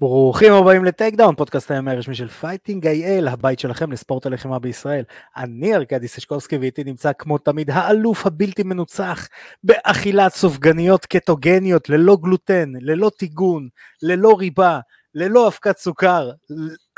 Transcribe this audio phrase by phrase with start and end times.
[0.00, 5.04] ברוכים הבאים ל Takedown, פודקאסט ה-MMA הרשמי של Fighting IL, הבית שלכם לספורט הלחימה בישראל.
[5.36, 9.28] אני ארכדי סשקובסקי ואיתי נמצא כמו תמיד האלוף הבלתי מנוצח
[9.64, 13.68] באכילת סופגניות קטוגניות ללא גלוטן, ללא טיגון,
[14.02, 14.80] ללא ריבה,
[15.14, 16.30] ללא אבקת סוכר,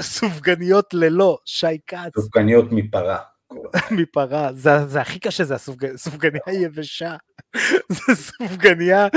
[0.01, 2.21] סופגניות ללא, שי כץ.
[2.21, 3.19] סופגניות מפרה.
[3.99, 5.97] מפרה, זה, זה הכי קשה, זה הסופג...
[5.97, 7.17] סופגניה יבשה,
[7.97, 9.09] זה סופגניה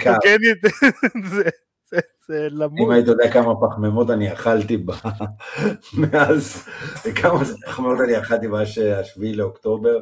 [0.00, 0.58] קטוגנית,
[1.30, 1.42] זה,
[1.90, 2.78] זה, זה למות.
[2.80, 4.90] אם היית יודע כמה פחמימות אני אכלתי ב...
[5.98, 6.68] מאז,
[7.14, 10.00] כמה פחמימות אני אכלתי מאז השביעי לאוקטובר,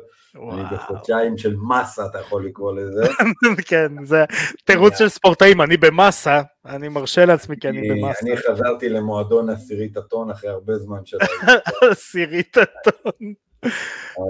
[0.52, 3.02] אני בחודשיים של מסה, אתה יכול לקרוא לזה.
[3.68, 4.24] כן, זה
[4.64, 8.20] תירוץ של ספורטאים, אני במסה, אני מרשה לעצמי כי אני במסה.
[8.22, 11.16] אני חזרתי למועדון עשירית הטון אחרי הרבה זמן של...
[11.92, 13.32] עשירית הטון.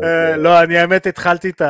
[0.04, 1.60] אה, לא, אני האמת התחלתי את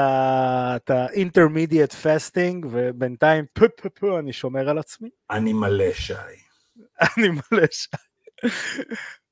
[0.91, 5.09] ה-intermediate fasting, ובינתיים פו פו פו אני שומר על עצמי.
[5.31, 6.13] אני מלא שי.
[7.17, 7.97] אני מלא שי.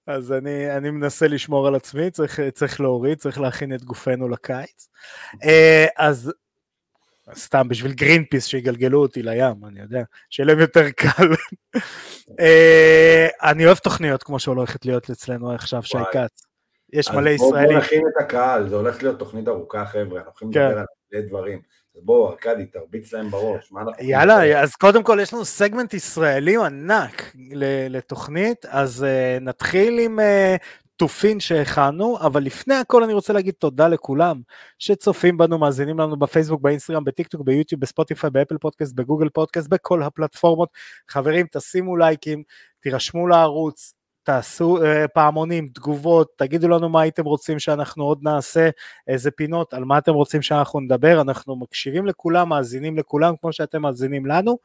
[0.07, 4.89] אז אני, אני מנסה לשמור על עצמי, צריך, צריך להוריד, צריך להכין את גופנו לקיץ.
[5.45, 6.33] אה, אז
[7.35, 11.29] סתם בשביל גרין פיס שיגלגלו אותי לים, אני יודע, שיהיה להם יותר קל.
[12.41, 16.54] אה, אני אוהב תוכניות כמו שהולכת להיות אצלנו עכשיו, שי כץ.
[16.95, 17.69] יש מלא ישראלים.
[17.69, 21.21] בואו נכין את הקהל, זה הולך להיות תוכנית ארוכה חבר'ה, אנחנו הולכים לדבר על מלא
[21.29, 21.61] דברים.
[21.95, 23.73] בואו, ארכדי, תרביץ להם בראש.
[24.01, 27.33] יאללה, אז קודם כל יש לנו סגמנט ישראלי ענק
[27.91, 30.23] לתוכנית, אז אה, נתחיל עם אה,
[30.97, 34.41] תופין שהכנו, אבל לפני הכל אני רוצה להגיד תודה לכולם
[34.79, 39.69] שצופים בנו, מאזינים לנו בפייסבוק, באינסטגרם, בטיקטוק, ביוטיוב, בספוטיפיי, ב Apple Podcast, ב Google Podcast,
[39.69, 40.69] בכל הפלטפורמות.
[41.11, 42.43] חברים, תשימו לייקים,
[42.81, 43.95] תירשמו לערוץ,
[44.25, 48.71] תעשו uh, פעמונים, תגובות, תגידו לנו מה הייתם רוצים שאנחנו עוד נעשה,
[49.09, 53.83] איזה פינות, על מה אתם רוצים שאנחנו נדבר, אנחנו מקשיבים לכולם, מאזינים לכולם כמו שאתם
[53.83, 54.59] מאזינים לנו.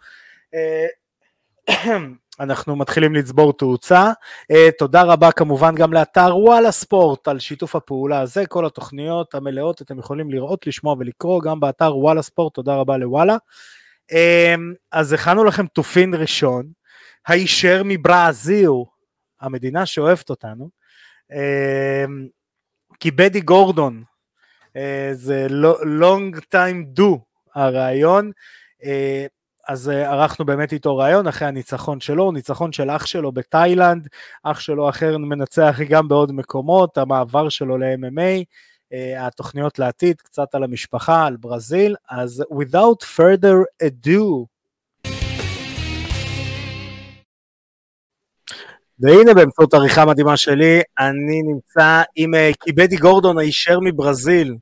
[0.55, 1.73] Uh,
[2.39, 4.11] אנחנו מתחילים לצבור תאוצה.
[4.53, 9.81] Uh, תודה רבה כמובן גם לאתר וואלה ספורט על שיתוף הפעולה הזה, כל התוכניות המלאות
[9.81, 13.37] אתם יכולים לראות, לשמוע ולקרוא גם באתר וואלה ספורט, תודה רבה לוואלה.
[14.11, 14.15] Uh,
[14.91, 16.65] אז הכנו לכם תופין ראשון,
[17.27, 18.69] הישר מברזיל,
[19.41, 20.69] המדינה שאוהבת אותנו,
[21.31, 22.27] אמ,
[22.99, 24.03] כי בדי גורדון,
[24.75, 25.47] אה, זה
[26.01, 27.17] long time do
[27.55, 28.31] הרעיון,
[28.83, 29.25] אה,
[29.67, 34.07] אז אה, ערכנו באמת איתו רעיון אחרי הניצחון שלו, ניצחון של אח שלו בתאילנד,
[34.43, 38.43] אח שלו אחר מנצח גם בעוד מקומות, המעבר שלו ל-MMA,
[39.17, 44.45] התוכניות לעתיד, קצת על המשפחה, על ברזיל, אז without further ado,
[48.99, 54.55] והנה באמצעות עריכה מדהימה שלי, אני נמצא עם אה, קיבדי גורדון הישר מברזיל.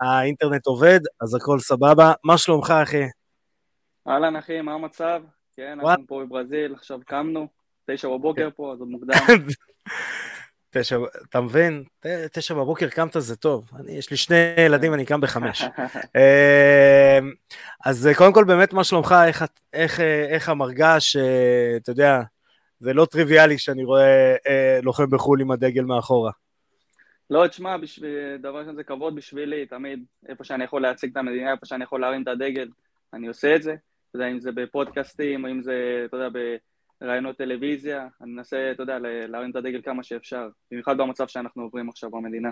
[0.00, 2.12] האינטרנט עובד, אז הכל סבבה.
[2.24, 3.04] מה שלומך, אחי?
[4.08, 5.22] אהלן, אחי, מה המצב?
[5.56, 7.48] כן, אנחנו פה בברזיל, עכשיו קמנו,
[7.90, 9.16] תשע בבוקר פה, אז עוד מוקדם.
[10.74, 10.96] תשע,
[11.28, 11.84] אתה מבין?
[12.32, 13.70] תשע בבוקר קמת זה טוב.
[13.76, 15.62] אני, יש לי שני ילדים, אני קם בחמש.
[16.16, 17.32] אמ,
[17.84, 19.14] אז קודם כל, באמת, מה שלומך?
[19.26, 22.20] איך, איך, איך המרגש, אה, אתה יודע,
[22.82, 26.32] זה לא טריוויאלי שאני רואה אה, לוחם בחו"ל עם הדגל מאחורה.
[27.30, 31.66] לא, תשמע, בשביל, דבר כזה כבוד בשבילי, תמיד, איפה שאני יכול להציג את המדינה, איפה
[31.66, 32.68] שאני יכול להרים את הדגל,
[33.14, 33.70] אני עושה את זה.
[33.72, 36.28] אתה יודע, אם זה בפודקאסטים, או אם זה, אתה יודע,
[37.00, 41.88] בראיונות טלוויזיה, אני מנסה, אתה יודע, להרים את הדגל כמה שאפשר, במיוחד במצב שאנחנו עוברים
[41.88, 42.50] עכשיו במדינה.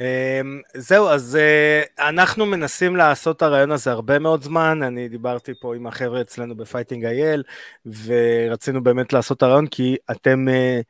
[0.00, 5.52] אמ, זהו, אז אה, אנחנו מנסים לעשות את הראיון הזה הרבה מאוד זמן, אני דיברתי
[5.60, 7.42] פה עם החבר'ה אצלנו ב Fighting IL,
[7.86, 10.80] ורצינו באמת לעשות את הראיון כי אתם, אה,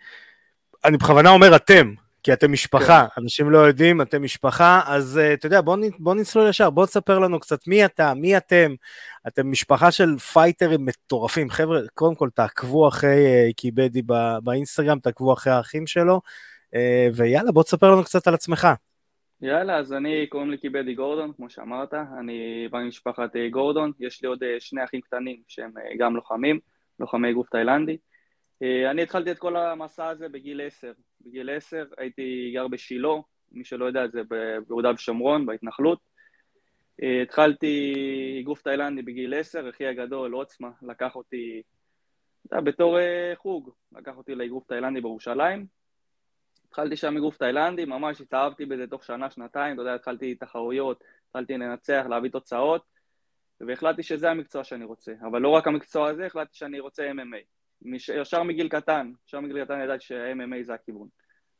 [0.84, 3.22] אני בכוונה אומר אתם, כי אתם משפחה, כן.
[3.22, 7.18] אנשים לא יודעים, אתם משפחה, אז אה, אתה יודע, בוא, בוא נצלול ישר, בוא תספר
[7.18, 8.74] לנו קצת מי אתה, מי אתם,
[9.28, 14.02] אתם משפחה של פייטרים מטורפים, חבר'ה, קודם כל תעקבו אחרי קיבדי
[14.42, 16.20] באינסטגרם, תעקבו אחרי האחים שלו,
[17.14, 18.68] ויאללה, בוא תספר לנו קצת על עצמך.
[19.40, 24.22] יאללה, אז אני, קוראים לי קיבדי גורדון, כמו שאמרת, אני בא ממשפחת אה, גורדון, יש
[24.22, 26.60] לי עוד אה, שני אחים קטנים שהם אה, גם לוחמים,
[27.00, 27.96] לוחמי גוף תאילנדי.
[28.90, 30.92] אני התחלתי את כל המסע הזה בגיל עשר.
[31.20, 33.08] בגיל עשר הייתי גר בשילה,
[33.52, 34.20] מי שלא יודע, זה
[34.66, 35.98] ביהודה ושומרון, בהתנחלות.
[37.22, 37.94] התחלתי
[38.44, 41.62] גוף תאילנדי בגיל עשר, אחי הגדול, עוצמה, לקח אותי,
[42.46, 42.98] אתה יודע, בתור
[43.34, 45.66] חוג, לקח אותי לאגרוף תאילנדי בירושלים,
[46.78, 51.52] התחלתי שם מגוף תאילנדי, ממש התאהבתי בזה תוך שנה, שנתיים, אתה יודע, התחלתי תחרויות, התחלתי
[51.52, 52.82] לנצח, להביא תוצאות,
[53.60, 55.12] והחלטתי שזה המקצוע שאני רוצה.
[55.20, 57.44] אבל לא רק המקצוע הזה, החלטתי שאני רוצה MMA.
[57.82, 58.08] מש...
[58.08, 61.08] ישר מגיל קטן, ישר מגיל קטן ידעתי ש-MMA זה הכיוון.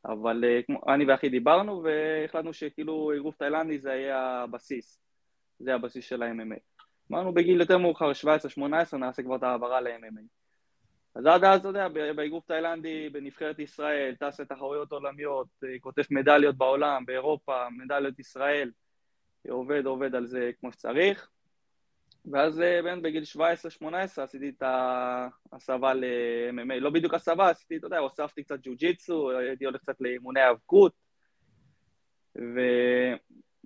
[0.05, 4.99] אבל uh, כמו, אני ואחי דיברנו, והחלטנו שכאילו אגרוף תאילנדי זה יהיה הבסיס.
[5.59, 6.59] זה הבסיס של ה-MMA.
[7.11, 8.11] אמרנו בגיל יותר מאוחר,
[8.93, 10.36] 17-18, נעשה כבר את ההעברה ל-MMA.
[11.17, 15.47] אז עד אז, אתה יודע, באגרוף תאילנדי, בנבחרת ישראל, טס לתחרויות עולמיות,
[15.81, 18.71] כותב מדליות בעולם, באירופה, מדליות ישראל,
[19.49, 21.29] עובד, עובד על זה כמו שצריך.
[22.31, 23.41] ואז באמת בגיל 17-18
[24.17, 24.63] עשיתי את
[25.51, 30.41] ההסבה ל-MMA, לא בדיוק הסבה, עשיתי, אתה יודע, הוספתי קצת ג'ו-ג'יצו, הייתי הולך קצת לאימוני
[30.41, 30.93] האבקות,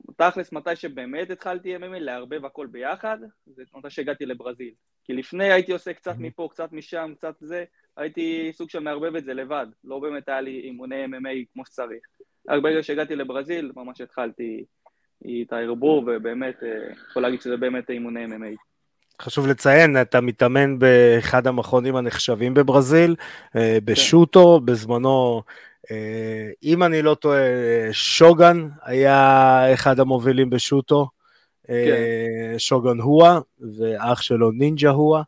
[0.10, 4.74] ותכלס, מתי שבאמת התחלתי MMA, לערבב הכל ביחד, זה מתי שהגעתי לברזיל.
[5.04, 7.64] כי לפני הייתי עושה קצת מפה, קצת משם, קצת זה,
[7.98, 12.04] הייתי סוג של מערבב את זה לבד, לא באמת היה לי אימוני MMA כמו שצריך.
[12.50, 14.64] רק ברגע שהגעתי לברזיל, ממש התחלתי
[15.22, 16.70] את הערבוב, ובאמת, אה,
[17.10, 18.56] יכול להגיד שזה באמת אימוני MMA.
[19.22, 23.16] חשוב לציין, אתה מתאמן באחד המכונים הנחשבים בברזיל,
[23.56, 24.66] אה, בשוטו, כן.
[24.66, 25.42] בזמנו,
[25.92, 27.40] אה, אם אני לא טועה,
[27.92, 31.10] שוגן היה אחד המובילים בשוטו,
[31.72, 32.60] כן.
[32.60, 33.40] שוגן הואה,
[33.78, 35.22] ואח שלו נינג'ה הואה.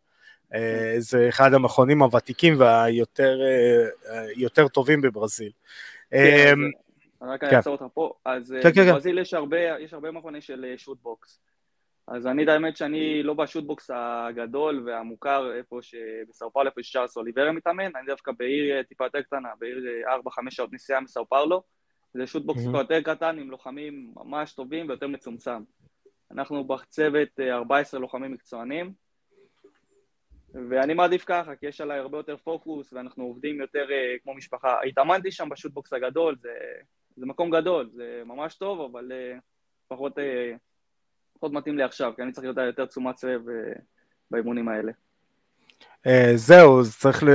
[0.50, 0.57] כן.
[0.98, 5.51] זה אחד המכונים הוותיקים והיותר טובים בברזיל.
[6.12, 6.56] כן,
[7.22, 11.40] רק אני אעצור אותך פה, אז כן, בברזיל יש הרבה, יש הרבה מכוני של שוטבוקס.
[12.07, 17.92] אז אני, האמת שאני לא בשוטבוקס הגדול והמוכר, איפה שבסאו פאולו, איפה שצ'ארלס אוליברה מתאמן,
[17.95, 19.86] אני דווקא בעיר טיפה יותר קטנה, בעיר
[20.28, 21.63] 4-5 שעות נסיעה מסאו פאולו,
[22.13, 25.63] זה שוטבוקס יותר קטן עם לוחמים ממש טובים ויותר מצומצם.
[26.31, 28.93] אנחנו בצוות 14 לוחמים מקצוענים,
[30.69, 33.85] ואני מעדיף ככה, כי יש עליי הרבה יותר פוקוס, ואנחנו עובדים יותר
[34.23, 34.81] כמו משפחה.
[34.81, 36.49] התאמנתי שם בשוטבוקס הגדול, זה
[37.15, 39.41] זה מקום גדול, זה ממש טוב, אבל uh,
[39.87, 40.17] פחות,
[41.33, 43.41] פחות מתאים לי עכשיו, כי אני צריך להיות יותר תשומת לב
[44.31, 44.91] באימונים האלה.
[46.07, 47.27] Uh, זהו, צריך, ל...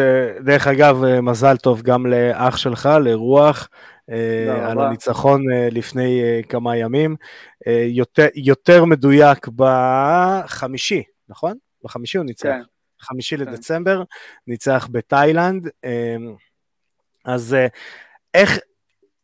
[0.44, 3.68] דרך אגב, מזל טוב גם לאח שלך, לרוח,
[4.10, 4.14] uh,
[4.50, 7.16] על הניצחון uh, לפני uh, כמה ימים.
[7.64, 11.56] Uh, יותר, יותר מדויק בחמישי, נכון?
[11.84, 12.48] בחמישי הוא ניצח.
[12.48, 12.62] כן.
[13.00, 13.42] חמישי כן.
[13.42, 14.02] לדצמבר,
[14.46, 15.66] ניצח בתאילנד.
[15.66, 15.70] אה,
[17.24, 17.78] אז אה,
[18.34, 18.58] איך,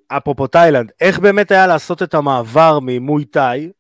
[0.08, 3.70] אפרופו תאילנד, איך באמת היה לעשות את המעבר ממוי תאי, אה,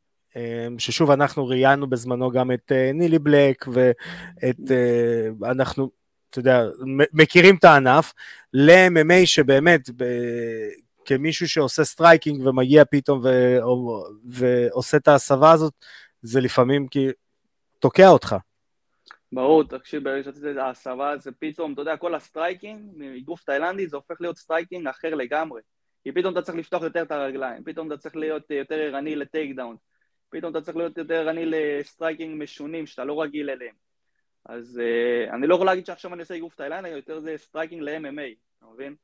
[0.78, 5.90] ששוב אנחנו ראיינו בזמנו גם את אה, נילי בלק ואת, אה, אנחנו,
[6.30, 6.64] אתה יודע,
[7.12, 8.12] מכירים את הענף,
[8.52, 10.68] ל-MMA שבאמת, ב-
[11.04, 13.58] כמישהו שעושה striking ומגיע פתאום ו-
[14.24, 15.72] ועושה את ההסבה הזאת,
[16.22, 17.08] זה לפעמים כי
[17.78, 18.36] תוקע אותך.
[19.32, 23.86] ברור, תקשיב, ברגע שעשיתי את ההסבה, זה פתאום, אתה יודע, כל ה striking, מאגרוף תאילנדי,
[23.86, 25.60] זה הופך להיות striking אחר לגמרי.
[26.04, 29.56] כי פתאום אתה צריך לפתוח יותר את הרגליים, פתאום אתה צריך להיות יותר ערני ל
[29.56, 29.76] takedown,
[30.34, 33.74] פתאום אתה צריך להיות יותר ערני ל striking משונים שאתה לא רגיל אליהם.
[34.46, 38.34] אז אה, אני לא יכול להגיד שעכשיו אני עושה אגרוף תאילנדי, יותר זה striking ל-MMA,
[38.58, 38.94] אתה מבין?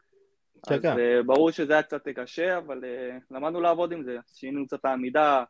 [0.67, 4.67] כן, אז אה, ברור שזה היה קצת קשה, אבל אה, למדנו לעבוד עם זה, שינינו
[4.67, 5.45] קצת העמידה,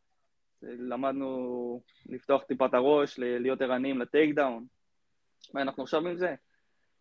[0.63, 4.67] למדנו לפתוח טיפה את הראש, להיות ערניים לטייק דאון,
[5.55, 6.35] ואנחנו עכשיו עם זה.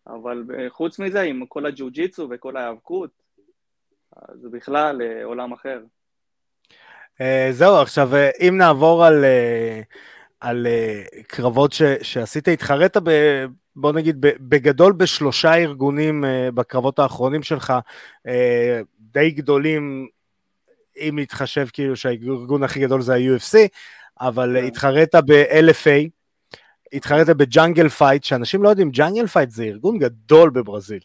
[0.08, 3.12] אבל חוץ מזה, עם כל הג'ו-ג'יצו וכל ההיאבקות,
[4.34, 5.84] זה בכלל אה, עולם אחר.
[7.22, 9.26] אה, זהו, עכשיו אה, אם נעבור על,
[10.40, 10.68] על
[11.28, 13.10] קרבות ש, שעשית, התחרית ב...
[13.76, 16.24] בוא נגיד בגדול בשלושה ארגונים
[16.54, 17.74] בקרבות האחרונים שלך,
[19.00, 20.08] די גדולים,
[20.98, 23.58] אם נתחשב כאילו שהארגון הכי גדול זה ה-UFC,
[24.22, 24.68] אבל כן.
[24.68, 26.10] התחרית ב-LFA,
[26.94, 31.04] התחרית ב Jungle Fight, שאנשים לא יודעים, Jungle Fight זה ארגון גדול בברזיל.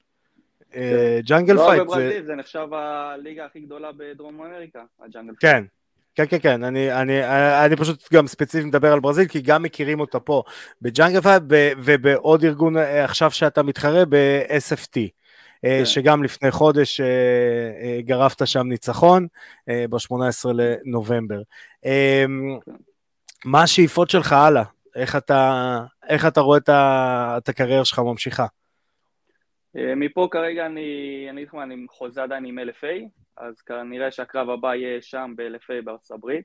[1.25, 1.79] Jungle Fight.
[1.79, 5.55] לא בברזיל, זה נחשב הליגה הכי גדולה בדרום אמריקה, ה Jungle Fight.
[5.55, 5.65] כן.
[6.15, 7.25] כן, כן, כן, אני, אני,
[7.65, 10.43] אני פשוט גם ספציפית מדבר על ברזיל, כי גם מכירים אותה פה
[10.83, 11.43] ב Jungle Fight,
[11.79, 14.97] ובעוד ארגון אה, עכשיו שאתה מתחרה, ב-SFT,
[15.65, 15.85] אה, כן.
[15.85, 19.27] שגם לפני חודש אה, גרפת שם ניצחון,
[19.69, 21.41] ב-18 לנובמבר.
[23.45, 24.63] מה השאיפות שלך הלאה?
[24.97, 28.47] איך אתה, איך אתה רואה את הקריירה שלך ממשיכה?
[29.77, 34.75] אה, מפה כרגע אני, אני אגיד אני חוזה עדיין עם LFA, אז כנראה שהקרב הבא
[34.75, 36.45] יהיה שם ב-LFA בארצות הברית.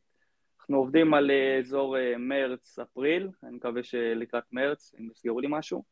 [0.59, 5.83] אנחנו עובדים על אה, אזור אה, מרץ-אפריל, אני מקווה שלקראת מרץ, אם יסגרו לי משהו.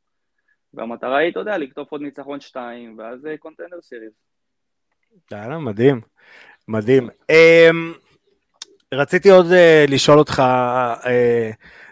[0.74, 4.12] והמטרה היא, אתה יודע, לקטוף עוד ניצחון שתיים, ואז קונטנדר סיריז.
[5.32, 6.01] יאללה, מדהים,
[6.67, 7.10] מדהים.
[7.10, 7.98] Um,
[8.94, 11.08] רציתי עוד uh, לשאול אותך, uh,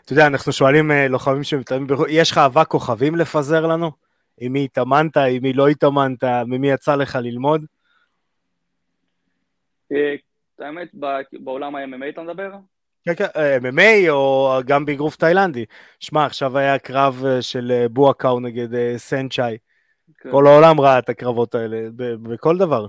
[0.06, 4.05] אתה יודע, אנחנו שואלים uh, לוחמים שמתאמים בחו"ל, יש לך אבק כוכבים לפזר לנו?
[4.40, 7.66] עם מי התאמנת, עם מי לא התאמנת, ממי יצא לך ללמוד?
[9.92, 10.16] אה,
[10.60, 10.90] האמת,
[11.34, 12.52] בעולם ה-MMA אתה מדבר?
[13.06, 15.66] כן, כן, אה, MMA או גם באגרוף תאילנדי.
[16.00, 19.58] שמע, עכשיו היה קרב אה, של בואקאו נגד סנצ'אי.
[20.18, 20.32] כן.
[20.32, 21.88] כל העולם ראה את הקרבות האלה,
[22.24, 22.88] בכל דבר.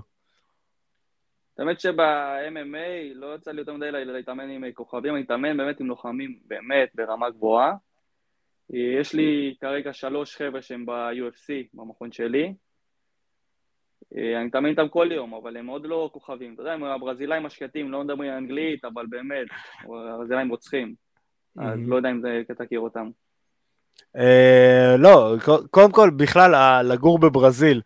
[1.59, 6.39] האמת שב-MMA לא יצא לי יותר מדי להתאמן עם כוכבים, אני אתאמן באמת עם לוחמים
[6.47, 7.73] באמת ברמה גבוהה.
[8.69, 12.53] יש לי כרגע שלוש חבר'ה שהם ב-UFC, במכון שלי.
[14.15, 16.53] אני מתאמן איתם כל יום, אבל הם עוד לא כוכבים.
[16.53, 19.47] אתה יודע, הם הברזילאים השקטים, לא מדברים אנגלית, אבל באמת,
[19.83, 20.95] הברזילאים רוצחים.
[21.57, 22.21] אז לא יודע אם
[22.57, 23.09] תכיר אותם.
[24.97, 25.35] לא,
[25.71, 27.81] קודם כל, בכלל, לגור בברזיל,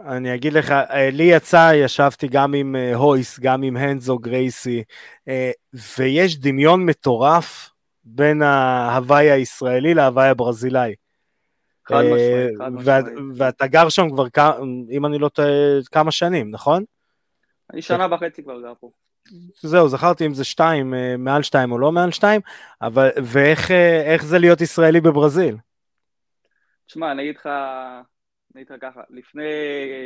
[0.00, 4.82] אני אגיד לך, אה, לי יצא, ישבתי גם עם אה, הויס, גם עם הנזו גרייסי,
[5.28, 5.50] אה,
[5.98, 7.70] ויש דמיון מטורף
[8.06, 10.94] בין ההוואי הישראלי להוואי הברזילאי.
[11.88, 13.06] חד משמעית, חד משמעית.
[13.36, 14.26] ואתה גר שם כבר,
[14.90, 15.48] אם אני לא טועה,
[15.92, 16.84] כמה שנים, נכון?
[17.72, 18.90] אני שנה וחצי כבר גר פה.
[19.62, 22.40] זהו, זכרתי אם זה שתיים, מעל שתיים או לא מעל שתיים,
[22.82, 25.56] אבל, ואיך זה להיות ישראלי בברזיל?
[26.86, 29.42] תשמע, אני אגיד לך, אני אגיד לך ככה, לפני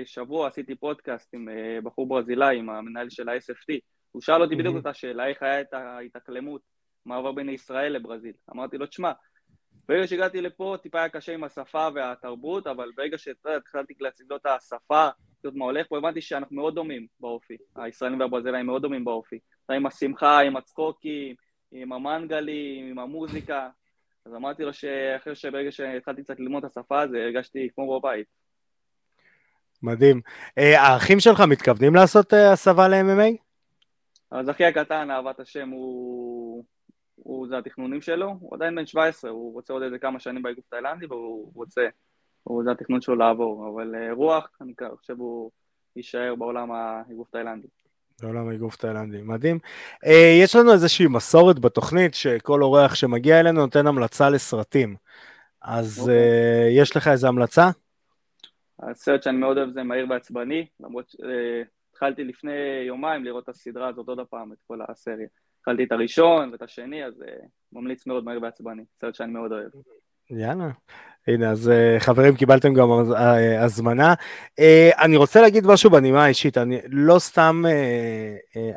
[0.05, 3.75] שבוע עשיתי פודקאסט עם אה, בחור ברזילאי, עם המנהל של ה-SFT,
[4.13, 6.61] הוא שאל אותי בדיוק אותה שאלה, איך היה את ההתאקלמות,
[7.07, 8.33] מעבר בין ישראל לברזיל.
[8.51, 9.13] אמרתי לו, תשמע,
[9.89, 14.47] ברגע שהגעתי לפה טיפה היה קשה עם השפה והתרבות, אבל ברגע שהתחלתי להציג לו את
[14.47, 15.09] השפה,
[15.45, 19.39] לראות מה הולך פה, הבנתי שאנחנו מאוד דומים באופי, הישראלים והברזילאים מאוד דומים באופי.
[19.71, 21.35] עם השמחה, עם הצחוקים,
[21.73, 23.69] עם המנגלים, עם המוזיקה,
[24.27, 28.27] אז אמרתי לו שאחרי שברגע שהתחלתי קצת ללמוד את השפה הזו, הרגשתי כמו בבית.
[29.83, 30.21] מדהים.
[30.59, 33.37] אה, האחים שלך מתכוונים לעשות אה, הסבה ל-MMA?
[34.31, 36.50] אז אחי הקטן, אהבת השם, הוא...
[37.23, 40.65] הוא זה התכנונים שלו, הוא עדיין בן 17, הוא רוצה עוד איזה כמה שנים באיגוף
[40.71, 41.89] תאילנדי והוא רוצה,
[42.43, 45.51] הוא זה התכנון שלו לעבור, אבל אה, רוח, אני חושב הוא
[45.97, 47.69] יישאר בעולם האיגוף תאילנדי.
[48.23, 49.59] בעולם האיגוף תאילנדי, מדהים.
[50.43, 54.97] יש לנו איזושהי מסורת בתוכנית שכל אורח שמגיע אלינו נותן המלצה לסרטים.
[55.63, 56.01] אז okay.
[56.01, 56.81] אוקיי.
[56.81, 57.71] יש לך איזה המלצה?
[58.83, 64.09] הסרט שאני מאוד אוהב זה מהיר ועצבני, למרות שהתחלתי לפני יומיים לראות את הסדרה הזאת
[64.09, 65.27] עוד פעם, את כל הסריה.
[65.71, 69.69] התחלתי את הראשון ואת השני, אז uh, ממליץ מאוד מהיר ועצבני, סרט שאני מאוד אוהב.
[70.31, 70.69] יאללה.
[71.29, 73.17] הנה, אז uh, חברים, קיבלתם גם uh,
[73.61, 74.15] הזמנה.
[74.99, 77.63] אני רוצה להגיד משהו בנימה האישית, אני לא סתם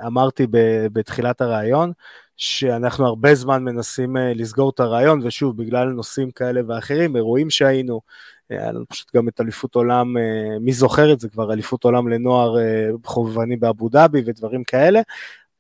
[0.06, 0.48] אמרתי
[0.94, 1.92] בתחילת הראיון,
[2.38, 8.02] שאנחנו הרבה זמן מנסים לסגור את הרעיון, ושוב, בגלל נושאים כאלה ואחרים, אירועים שהיינו,
[8.50, 12.08] היה לנו פשוט גם את אליפות עולם, אה, מי זוכר את זה כבר, אליפות עולם
[12.08, 15.02] לנוער אה, חובבני באבו דאבי ודברים כאלה.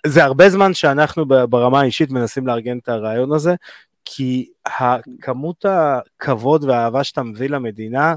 [0.08, 3.56] זה הרבה זמן שאנחנו ברמה האישית מנסים לארגן את הראיון הזה,
[4.06, 4.50] כי
[5.22, 8.16] כמות הכבוד והאהבה שאתה מביא למדינה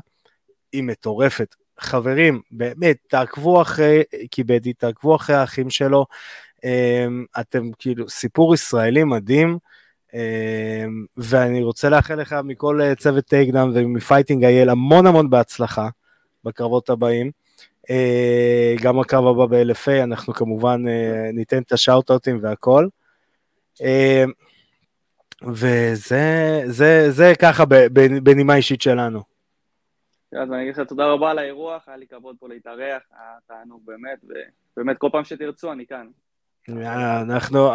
[0.73, 1.55] היא מטורפת.
[1.81, 6.07] חברים, באמת, תעקבו אחרי קיבדי, תעקבו אחרי האחים שלו.
[6.65, 7.07] אה,
[7.41, 9.59] אתם כאילו, סיפור ישראלי מדהים.
[10.15, 15.89] אמ, ואני רוצה לאחל לך מכל צוות Takedown ומ Fighting IL המון המון בהצלחה
[16.45, 17.31] בקרבות הבאים.
[17.91, 22.89] אה, גם הקרב הבא ב-LFA, אנחנו כמובן אה, ניתן את השאוט-אוטים והכל.
[23.81, 24.33] אמ,
[25.43, 27.65] וזה זה, זה ככה
[28.23, 29.21] בנימה אישית שלנו.
[30.33, 33.83] אז אני אגיד לך תודה רבה על האירוח, היה לי כבוד פה להתארח, היה תענוג
[33.85, 34.19] באמת,
[34.77, 36.07] ובאמת כל פעם שתרצו אני כאן.
[36.69, 37.71] אנחנו,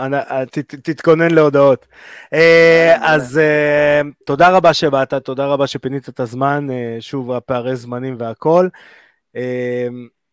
[0.83, 1.87] תתכונן להודעות.
[2.33, 8.15] אה, אז אה, תודה רבה שבאת, תודה רבה שפינית את הזמן, אה, שוב, הפערי זמנים
[8.19, 8.67] והכל.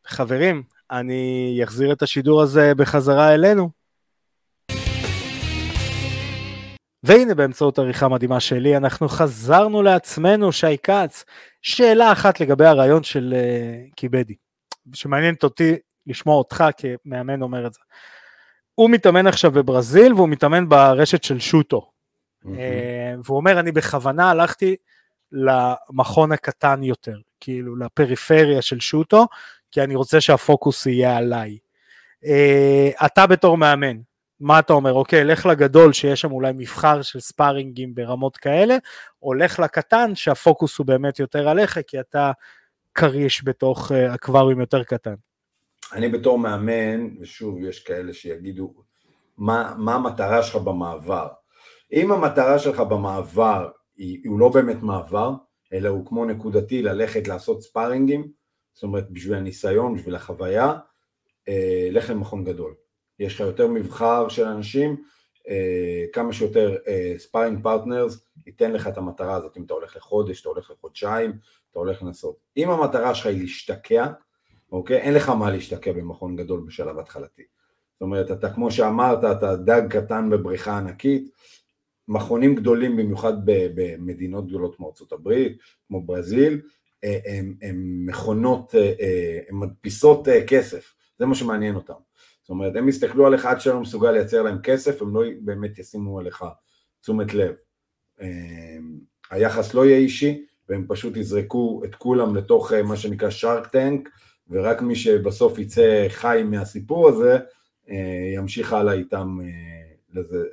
[0.07, 3.71] חברים, אני אחזיר את השידור הזה בחזרה אלינו.
[7.02, 11.25] והנה באמצעות עריכה מדהימה שלי, אנחנו חזרנו לעצמנו, שי כץ.
[11.62, 13.35] שאלה אחת לגבי הרעיון של
[13.97, 14.35] קיבדי,
[14.93, 15.76] שמעניינת אותי
[16.07, 17.81] לשמוע אותך כמאמן אומר את זה.
[18.75, 21.90] הוא מתאמן עכשיו בברזיל והוא מתאמן ברשת של שוטו.
[22.45, 22.49] Mm-hmm.
[23.25, 24.76] והוא אומר, אני בכוונה הלכתי
[25.33, 29.27] למכון הקטן יותר, כאילו לפריפריה של שוטו,
[29.71, 31.59] כי אני רוצה שהפוקוס יהיה עליי.
[32.25, 33.97] אה, אתה בתור מאמן,
[34.41, 34.93] מה אתה אומר?
[34.93, 38.77] אוקיי, לך לגדול שיש שם אולי מבחר של ספארינגים ברמות כאלה,
[39.23, 42.33] או לך לקטן שהפוקוס הוא באמת יותר עליך, כי אתה
[42.95, 45.15] כריש בתוך אקווריום יותר קטן.
[45.93, 48.75] אני בתור מאמן, ושוב, יש כאלה שיגידו,
[49.39, 51.29] מה, מה המטרה שלך במעבר?
[51.93, 53.69] אם המטרה שלך במעבר
[54.26, 55.33] הוא לא באמת מעבר,
[55.73, 58.33] אלא הוא כמו נקודתי ללכת לעשות sparring ים,
[58.73, 60.75] זאת אומרת בשביל הניסיון, בשביל החוויה,
[61.49, 62.75] אה, לך למכון גדול.
[63.19, 64.97] יש לך יותר מבחר של אנשים,
[65.49, 70.40] אה, כמה שיותר אה, sparring partners ייתן לך את המטרה הזאת, אם אתה הולך לחודש,
[70.40, 71.31] אתה הולך לחודשיים,
[71.71, 72.37] אתה הולך לנסות.
[72.57, 74.07] אם המטרה שלך היא להשתקע,
[74.73, 74.97] אוקיי?
[74.97, 77.43] אין לך מה להשתקע במכון גדול בשלב התחלתי.
[77.93, 81.31] זאת אומרת, אתה כמו שאמרת, אתה דג קטן בבריכה ענקית,
[82.09, 85.33] מכונים גדולים במיוחד במדינות גדולות כמו ארה"ב,
[85.88, 86.61] כמו ברזיל,
[87.05, 87.19] אה,
[87.62, 91.95] הם מכונות, אה, אה, הן מדפיסות כסף, זה מה שמעניין אותם.
[92.43, 95.79] זאת אומרת, הם יסתכלו עליך עד שאתה לא מסוגל לייצר להם כסף, הם לא באמת
[95.79, 96.45] ישימו עליך
[97.00, 97.55] תשומת לב.
[99.31, 104.09] היחס לא יהיה אישי, והם פשוט יזרקו את כולם לתוך מה שנקרא שרק טנק,
[104.50, 107.38] ורק מי שבסוף יצא חי מהסיפור הזה,
[108.35, 109.38] ימשיך הלאה איתם
[110.12, 110.45] לזה.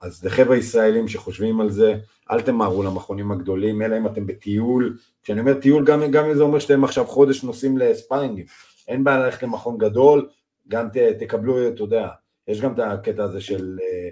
[0.00, 1.94] אז לחבר'ה ישראלים שחושבים על זה,
[2.30, 6.42] אל תמהרו למכונים הגדולים, אלא אם אתם בטיול, כשאני אומר טיול, גם, גם אם זה
[6.42, 8.44] אומר שאתם עכשיו חודש נוסעים ל sparring ים,
[8.88, 10.28] אין בעיה ללכת למכון גדול,
[10.68, 12.08] גם ת, תקבלו, אתה יודע,
[12.48, 14.08] יש גם את הקטע הזה של, אה,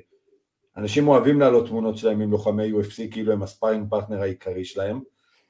[0.77, 5.01] אנשים אוהבים להעלות תמונות שלהם עם לוחמי UFC, כאילו הם ה sparring partner העיקרי שלהם,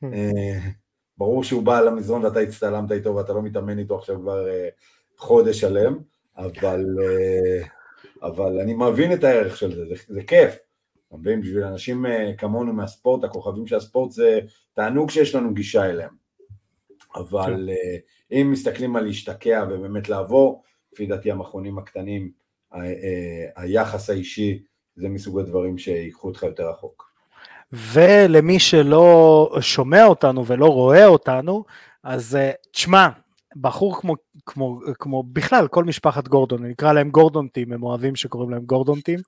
[0.04, 0.06] hmm.
[0.12, 0.70] אה,
[1.18, 4.68] ברור שהוא בא למזרון ואתה הצטלמת איתו ואתה לא מתאמן איתו עכשיו כבר אה,
[5.16, 5.98] חודש שלם,
[6.36, 6.84] אבל,
[8.22, 10.56] אבל אני מבין את הערך של זה, זה, זה כיף,
[11.08, 11.40] אתה מבין?
[11.40, 12.04] בשביל אנשים
[12.38, 14.40] כמונו מהספורט, הכוכבים של הספורט זה
[14.72, 16.20] תענוג שיש לנו גישה אליהם.
[17.14, 17.68] אבל
[18.30, 18.36] כן.
[18.40, 20.62] אם מסתכלים על להשתקע ובאמת לעבור,
[20.92, 22.30] לפי דעתי המכונים הקטנים,
[23.56, 24.62] היחס האישי,
[24.96, 27.10] זה מסוג הדברים שיקחו אותך יותר רחוק.
[27.72, 31.64] ולמי שלא שומע אותנו ולא רואה אותנו,
[32.02, 32.38] אז
[32.72, 33.08] תשמע,
[33.56, 34.14] בחור כמו,
[34.50, 39.18] כמו, כמו בכלל כל משפחת גורדון, נקרא להם גורדונטים, הם אוהבים שקוראים להם גורדונטים,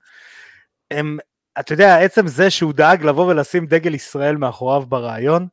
[0.90, 1.18] הם,
[1.60, 5.46] אתה יודע, עצם זה שהוא דאג לבוא ולשים דגל ישראל מאחוריו ברעיון,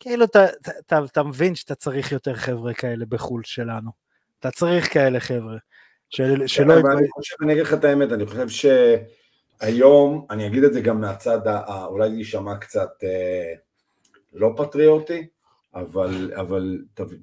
[0.00, 3.90] כאילו אתה, אתה, אתה, אתה מבין שאתה צריך יותר חבר'ה כאלה בחו"ל שלנו.
[4.40, 5.56] אתה צריך כאלה חבר'ה.
[6.10, 6.74] של, שלא...
[6.74, 8.48] אני חושב, אני אגיד לך את האמת, אני חושב
[9.60, 11.38] שהיום, אני אגיד את זה גם מהצד,
[11.86, 13.54] אולי זה יישמע קצת אה,
[14.32, 15.26] לא פטריוטי,
[15.74, 16.78] אבל, אבל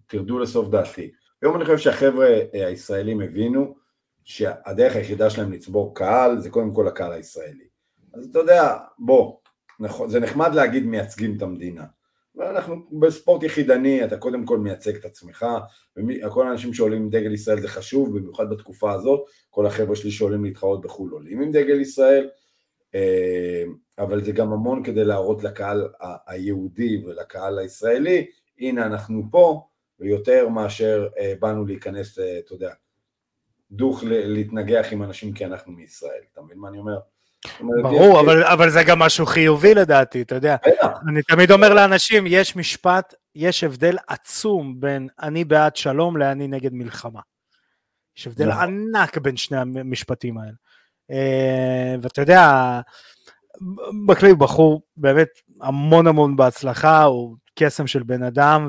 [0.08, 1.12] תרדו לסוף דעתי.
[1.42, 3.76] היום אני חושב שהחבר'ה אה, הישראלים הבינו
[4.24, 7.68] שהדרך היחידה שלהם לצבור קהל זה קודם כל הקהל הישראלי.
[8.14, 9.38] אז אתה יודע, בוא,
[9.80, 11.86] נכון, זה נחמד להגיד מייצגים את המדינה,
[12.36, 15.46] ואנחנו בספורט יחידני, אתה קודם כל מייצג את עצמך,
[15.98, 20.44] וכל האנשים שעולים עם דגל ישראל זה חשוב, במיוחד בתקופה הזאת, כל החבר'ה שלי שעולים
[20.44, 22.30] להתחרות בחו"ל עולים עם דגל ישראל,
[22.96, 23.64] אה,
[24.00, 25.88] אבל זה גם המון כדי להראות לקהל
[26.28, 28.28] היהודי ולקהל הישראלי,
[28.60, 29.68] הנה אנחנו פה,
[30.02, 32.74] ויותר מאשר אה, באנו להיכנס, אה, אתה יודע,
[33.72, 37.00] דוך להתנגח עם אנשים כי אנחנו מישראל, אתה מבין מה אני אומר?
[37.82, 40.56] ברור, אבל, אבל זה גם משהו חיובי לדעתי, אתה יודע.
[41.10, 46.74] אני תמיד אומר לאנשים, יש משפט, יש הבדל עצום בין אני בעד שלום לאני נגד
[46.74, 47.20] מלחמה.
[48.18, 48.90] יש הבדל נכון.
[48.96, 50.52] ענק בין שני המשפטים האלה.
[51.12, 52.80] אה, ואתה יודע,
[54.08, 55.30] בכלי בחור באמת
[55.62, 58.68] המון המון בהצלחה, הוא קסם של בן אדם,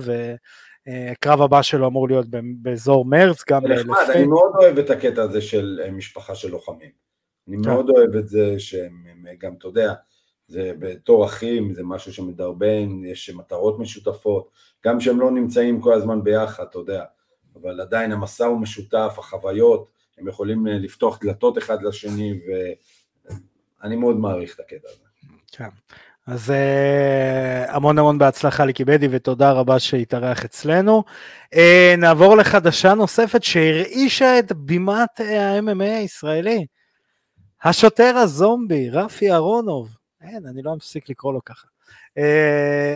[0.87, 2.27] והקרב הבא שלו אמור להיות
[2.62, 6.90] באזור מרץ, גם נחמד, אני מאוד אוהב את הקטע הזה של אה, משפחה של לוחמים.
[7.49, 7.71] אני כן.
[7.71, 8.92] מאוד אוהב את זה שהם
[9.38, 9.95] גם, אתה יודע,
[10.47, 14.51] זה בתור אחים, זה משהו שמדרבן, יש מטרות משותפות,
[14.85, 17.05] גם שהם לא נמצאים כל הזמן ביחד, אתה יודע,
[17.57, 22.40] אבל עדיין המסע הוא משותף, החוויות, הם יכולים אה, לפתוח דלתות אחד לשני,
[23.83, 25.05] ואני מאוד מעריך את הקטע הזה.
[25.53, 25.68] כן.
[26.27, 31.05] אז uh, המון המון בהצלחה לקיבדי ותודה רבה שהתארח אצלנו.
[31.55, 31.59] Uh,
[31.99, 36.67] נעבור לחדשה נוספת שהרעישה את בימת ה-MMA הישראלי.
[37.63, 41.67] השוטר הזומבי, רפי אהרונוב, אין, אני לא מפסיק לקרוא לו ככה,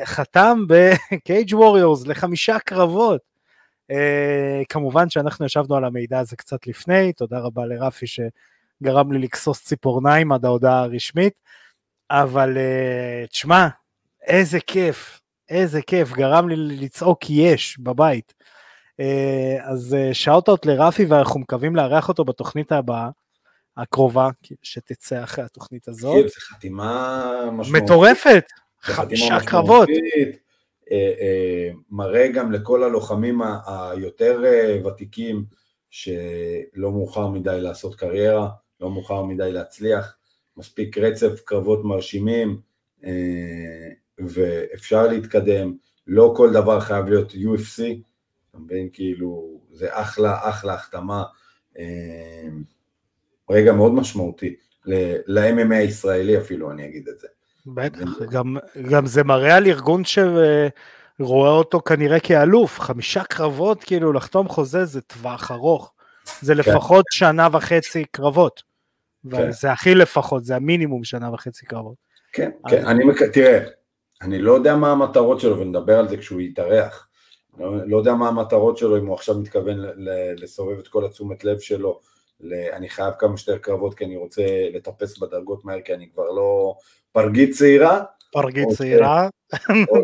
[0.04, 3.20] חתם ב Cage Warriors לחמישה קרבות.
[4.68, 10.32] כמובן שאנחנו ישבנו על המידע הזה קצת לפני, תודה רבה לרפי שגרם לי לכסוס ציפורניים
[10.32, 11.32] עד ההודעה הרשמית,
[12.10, 13.68] אבל אה, תשמע,
[14.26, 18.34] איזה כיף, איזה כיף, גרם לי לצעוק יש בבית.
[19.00, 23.10] Uh, אז שאוט-אוט לרפי ואנחנו מקווים לארח אותו בתוכנית הבאה.
[23.76, 24.28] הקרובה
[24.62, 26.28] שתצא אחרי התוכנית הזאת.
[26.28, 27.82] זו חתימה משמעותית.
[27.82, 28.44] מטורפת,
[28.80, 29.88] חמישה קרבות.
[30.90, 35.44] אה, אה, מראה גם לכל הלוחמים היותר אה, ותיקים
[35.90, 38.48] שלא מאוחר מדי לעשות קריירה,
[38.80, 40.16] לא מאוחר מדי להצליח,
[40.56, 42.60] מספיק רצף קרבות מרשימים
[44.18, 45.74] ואפשר להתקדם,
[46.06, 47.82] לא כל דבר חייב להיות UFC,
[48.50, 48.88] אתה מבין?
[48.92, 51.24] כאילו, זה אחלה, אחלה החתמה.
[53.50, 54.56] רגע מאוד משמעותי,
[55.26, 57.26] ל-MMA הישראלי אפילו, אני אגיד את זה.
[57.66, 58.56] בטח, גם,
[58.90, 65.00] גם זה מראה על ארגון שרואה אותו כנראה כאלוף, חמישה קרבות, כאילו לחתום חוזה זה
[65.00, 65.92] טווח ארוך,
[66.40, 66.60] זה כן.
[66.60, 67.16] לפחות כן.
[67.16, 68.62] שנה וחצי קרבות,
[69.30, 69.52] כן.
[69.52, 71.96] זה הכי לפחות, זה המינימום שנה וחצי קרבות.
[72.32, 72.72] כן, אז...
[72.72, 73.22] כן, אני, מק...
[73.22, 73.58] תראה,
[74.22, 77.08] אני לא יודע מה המטרות שלו, ונדבר על זה כשהוא יתארח,
[77.58, 79.76] לא, לא יודע מה המטרות שלו, אם הוא עכשיו מתכוון
[80.36, 82.00] לסובב את כל התשומת לב שלו,
[82.72, 84.42] אני חייב כמה שיותר קרבות כי אני רוצה
[84.74, 86.74] לטפס בדרגות מהר כי אני כבר לא
[87.12, 88.02] פרגית צעירה.
[88.32, 89.28] פרגית צעירה.
[89.90, 89.96] או,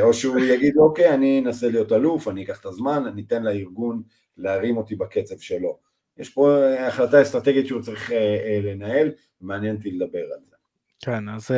[0.00, 4.02] או שהוא יגיד אוקיי אני אנסה להיות אלוף, אני אקח את הזמן, אני אתן לארגון
[4.36, 5.89] להרים אותי בקצב שלו.
[6.18, 10.56] יש פה החלטה אסטרטגית שהוא צריך אה, אה, לנהל, מעניין אותי לדבר על זה.
[11.04, 11.50] כן, אז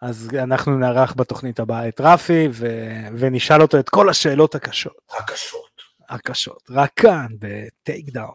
[0.00, 5.12] אז אנחנו נערך בתוכנית הבאה את רפי, ו- ונשאל אותו את כל השאלות הקשות.
[5.18, 5.82] הקשות.
[6.08, 8.34] הקשות, רק כאן, בטייק דאון.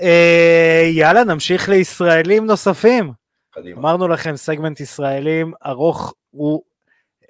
[0.00, 3.12] אה, יאללה, נמשיך לישראלים נוספים.
[3.50, 3.80] קדימה.
[3.80, 6.62] אמרנו לכם, סגמנט ישראלים ארוך הוא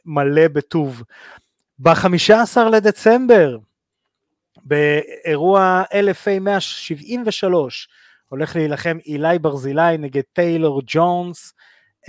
[0.04, 1.02] מלא בטוב.
[1.78, 3.58] ב-15 לדצמבר,
[4.66, 7.88] באירוע LFA 173,
[8.28, 11.54] הולך להילחם אילי ברזילי נגד טיילור ג'ונס.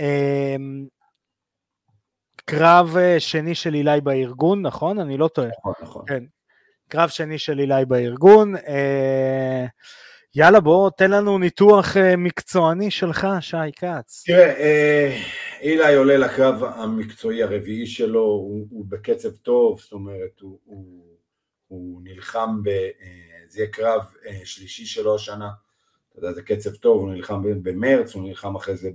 [0.00, 0.86] אמ,
[2.44, 4.98] קרב אה, שני של אילי בארגון, נכון?
[4.98, 5.48] אני לא טועה.
[5.48, 6.04] נכון, נכון.
[6.08, 6.24] כן.
[6.88, 8.56] קרב שני של אילי בארגון.
[8.56, 9.66] אה,
[10.34, 14.22] יאללה, בוא, תן לנו ניתוח אה, מקצועני שלך, שי כץ.
[14.26, 15.22] תראה, אה,
[15.60, 21.07] אילי עולה לקרב המקצועי הרביעי שלו, הוא, הוא בקצב טוב, זאת אומרת, הוא, הוא,
[21.68, 25.50] הוא נלחם, ב, אה, זה יהיה קרב אה, שלישי שלו השנה,
[26.08, 28.90] אתה יודע, זה קצב טוב, הוא נלחם במרץ, הוא נלחם אחרי זה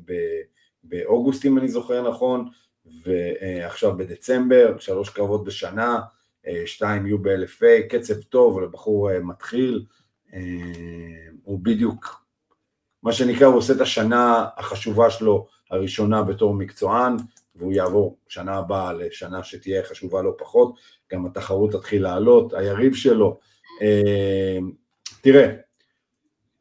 [0.83, 2.49] באוגוסט, אם אני זוכר נכון,
[2.85, 5.99] ועכשיו בדצמבר, שלוש קרבות בשנה,
[6.47, 9.85] אה, שתיים יהיו ב-LFA, קצב טוב, לבחור אה, מתחיל,
[10.33, 10.39] אה,
[11.43, 12.25] הוא בדיוק,
[13.03, 17.17] מה שנקרא, הוא עושה את השנה החשובה שלו הראשונה בתור מקצוען,
[17.55, 20.75] והוא יעבור שנה הבאה לשנה שתהיה חשובה לא פחות,
[21.11, 23.39] גם התחרות תתחיל לעלות, היריב שלו,
[23.81, 24.57] אה,
[25.21, 25.55] תראה,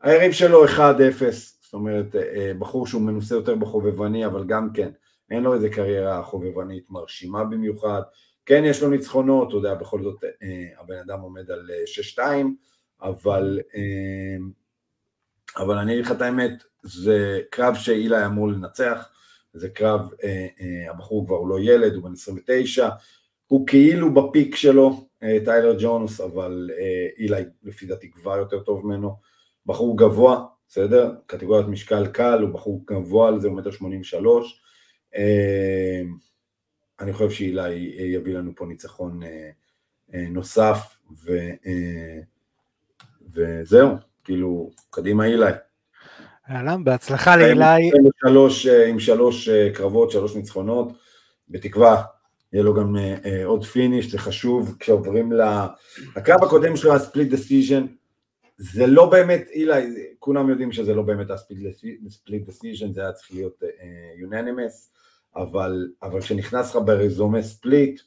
[0.01, 0.79] היריב שלו 1-0,
[1.61, 4.91] זאת אומרת, אה, בחור שהוא מנוסה יותר בחובבני, אבל גם כן,
[5.31, 8.03] אין לו איזה קריירה חובבנית מרשימה במיוחד,
[8.47, 11.85] כן יש לו ניצחונות, אתה יודע, בכל זאת אה, הבן אדם עומד על אה,
[12.17, 12.21] 6-2,
[13.03, 14.37] אבל, אה,
[15.65, 19.09] אבל אני אגיד לך את האמת, זה קרב שאילי אמור לנצח,
[19.55, 22.89] זה קרב, אה, אה, הבחור כבר הוא לא ילד, הוא בן 29,
[23.47, 28.87] הוא כאילו בפיק שלו, אה, טיילר ג'ונס, אבל אה, אילי לפי דעתי כבר יותר טוב
[28.87, 29.17] ממנו,
[29.67, 31.15] בחור גבוה, בסדר?
[31.27, 34.63] קטגוריית משקל קל, הוא בחור גבוה על זה, הוא מטר 83,
[35.17, 36.03] אה,
[37.01, 37.75] אני חושב שאילי
[38.15, 39.51] יביא לנו פה ניצחון אה,
[40.15, 41.33] אה, נוסף, ו,
[41.67, 42.21] אה,
[43.33, 43.89] וזהו,
[44.25, 45.53] כאילו, קדימה אילי.
[46.51, 47.91] יאללה, בהצלחה לאילי.
[47.95, 50.93] עם שלוש, אה, עם שלוש אה, קרבות, שלוש ניצחונות,
[51.49, 52.03] בתקווה
[52.53, 55.41] יהיה לו גם אה, עוד finish, זה חשוב, כשעוברים ל...
[56.17, 57.87] הקרב הקודם שלו, ה split decision,
[58.57, 63.33] זה לא באמת, אילי, כולם יודעים שזה לא באמת ה split decision, זה היה צריך
[63.33, 63.63] להיות
[64.17, 64.93] יוננימס,
[65.37, 68.01] אבל, אבל כשנכנס לך ברזומה ספליט,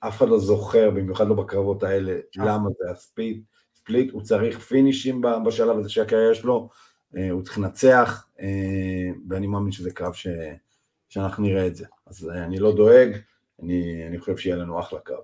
[0.00, 3.42] אף אחד לא זוכר, במיוחד לא בקרבות האלה, למה זה הספליט,
[3.74, 6.68] ספליט, הוא צריך פינישים בשלב הזה של הקריירה שלו,
[7.30, 10.26] הוא צריך לנצח, אה, ואני מאמין שזה קרב ש,
[11.08, 11.86] שאנחנו נראה את זה.
[12.06, 13.08] אז אה, אני לא דואג,
[13.62, 15.22] אני, אני חושב שיהיה לנו אחלה קרב.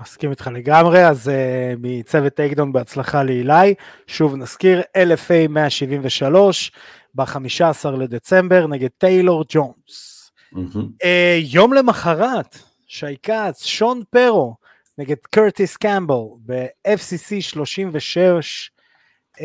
[0.00, 1.32] מסכים איתך לגמרי, אז uh,
[1.78, 3.74] מצוות טייקדון בהצלחה לאילי.
[4.06, 6.72] שוב נזכיר, LFA 173
[7.14, 10.30] ב-15 לדצמבר נגד טיילור ג'ונס.
[10.54, 10.76] Mm-hmm.
[10.76, 11.06] Uh,
[11.38, 14.56] יום למחרת, שי כץ, שון פרו
[14.98, 16.16] נגד קרטיס קמבל
[16.46, 18.70] ב-FCC 36.
[19.36, 19.40] Uh,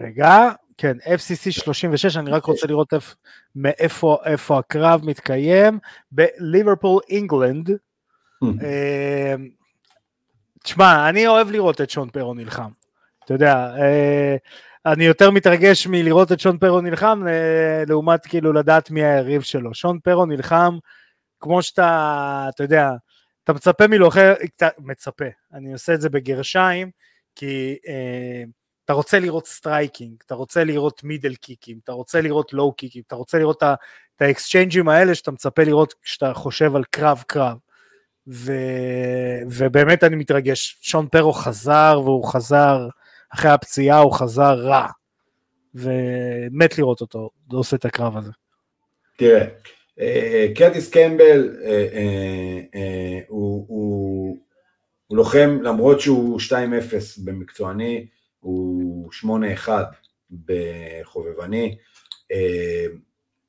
[0.00, 3.14] רגע, כן, FCC 36, אני רק רוצה לראות איפ,
[3.56, 5.78] מאיפה איפה הקרב מתקיים,
[6.12, 7.70] בליברפול, אינגלנד.
[8.62, 9.34] אה,
[10.62, 12.70] תשמע, אני אוהב לראות את שון פרו נלחם.
[13.24, 14.36] אתה יודע, אה,
[14.86, 19.74] אני יותר מתרגש מלראות את שון פרו נלחם, אה, לעומת כאילו לדעת מי היריב שלו.
[19.74, 20.78] שון פרו נלחם
[21.40, 22.90] כמו שאתה, אתה יודע,
[23.44, 24.32] אתה מצפה מלוחם,
[24.78, 26.90] מצפה, אני עושה את זה בגרשיים,
[27.36, 27.76] כי...
[28.90, 33.14] אתה רוצה לראות striking, אתה רוצה לראות middle קיקים, אתה רוצה לראות low קיקים, אתה
[33.14, 37.56] רוצה לראות את האקסצ'יינג'ים האלה שאתה מצפה לראות כשאתה חושב על קרב קרב.
[38.28, 38.52] ו...
[39.50, 42.88] ובאמת אני מתרגש, שון פרו חזר והוא חזר,
[43.34, 44.86] אחרי הפציעה הוא חזר רע.
[45.74, 48.32] ומת לראות אותו, עושה את הקרב הזה.
[49.16, 49.44] תראה,
[50.54, 54.36] קרטיס קמבל אה, הוא
[55.10, 56.52] לוחם למרות שהוא 2-0
[57.24, 58.06] במקצועני,
[59.22, 59.68] הוא 8-1
[60.46, 61.76] בחובבני,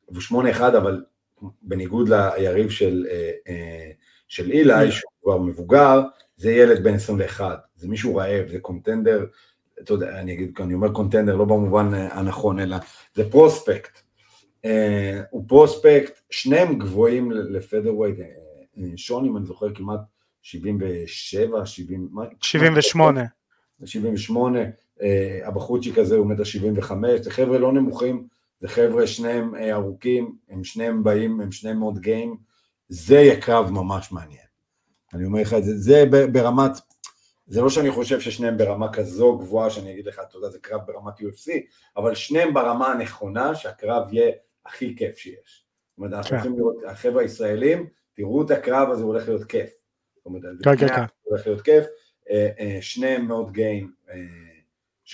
[0.06, 1.04] הוא 8-1 אבל
[1.62, 3.08] בניגוד ליריב של,
[4.28, 6.02] של אילי, שהוא כבר מבוגר,
[6.36, 9.26] זה ילד בן 21, זה מישהו רעב, זה קונטנדר,
[9.82, 12.78] אתה יודע, אני אגיד, אני אומר קונטנדר לא במובן הנכון, אלא
[13.16, 14.02] זה פרוספקט,
[15.30, 18.20] הוא פרוספקט, שניהם גבוהים לפדרווייט,
[18.96, 20.00] שון אם אני זוכר כמעט
[20.42, 22.10] 77, 70,
[22.42, 23.22] 78.
[23.86, 24.60] 78,
[25.46, 28.28] הבחורצ'יק הזה הוא מטר 75, זה חבר'ה לא נמוכים,
[28.62, 32.38] זה חבר'ה שניהם ארוכים, הם שניהם באים, הם שניהם מאוד גיים,
[32.90, 34.46] זה יהיה קרב ממש מעניין.
[35.14, 36.72] אני אומר לך את זה, זה ברמת,
[37.48, 40.82] זה לא שאני חושב ששניהם ברמה כזו גבוהה, שאני אגיד לך, אתה יודע, זה קרב
[40.86, 41.52] ברמת UFC,
[41.98, 44.32] אבל שניהם ברמה הנכונה, שהקרב יהיה
[44.66, 45.66] הכי כיף שיש.
[45.90, 49.70] זאת אומרת, אנחנו הולכים לראות, החבר'ה הישראלים, תראו את הקרב הזה, הוא הולך להיות כיף.
[50.16, 51.02] זאת אומרת, כן, כן, כן.
[51.02, 51.86] הוא הולך להיות כיף,
[52.30, 53.92] אה, אה, שניהם מאוד גיים.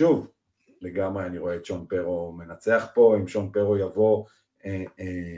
[0.01, 0.27] אה, שוב,
[0.81, 4.25] לגמרי אני רואה את שון פרו מנצח פה, אם שון פרו יבוא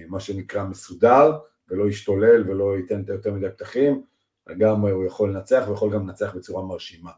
[0.07, 1.37] מה שנקרא מסודר,
[1.69, 4.03] ולא ישתולל ולא ייתן יותר מדי פתחים,
[4.47, 7.11] לגמרי הוא יכול לנצח ויכול גם לנצח בצורה מרשימה.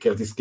[0.00, 0.34] קרטיס,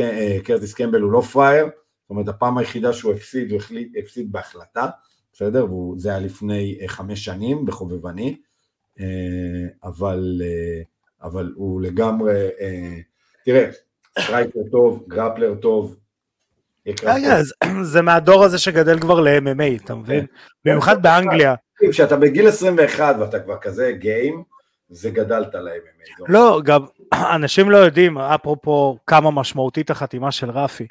[0.44, 3.62] קרטיס קמבל הוא לא פראייר, זאת אומרת הפעם היחידה שהוא הפסיד, הוא
[4.00, 4.88] הפסיד בהחלטה,
[5.34, 5.74] בסדר?
[5.74, 8.38] וזה היה לפני חמש שנים בחובבני,
[9.84, 10.42] אבל,
[11.22, 12.48] אבל הוא לגמרי,
[13.46, 13.70] תראה,
[14.20, 16.01] striker טוב, grappler טוב.
[17.84, 20.26] זה מהדור הזה שגדל כבר ל-MMA, אתה מבין?
[20.26, 20.26] כן.
[20.66, 21.56] במיוחד באנגליה.
[21.92, 24.44] כשאתה בגיל 21 ואתה כבר כזה game,
[24.90, 26.26] זה גדלת ל-MMA.
[26.28, 26.86] לא, גם
[27.36, 30.88] אנשים לא יודעים, אפרופו כמה משמעותית החתימה של רפי,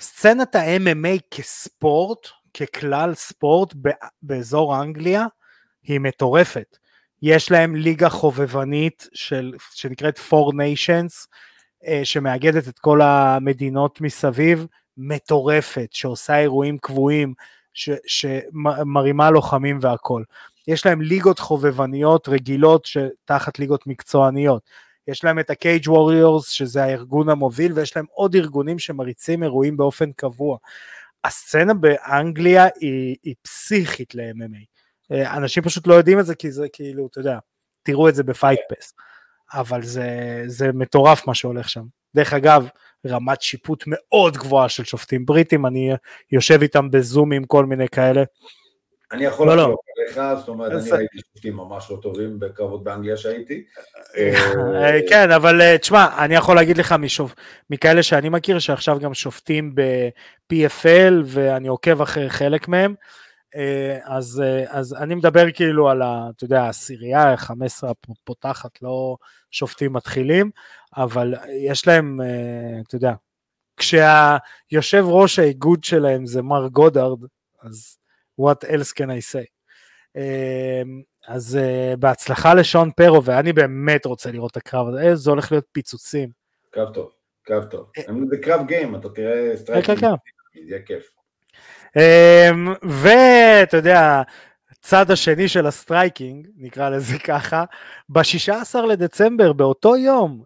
[0.00, 3.74] סצנת ה-MMA כספורט, ככלל ספורט
[4.22, 5.26] באזור אנגליה,
[5.82, 6.76] היא מטורפת.
[7.22, 11.26] יש להם ליגה חובבנית של, שנקראת Four Nations,
[11.86, 17.34] אה, שמאגדת את כל המדינות מסביב, מטורפת, שעושה אירועים קבועים,
[17.74, 20.22] ש, שמרימה לוחמים והכל.
[20.68, 24.62] יש להם ליגות חובבניות רגילות שתחת ליגות מקצועניות.
[25.08, 30.12] יש להם את ה-Cage Warriors, שזה הארגון המוביל, ויש להם עוד ארגונים שמריצים אירועים באופן
[30.12, 30.58] קבוע.
[31.24, 34.64] הסצנה באנגליה היא, היא פסיכית ל-MMA.
[35.12, 37.38] אה, אנשים פשוט לא יודעים את זה כי זה כאילו, אתה יודע,
[37.82, 38.94] תראו את זה בפייט פס.
[39.54, 41.84] אבל זה, זה מטורף מה שהולך שם.
[42.14, 42.68] דרך אגב,
[43.06, 45.92] רמת שיפוט מאוד גבוהה של שופטים בריטים, אני
[46.32, 48.22] יושב איתם בזום עם כל מיני כאלה.
[49.12, 50.20] אני יכול לא, לחלוק לא.
[50.22, 53.64] עליך, זאת אומרת, אני ראיתי שופטים ממש לא טובים בקרבות באנגליה שהייתי.
[54.16, 57.34] אה, כן, אבל אה, תשמע, אני יכול להגיד לך משוב,
[57.70, 63.23] מכאלה שאני מכיר, שעכשיו גם שופטים ב-PFL, ואני עוקב אחרי חלק מהם, אה,
[64.04, 69.16] אז, אז אני מדבר כאילו על, ה, אתה יודע, העשירייה, ה-15 הפותחת, לא
[69.50, 70.50] שופטים מתחילים,
[70.96, 71.34] אבל
[71.66, 72.20] יש להם,
[72.88, 73.12] אתה יודע,
[73.76, 77.18] כשהיושב ראש האיגוד שלהם זה מר גודארד,
[77.62, 77.98] אז
[78.40, 79.54] what else can I say.
[81.28, 81.58] אז
[81.98, 86.28] בהצלחה לשון פרו, ואני באמת רוצה לראות את הקרב הזה, אה, זה הולך להיות פיצוצים.
[86.70, 87.10] קרב טוב,
[87.42, 87.90] קרב טוב.
[87.98, 90.60] אה, זה קרב game, אתה תראה סטרייקים, כן, כן.
[90.60, 91.10] יהיה כיף.
[91.96, 94.22] אמ, ואתה יודע,
[94.70, 97.64] הצד השני של ה striking, נקרא לזה ככה,
[98.08, 100.42] ב-16 לדצמבר, באותו יום,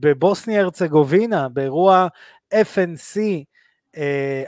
[0.00, 2.06] בבוסניה הרצגובינה, באירוע
[2.54, 3.20] FNC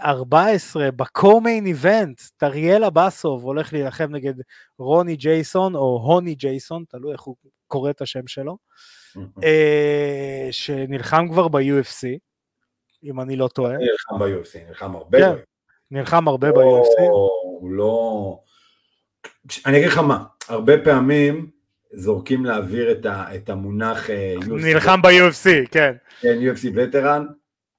[0.01, 4.35] 14 ב co-main event, טריאל אבסוב הולך להילחם נגד
[4.79, 8.59] רוני ג'ייסון או הוני ג'ייסון, תלוי איך הוא קורא את השם שלו,
[9.45, 12.19] אה, שנלחם כבר ב-UFC,
[13.05, 13.73] אם אני לא טועה.
[13.73, 15.19] נלחם ב-UFC, נלחם הרבה.
[15.91, 17.03] נלחם הרבה ב-UFC.
[17.11, 18.39] הוא לא...
[19.67, 21.51] אני אגיד לך מה, הרבה פעמים
[21.93, 24.53] זורקים לאוויר את המונח אה, UFC.
[24.53, 25.95] נלחם ב-UFC, כן.
[26.21, 27.27] כן, UFC veteran.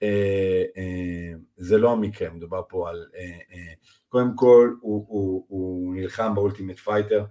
[0.03, 3.73] אה, אה, זה לא המקרה, מדובר פה על, אה,
[4.09, 7.25] קודם כל הוא, הוא, הוא נלחם ב Ultimate Fighter,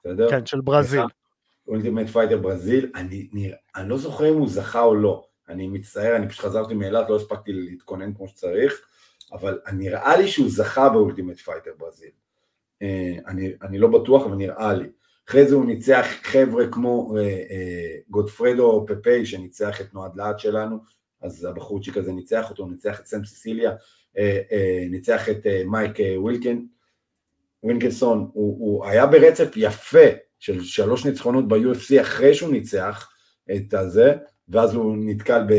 [0.00, 0.30] בסדר?
[0.30, 1.02] כן, של ברזיל.
[1.68, 6.16] Ultimate Fighter ברזיל, אני, אני, אני לא זוכר אם הוא זכה או לא, אני מצטער,
[6.16, 8.80] אני פשוט חזרתי מאילת, לא הספקתי להתכונן כמו שצריך,
[9.32, 12.10] אבל נראה לי שהוא זכה ב Ultimate Fighter ברזיל.
[13.26, 14.88] אני, אני לא בטוח, אבל נראה לי.
[15.28, 17.14] אחרי זה הוא ניצח חבר'ה כמו
[18.08, 20.78] גודפרדו פפי, שניצח את נועד להט שלנו,
[21.22, 23.72] אז הבחורצ'יק הזה ניצח אותו, ניצח את סם סיסיליה,
[24.18, 26.58] אה, אה, ניצח את אה, מייק ווילקינסון,
[27.62, 30.06] ווינקלסון, הוא, הוא היה ברצף יפה
[30.38, 33.10] של שלוש ניצחונות ב-UFC אחרי שהוא ניצח
[33.56, 34.14] את הזה,
[34.48, 35.52] ואז הוא נתקל ב...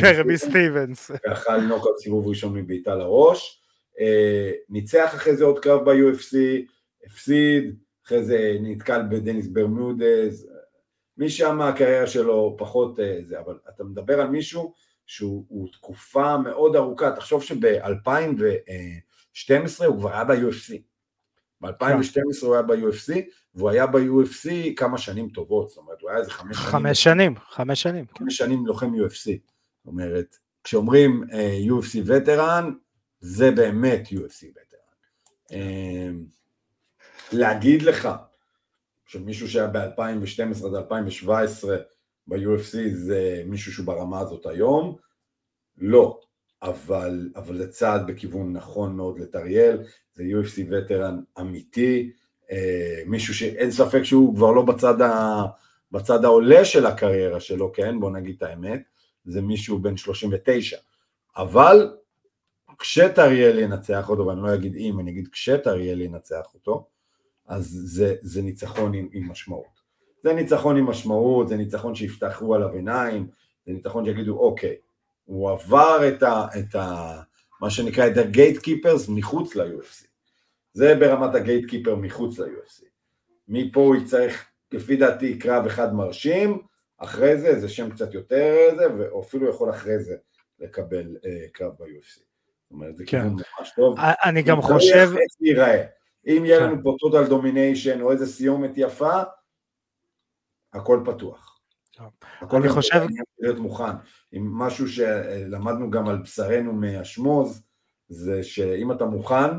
[0.00, 1.10] צ'רמי סטיבנס.
[1.24, 3.62] ואכל נוקאוט סיבוב ראשון מבעיטה לראש,
[4.68, 6.36] ניצח אחרי זה עוד קרב ב-UFC,
[7.06, 7.76] הפסיד,
[8.06, 10.48] אחרי זה נתקל בדניס ברמודז,
[11.18, 14.72] משם הקריירה שלו פחות אה, זה, אבל אתה מדבר על מישהו
[15.06, 20.74] שהוא תקופה מאוד ארוכה, תחשוב שב-2012 הוא כבר היה ב-UFC,
[21.60, 23.12] ב-2012 הוא היה ב-UFC,
[23.54, 26.70] והוא היה ב-UFC כמה שנים טובות, זאת אומרת, הוא היה איזה חמש שנים.
[26.70, 28.06] חמש שנים, חמש שנים.
[28.06, 28.18] כן.
[28.18, 32.72] חמש שנים לוחם UFC, זאת אומרת, כשאומרים uh, UFC וטרן,
[33.20, 35.52] זה באמת UFC וטרן.
[35.52, 35.56] Uh,
[37.32, 38.08] להגיד לך
[39.06, 41.76] שמישהו שהיה ב-2012 עד 2017
[42.26, 44.96] ב-UFC זה מישהו שהוא ברמה הזאת היום?
[45.78, 46.20] לא,
[46.66, 49.78] אבל, אבל זה צעד בכיוון נכון מאוד לטריאל,
[50.14, 52.10] זה UFC וטרן אמיתי,
[52.50, 55.42] אה, מישהו שאין ספק שהוא כבר לא בצד, ה,
[55.92, 58.00] בצד העולה של הקריירה שלו, כן?
[58.00, 58.82] בוא נגיד את האמת,
[59.24, 60.76] זה מישהו בן 39,
[61.36, 61.96] אבל
[62.78, 66.86] כשתריאל ינצח אותו, ואני לא אגיד אם, אני אגיד כשתריאל ינצח אותו,
[67.46, 69.80] אז זה, זה ניצחון עם, עם משמעות.
[70.22, 73.26] זה ניצחון עם משמעות, זה ניצחון שיפתחו עליו עיניים,
[73.66, 74.76] זה ניצחון שיגידו, אוקיי,
[75.26, 76.46] הוא עבר את ה...
[76.58, 77.20] את ה
[77.60, 80.06] מה שנקרא את הגייט קיפרס מחוץ ל-UFC.
[80.72, 82.84] זה ברמת הגייט קיפר מחוץ ל-UFC.
[83.48, 86.62] מפה הוא יצטרך, לפי דעתי, קרב אחד מרשים,
[86.98, 90.16] אחרי זה, זה שם קצת יותר זה, ואפילו יכול אחרי זה
[90.58, 92.14] לקבל אה, קרב ב-UFC.
[92.14, 93.22] זאת אומרת, זה כן.
[93.22, 93.96] כיוון ממש טוב.
[94.24, 94.96] אני גם חושב...
[94.96, 95.84] איך זה ייראה.
[96.26, 96.82] אם יהיה לנו כן.
[96.82, 99.22] פה total domination או איזה סיומת יפה,
[100.72, 101.60] הכל פתוח.
[102.40, 103.06] הכל אני חושב...
[103.38, 103.92] להיות מוכן.
[104.36, 107.62] עם משהו שלמדנו גם על בשרנו מהשמוז,
[108.08, 109.50] זה שאם אתה מוכן,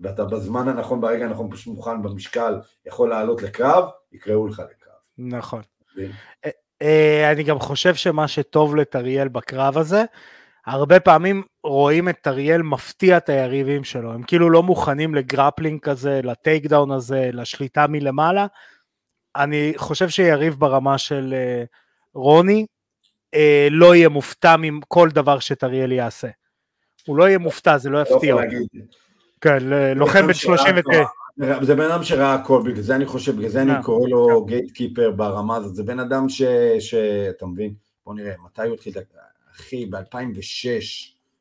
[0.00, 4.92] ואתה בזמן הנכון, ברגע הנכון, פשוט מוכן במשקל, יכול לעלות לקרב, יקראו לך לקרב.
[5.18, 5.62] נכון.
[6.44, 6.50] אה,
[6.82, 10.04] אה, אני גם חושב שמה שטוב לטריאל בקרב הזה,
[10.66, 15.80] הרבה פעמים רואים את טריאל מפתיע את היריבים שלו, הם כאילו לא מוכנים ל grappling
[15.80, 18.46] כזה, ל takedown הזה, לשליטה מלמעלה.
[19.36, 21.64] אני חושב שיריב ברמה של אה,
[22.14, 22.66] רוני
[23.70, 26.28] לא יהיה מופתע מכל דבר שטריאל יעשה.
[27.06, 28.46] הוא לא יהיה מופתע, זה לא, לא יפתיע אותו.
[29.40, 29.58] כן,
[29.96, 30.80] לוחם בן 30 ו...
[31.62, 34.44] זה בן אדם שראה הכל, בגלל זה אני חושב, בגלל זה אני אה, קורא לו
[34.44, 34.74] גייט כן.
[34.74, 36.26] קיפר ברמה הזאת, זה בן אדם
[36.78, 37.74] שאתה מבין,
[38.06, 38.94] בוא נראה, מתי הוא התחיל,
[39.56, 39.98] אחי, ב-2006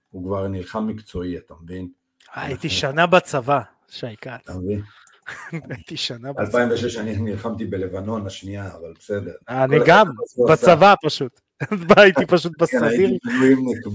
[0.10, 1.90] הוא כבר נלחם מקצועי, אתה מבין?
[2.38, 4.30] אה, הייתי שנה בצבא, שי כץ.
[4.44, 4.82] אתה מבין?
[5.70, 6.66] הייתי שנה בצבא.
[6.66, 9.34] ב-2006 אני נלחמתי בלבנון השנייה, אבל בסדר.
[9.50, 10.08] אני גם,
[10.52, 11.40] בצבא פשוט.
[11.98, 12.90] הייתי פשוט כן, בסדיר.
[12.90, 13.88] הייתי מילואימניק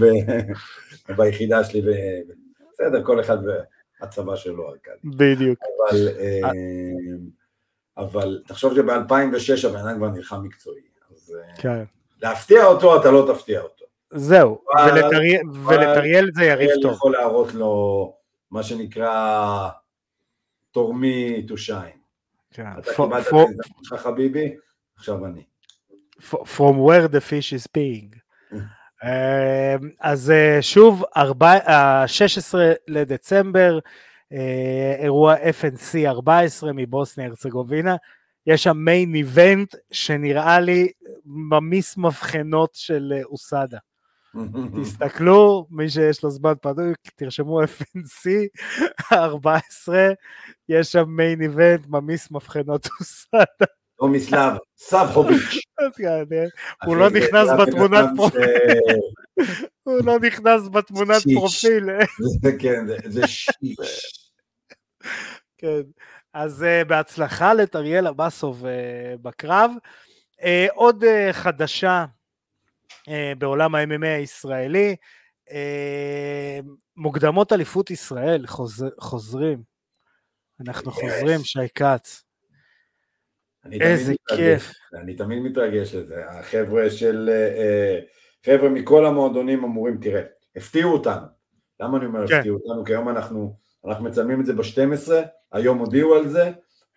[1.16, 1.82] ביחידה שלי,
[2.72, 3.38] בסדר, כל אחד
[4.00, 4.94] הצבא שלו, ארכדי.
[5.04, 5.58] בדיוק.
[5.90, 6.50] אבל, אה,
[7.96, 10.82] אבל תחשוב שב-2006 הבן אדם כבר נלחם מקצועי.
[11.10, 11.84] אז אה, כן.
[12.22, 13.84] להפתיע אותו, אתה לא תפתיע אותו.
[14.10, 14.60] זהו,
[15.66, 16.92] ולטריאל זה יריב טוב.
[16.92, 18.14] יכול להראות לו
[18.50, 19.68] מה שנקרא
[20.70, 21.98] תורמי to shine.
[22.50, 22.66] כן.
[22.78, 23.32] אתה קיבלת את
[23.82, 24.56] שלך חביבי,
[24.96, 25.42] עכשיו אני.
[26.20, 28.24] From where the fish is being.
[29.04, 31.04] אמ, אז אה, שוב,
[32.06, 33.78] 16 אה, לדצמבר,
[34.32, 37.96] אה, אירוע FNC 14 מבוסניה הרצגובינה,
[38.46, 40.88] יש שם מיין איבנט שנראה לי
[41.26, 43.78] ממיס מבחנות של אוסדה.
[44.82, 48.28] תסתכלו, מי שיש לו זמן פנוי, תרשמו FNC
[49.12, 50.12] 14,
[50.68, 53.64] יש שם מיין איבנט, ממיס מבחנות אוסדה.
[54.04, 55.64] טומיסלב סבחוביץ'.
[56.84, 58.42] הוא לא נכנס בתמונת פרופיל.
[59.82, 61.90] הוא לא נכנס בתמונת פרופיל.
[62.58, 64.30] כן, זה שיש.
[65.58, 65.80] כן,
[66.34, 69.70] אז אה, בהצלחה לטריאל אבסוב אה, בקרב.
[70.42, 72.04] אה, עוד חדשה
[73.38, 74.96] בעולם ה-MMA הישראלי,
[76.96, 78.44] מוקדמות אליפות ישראל
[78.98, 79.62] חוזרים.
[80.60, 82.23] אנחנו חוזרים, שי כץ.
[83.72, 84.72] איזה כיף.
[84.94, 86.30] אני תמיד מתרגש לזה.
[86.30, 87.30] החבר'ה של...
[87.32, 88.00] אה, אה,
[88.44, 90.22] חבר'ה מכל המועדונים אמורים, תראה,
[90.56, 91.26] הפתיעו אותנו.
[91.80, 92.34] למה אני אומר כן.
[92.36, 92.84] הפתיעו אותנו?
[92.84, 95.12] כי היום אנחנו, אנחנו מצלמים את זה ב-12,
[95.52, 96.50] היום הודיעו על זה.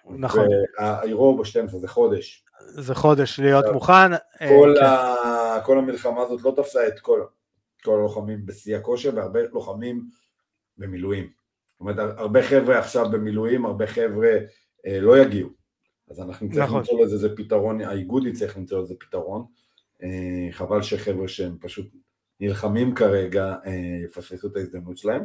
[0.09, 0.47] נכון.
[0.79, 2.45] והאירוע ב-12, זה חודש.
[2.69, 4.13] זה חודש להיות מוכן.
[4.13, 4.85] אה, כל, כן.
[4.85, 5.61] ה...
[5.65, 7.21] כל המלחמה הזאת לא תפסה את כל,
[7.83, 10.03] כל הלוחמים בשיא הכושר, והרבה לוחמים
[10.77, 11.29] במילואים.
[11.71, 14.29] זאת אומרת, הרבה חבר'ה עכשיו במילואים, הרבה חבר'ה
[14.87, 15.49] אה, לא יגיעו.
[16.09, 16.77] אז אנחנו נצטרך נכון.
[16.77, 19.45] למצוא לזה איזה פתרון, האיגוד יצטרך למצוא לזה פתרון.
[20.03, 21.87] אה, חבל שחבר'ה שהם פשוט
[22.39, 23.71] נלחמים כרגע אה,
[24.05, 25.23] יפספסו את ההזדמנות שלהם.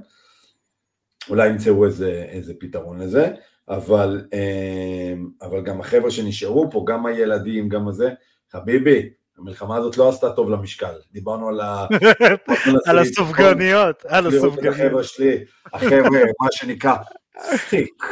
[1.29, 3.31] אולי ימצאו איזה, איזה פתרון לזה,
[3.69, 8.11] אבל, אה, אבל גם החבר'ה שנשארו פה, גם הילדים, גם הזה,
[8.53, 11.87] חביבי, המלחמה הזאת לא עשתה טוב למשקל, דיברנו על ה...
[12.87, 14.75] על הסופגניות, על הסופגניות.
[14.75, 16.97] החבר'ה שלי, החבר'ה, מה שנקרא,
[17.41, 18.05] סטיק.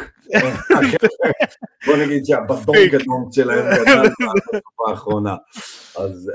[1.85, 4.09] בוא נגיד שהבחור גדול שלהם גדל
[4.53, 5.35] בתקופה האחרונה.
[5.99, 6.31] אז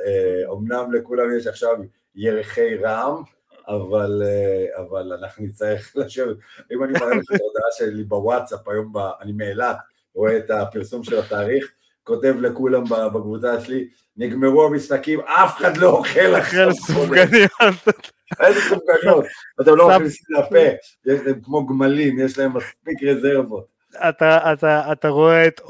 [0.47, 1.77] אומנם לכולם יש עכשיו
[2.15, 3.23] ירחי רעם,
[3.69, 4.23] אבל,
[4.77, 6.37] אבל אנחנו נצטרך לשבת,
[6.73, 9.77] אם אני מראה לך את ההודעה שלי בוואטסאפ היום, אני מאילת,
[10.15, 11.73] רואה את הפרסום של התאריך,
[12.05, 16.73] כותב לכולם בקבוצה שלי, נגמרו המשחקים, אף אחד לא אוכל עכשיו.
[16.73, 17.51] סופגניות.
[18.41, 19.25] איזה סופגניות,
[19.61, 20.59] אתם לא אוכלים לפה,
[21.07, 23.77] יש להם כמו גמלים, יש להם מספיק רזרבות.
[24.09, 25.61] אתה, אתה, אתה רואה את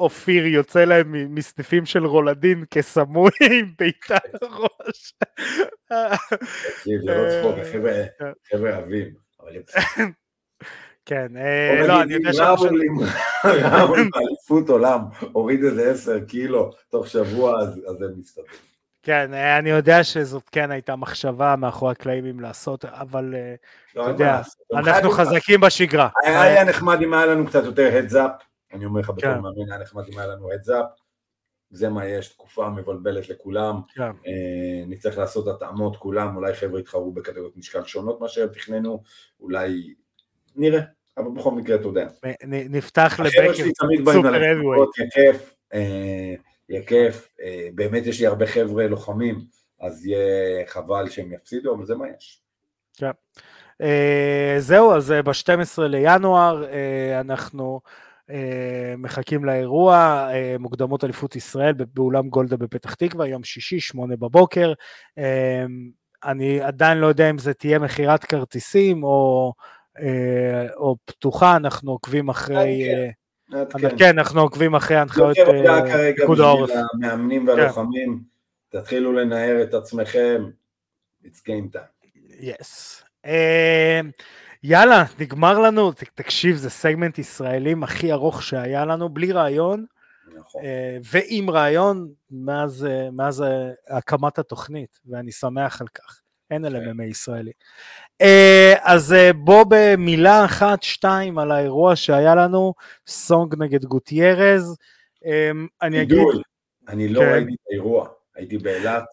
[0.00, 5.14] אופיר יוצא להם מסניפים של רולדין כסמוי עם בעיטה לראש.
[5.88, 7.54] תקשיב, זה לא צחוק,
[8.52, 9.14] חבר'ה אוהבים.
[11.06, 11.26] כן,
[11.88, 12.36] לא, אני יודע ש...
[12.40, 15.00] ראול באליפות עולם
[15.32, 18.50] הוריד איזה עשר קילו תוך שבוע, אז הם מסתדרים.
[19.02, 23.54] כן, אני יודע שזאת כן הייתה מחשבה מאחורי הקלעים אם לעשות, אבל אה,
[23.96, 24.40] לא, אתה יודע,
[24.74, 26.08] אנחנו חזקים בשגרה.
[26.24, 28.30] היה נחמד אם היה לנו קצת יותר הדזאפ,
[28.72, 29.40] אני אומר לך בתור כן.
[29.40, 30.84] מאמין, היה נחמד אם היה לנו הדזאפ,
[31.70, 34.02] זה מה יש, תקופה מבלבלת לכולם, כן.
[34.02, 39.02] אה, נצטרך לעשות התאמות כולם, אולי חבר'ה יתחרו בקטגוריות משקל שונות מאשר תכננו,
[39.40, 39.94] אולי
[40.56, 40.80] נראה,
[41.18, 42.08] אבל בכל מקרה אתה יודע.
[42.46, 43.54] נפתח לבקר
[44.12, 44.34] סופר
[45.74, 46.34] אה,
[46.68, 49.40] יהיה כיף, אה, באמת יש לי הרבה חבר'ה לוחמים,
[49.80, 52.42] אז יהיה חבל שהם יפסידו, אבל זה מה יש.
[53.80, 57.80] אה, זהו, אז ב-12 לינואר אה, אנחנו
[58.30, 59.96] אה, מחכים לאירוע,
[60.32, 64.72] אה, מוקדמות אליפות ישראל באולם גולדה בפתח תקווה, יום שישי, שמונה בבוקר.
[65.18, 65.64] אה,
[66.24, 69.64] אני עדיין לא יודע אם זה תהיה מכירת כרטיסים או, אה,
[70.76, 72.82] או פתוחה, אנחנו עוקבים אחרי...
[72.84, 72.96] כן.
[72.96, 73.10] אה,
[73.48, 73.98] נעדכן.
[73.98, 76.70] כן, אנחנו עוקבים אחרי הנחיות אה, פיקוד העורף.
[76.94, 78.20] המאמנים והלוחמים,
[78.68, 80.44] תתחילו לנער את עצמכם,
[81.24, 82.06] it's game time.
[82.40, 83.04] יס.
[83.26, 84.00] אה,
[84.62, 89.84] יאללה, נגמר לנו, תקשיב, זה סגמנט ישראלים הכי ארוך שהיה לנו, בלי רעיון,
[90.38, 90.62] נכון.
[90.64, 96.20] אה, ועם רעיון מאז, אה, מאז אה, הקמת התוכנית, ואני שמח על כך.
[96.50, 96.90] אין על כן.
[96.90, 97.52] MMA ישראלי.
[98.20, 102.74] אה, אז אה, בוא במילה אחת, שתיים, על האירוע שהיה לנו,
[103.06, 104.76] סונג נגד גוטיירז.
[105.26, 105.50] אה,
[105.82, 106.18] אני אגיד,
[106.88, 107.32] אני לא כן.
[107.32, 109.04] ראיתי את האירוע, הייתי באילת,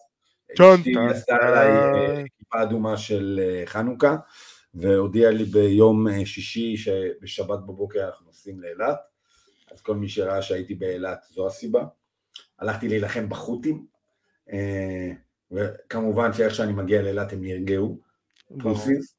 [0.52, 2.24] אשתי עשתה עליי.
[2.38, 4.16] כיפה אדומה של חנוכה,
[4.74, 8.98] והודיעה לי ביום שישי שבשבת בבוקר אנחנו נוסעים לאילת,
[9.72, 11.84] אז כל מי שראה שהייתי באילת זו הסיבה.
[12.58, 13.86] הלכתי להילחם בחות'ים,
[15.54, 17.98] וכמובן שאיך שאני מגיע לאילת הם נרגעו,
[18.62, 19.14] פוסיס,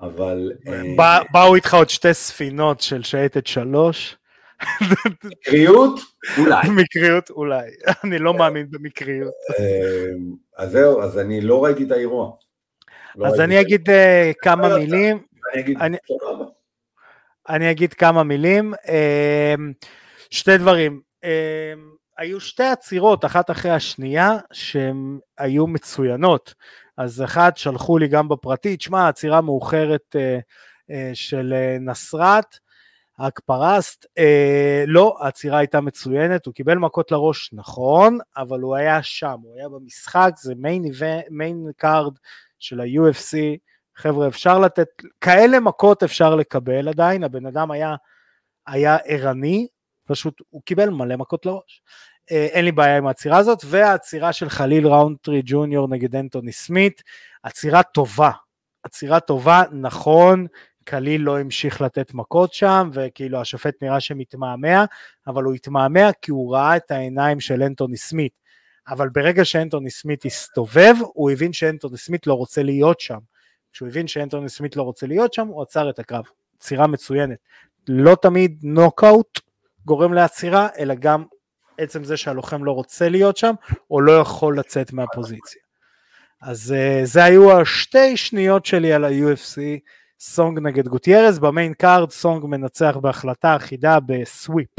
[0.00, 4.16] אבל אה, בא- באו איתך עוד שתי ספינות של שייטת שלוש,
[5.44, 6.00] קריאות,
[6.38, 6.68] אולי.
[6.70, 7.70] מקריות אולי,
[8.04, 9.32] אני לא מאמין במקריות.
[9.58, 10.10] אה,
[10.56, 12.32] אז זהו, אז אני לא ראיתי את האירוע.
[13.16, 15.22] לא אז ראיתי אני אגיד אה, כמה מילים,
[17.48, 18.74] אני אגיד, כמה מילים.
[18.88, 19.54] אה,
[20.30, 21.00] שתי דברים.
[22.18, 26.54] היו שתי עצירות, אחת אחרי השנייה, שהן היו מצוינות.
[26.96, 30.38] אז אחת, שלחו לי גם בפרטי, תשמע, עצירה מאוחרת אה,
[30.90, 32.58] אה, של אה, נסרת
[33.20, 39.36] חקפרסט, אה, לא, העצירה הייתה מצוינת, הוא קיבל מכות לראש, נכון, אבל הוא היה שם,
[39.42, 40.84] הוא היה במשחק, זה main,
[41.30, 42.12] main card
[42.58, 43.36] של ה-UFC,
[43.96, 44.88] חבר'ה, אפשר לתת,
[45.20, 47.94] כאלה מכות אפשר לקבל עדיין, הבן אדם היה,
[48.66, 49.66] היה ערני,
[50.06, 51.82] פשוט הוא קיבל מלא מכות לראש.
[52.32, 57.02] אה, אין לי בעיה עם העצירה הזאת, והעצירה של חליל ראונטרי ג'וניור נגד אנטוני סמית,
[57.42, 58.30] עצירה טובה,
[58.82, 60.46] עצירה טובה, נכון,
[60.84, 64.84] קליל לא המשיך לתת מכות שם, וכאילו השופט נראה שמתמהמה,
[65.26, 68.32] אבל הוא התמהמה כי הוא ראה את העיניים של אנטוני סמית.
[68.88, 73.18] אבל ברגע שאנטוני סמית הסתובב, הוא הבין שאנטוני סמית לא רוצה להיות שם.
[73.72, 76.24] כשהוא הבין שאנטוני סמית לא רוצה להיות שם, הוא עצר את הקרב.
[76.58, 77.38] עצירה מצוינת.
[77.88, 79.40] לא תמיד נוקאוט
[79.84, 81.24] גורם לעצירה, אלא גם
[81.78, 83.54] עצם זה שהלוחם לא רוצה להיות שם,
[83.90, 85.62] או לא יכול לצאת מהפוזיציה.
[86.42, 89.60] אז אה, זה היו השתי שניות שלי על ה-UFC,
[90.20, 94.70] סונג נגד גוטיירז, ב main card סונג מנצח בהחלטה אחידה ב sweep.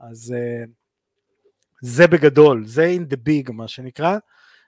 [0.00, 0.68] אז אה,
[1.82, 4.18] זה בגדול, זה in the big מה שנקרא,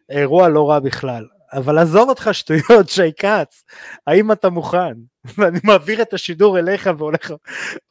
[0.09, 1.27] אירוע לא רע בכלל.
[1.53, 3.65] אבל עזוב אותך שטויות, שי כץ,
[4.07, 4.93] האם אתה מוכן?
[5.39, 7.33] ואני מעביר את השידור אליך והולך,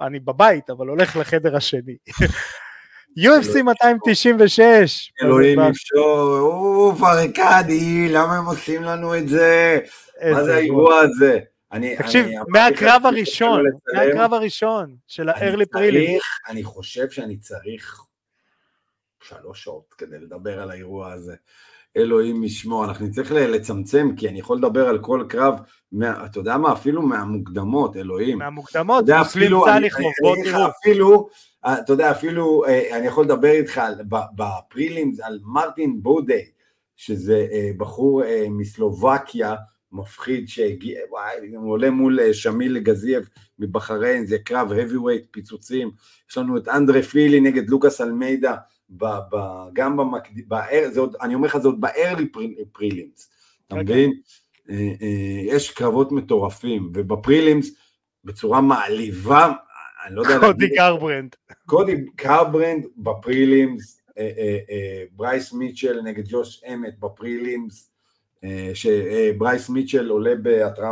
[0.01, 1.97] אני בבית, אבל הולך לחדר השני.
[3.20, 5.12] UFC 296.
[5.24, 9.80] אלוהים אפשור, אוף ארקדי, למה הם עושים לנו את זה?
[10.32, 10.93] מה זה אירוע.
[10.93, 11.39] האירוע הזה?
[11.72, 13.64] אני- תקשיב, אני מהקרב הראשון.
[13.93, 15.66] מהקרב הראשון של prelim.
[15.74, 18.01] צריך, אני חושב שאני צריך
[19.24, 21.36] שלוש שעות כדי לדבר על האירוע הזה.
[21.97, 25.59] אלוהים ישמור, אנחנו נצטרך לצמצם, כי אני יכול לדבר על כל קרב,
[25.91, 28.37] מה, אתה יודע מה, אפילו מהמוקדמות, אלוהים.
[28.37, 29.65] מהמוקדמות, מוסלים אפילו,
[30.43, 30.67] תראו.
[30.81, 31.29] אפילו,
[31.65, 34.01] אה, אתה יודע, אפילו, אה, אני יכול לדבר איתך על-
[34.35, 36.45] בפרילימס על מרטין בודי,
[36.95, 39.55] שזה אה, בחור מסלובקיה,
[39.91, 43.29] מפחיד שהגיע, וואי, הוא עולה מול שמיל גזייב
[43.59, 45.91] מבחריין, זה קרב heavyweight פיצוצים,
[46.29, 48.55] יש לנו את אנדרה פילי נגד לוקאס אלמידה,
[48.89, 49.37] ב, ב,
[49.73, 50.45] גם במקדים,
[50.91, 52.39] זה עוד, אני אומר לך, זה עוד ב- early
[52.71, 53.30] prelims,
[53.67, 54.11] אתה כן, מבין?
[54.69, 57.71] אה, אה, יש קרבות מטורפים, וב prelims,
[58.23, 59.53] בצורה מעליבה,
[60.05, 61.35] אני לא יודע, קודי גרברנד.
[61.65, 67.91] קודי גרברנד ב prelims, אה, אה, אה, ברייס מיטשל נגד ג'וש אמת ב prelims,
[68.43, 70.91] אה, שברייס מיטשל עולה בהתראה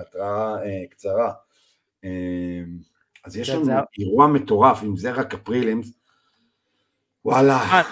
[0.00, 1.32] התראה, אה, קצרה.
[2.04, 2.10] אה,
[3.24, 5.92] אז יש כן, לנו אירוע מטורף, אם זה רק ה prelims,
[7.24, 7.82] וואלה, אה,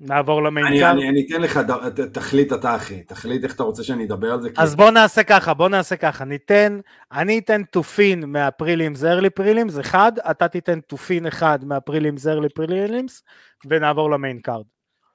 [0.00, 0.90] נעבור ל main אני.
[0.90, 4.40] אני, אני אתן לך, ת- תחליט אתה אחי, תחליט איך אתה רוצה שאני אדבר על
[4.40, 4.50] זה.
[4.50, 6.80] כי- אז בוא נעשה ככה, בוא נעשה ככה, ניתן,
[7.12, 11.78] אני אתן top pick מה prelims early prelims אחד, אתה תיתן top pick אחד מה
[11.78, 13.22] prelims early prelims,
[13.66, 14.64] ונעבור ל main card.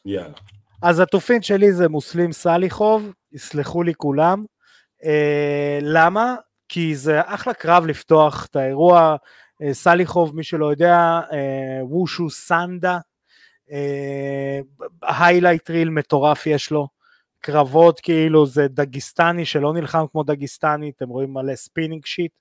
[0.05, 0.33] יאללה.
[0.81, 4.43] אז ה top pick שלי זה מוסלים סליחוב, יסלחו לי כולם.
[5.05, 6.35] אה, למה?
[6.69, 9.15] כי זה אחלה קרב לפתוח את האירוע.
[9.63, 10.95] אה, סליחוב, מי שלא יודע,
[11.31, 12.97] אה, וושו סנדה,
[15.01, 16.88] highlight reel מטורף יש לו.
[17.39, 22.32] קרבות כאילו זה דגיסטני שלא נלחם כמו דגיסטני, אתם רואים מלא spinning shit.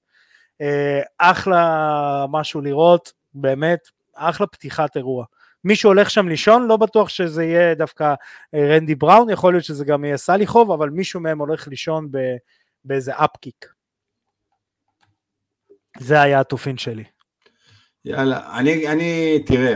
[0.60, 3.80] אה, אחלה משהו לראות, באמת,
[4.14, 5.24] אחלה פתיחת אירוע.
[5.64, 8.14] מי שהולך שם לישון, לא בטוח שזה יהיה דווקא
[8.54, 12.08] אה, רנדי בראון, יכול להיות שזה גם יהיה סליחוב, אבל מישהו מהם הולך לישון
[12.84, 13.66] באיזה אפקיק.
[15.98, 17.04] זה היה התופין שלי.
[18.04, 19.74] יאללה, אני, אני, תראה,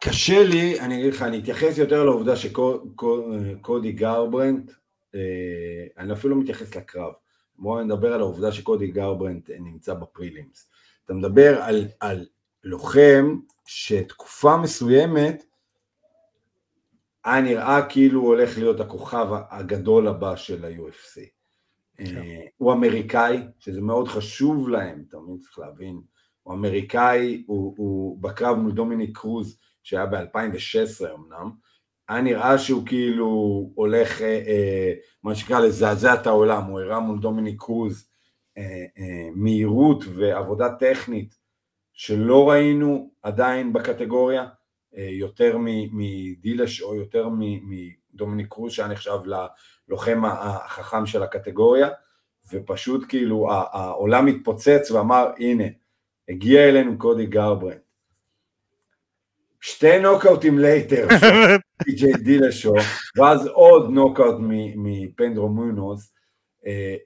[0.00, 4.70] קשה לי, אני אגיד לך, אני אתייחס יותר לעובדה שקודי גרברנט,
[5.14, 7.12] אה, אני אפילו לא מתייחס לקרב,
[7.58, 10.70] בואו נדבר על העובדה שקודי גרברנט נמצא בפרילימס.
[11.04, 12.26] אתה מדבר על, על
[12.64, 15.44] לוחם שתקופה מסוימת
[17.24, 21.20] היה נראה כאילו הוא הולך להיות הכוכב הגדול הבא של ה-UFC.
[22.00, 26.00] אה, הוא אמריקאי, שזה מאוד חשוב להם, אתה מבין, צריך להבין,
[26.42, 29.58] הוא אמריקאי, הוא, הוא בקרב מול דומיניק קרוז,
[29.88, 31.50] שהיה ב-2016 אמנם,
[32.08, 33.26] היה נראה שהוא כאילו
[33.74, 38.08] הולך, אה, אה, מה שנקרא, לזעזע את העולם, הוא הראה מול דומיניק קרוז
[38.58, 38.62] אה,
[38.98, 41.34] אה, מהירות ועבודה טכנית
[41.92, 44.46] שלא ראינו עדיין בקטגוריה,
[44.96, 45.56] אה, יותר
[45.92, 49.18] מדילשו או יותר מדומיניק קרוז שהיה נחשב
[49.88, 51.88] ללוחם החכם של הקטגוריה,
[52.52, 55.64] ופשוט כאילו העולם התפוצץ ואמר הנה,
[56.28, 57.87] הגיע אלינו קודי גרברנט.
[59.60, 61.08] שתי נוקאוטים later,
[61.84, 62.74] טי.ג'יי דילשו,
[63.16, 64.36] ואז עוד נוקאוט
[64.76, 66.12] מפדרו מונוז.
[66.66, 66.96] אה,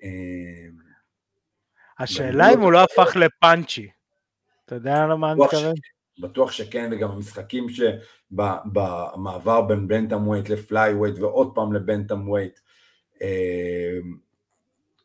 [1.99, 3.89] השאלה אם הוא לא הפך ל punchy.
[4.67, 5.75] אתה יודע למה אני מתכוון?
[6.19, 12.59] בטוח שכן, וגם המשחקים שבמעבר בין bantamweight ל flyweight ועוד פעם ל bantamweight,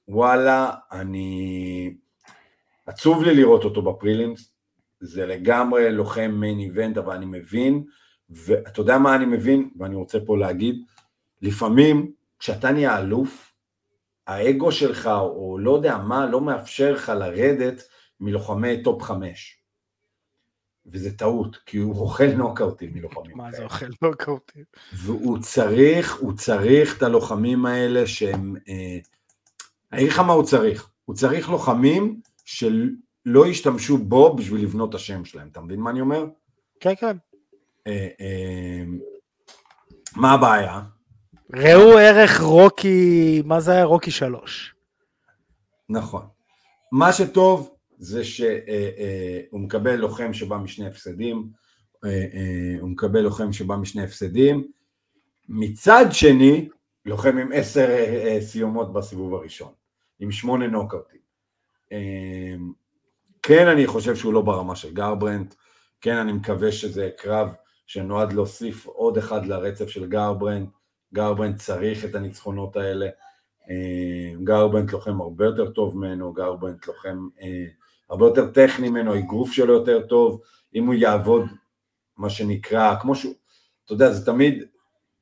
[0.07, 1.93] וואלה, אני...
[2.85, 4.51] עצוב לי לראות אותו ב prelims,
[4.99, 7.83] זה לגמרי לוחם main event, אבל אני מבין,
[8.29, 10.75] ואתה יודע מה אני מבין, ואני רוצה פה להגיד,
[11.41, 13.53] לפעמים כשאתה נהיה אלוף,
[14.27, 17.83] האגו שלך, או לא יודע מה, לא מאפשר לך לרדת
[18.19, 19.57] מלוחמי top חמש.
[20.85, 23.37] וזה טעות, כי הוא אוכל נוקאוטים מלוחמים.
[23.37, 24.63] מה זה אוכל נוקאוטים?
[24.93, 28.55] והוא צריך, הוא צריך את הלוחמים האלה שהם...
[28.67, 28.97] אה,
[29.91, 32.21] אני אגיד לך מה הוא צריך, הוא צריך לוחמים
[33.27, 36.25] שלא ישתמשו בו בשביל לבנות את השם שלהם, אתה מבין מה אני אומר?
[36.79, 37.17] כן, כן.
[37.87, 38.83] אה, אה,
[40.15, 40.81] מה הבעיה?
[41.53, 43.83] ראו ערך רוקי, מה זה היה?
[43.83, 44.75] רוקי שלוש.
[45.89, 46.27] נכון.
[46.91, 51.49] מה שטוב זה שהוא מקבל לוחם שבא משני הפסדים,
[52.81, 54.67] הוא מקבל לוחם שבא משני הפסדים,
[55.49, 56.69] מצד שני,
[57.05, 57.87] לוחם עם עשר
[58.41, 59.71] סיומות בסיבוב הראשון,
[60.19, 61.19] עם שמונה נוקאוטים.
[63.43, 65.55] כן, אני חושב שהוא לא ברמה של גרברנט,
[66.01, 67.49] כן, אני מקווה שזה קרב
[67.87, 70.69] שנועד להוסיף עוד אחד לרצף של גרברנט,
[71.13, 73.07] גרברנט צריך את הניצחונות האלה,
[74.43, 77.27] גרברנט לוחם הרבה יותר טוב ממנו, גרברנט לוחם
[78.09, 80.41] הרבה יותר טכני ממנו, האגרוף שלו יותר טוב,
[80.75, 81.45] אם הוא יעבוד,
[82.17, 83.33] מה שנקרא, כמו שהוא,
[83.85, 84.63] אתה יודע, זה תמיד,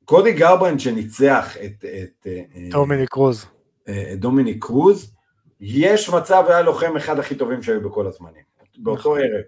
[0.04, 2.26] קודי גרברנט שניצח את, את
[2.70, 3.46] דומיניק קרוז,
[3.82, 5.15] את דומיניק קרוז,
[5.60, 8.42] יש מצב, היה לוחם אחד הכי טובים שהיו בכל הזמנים,
[8.78, 9.42] באותו ערב.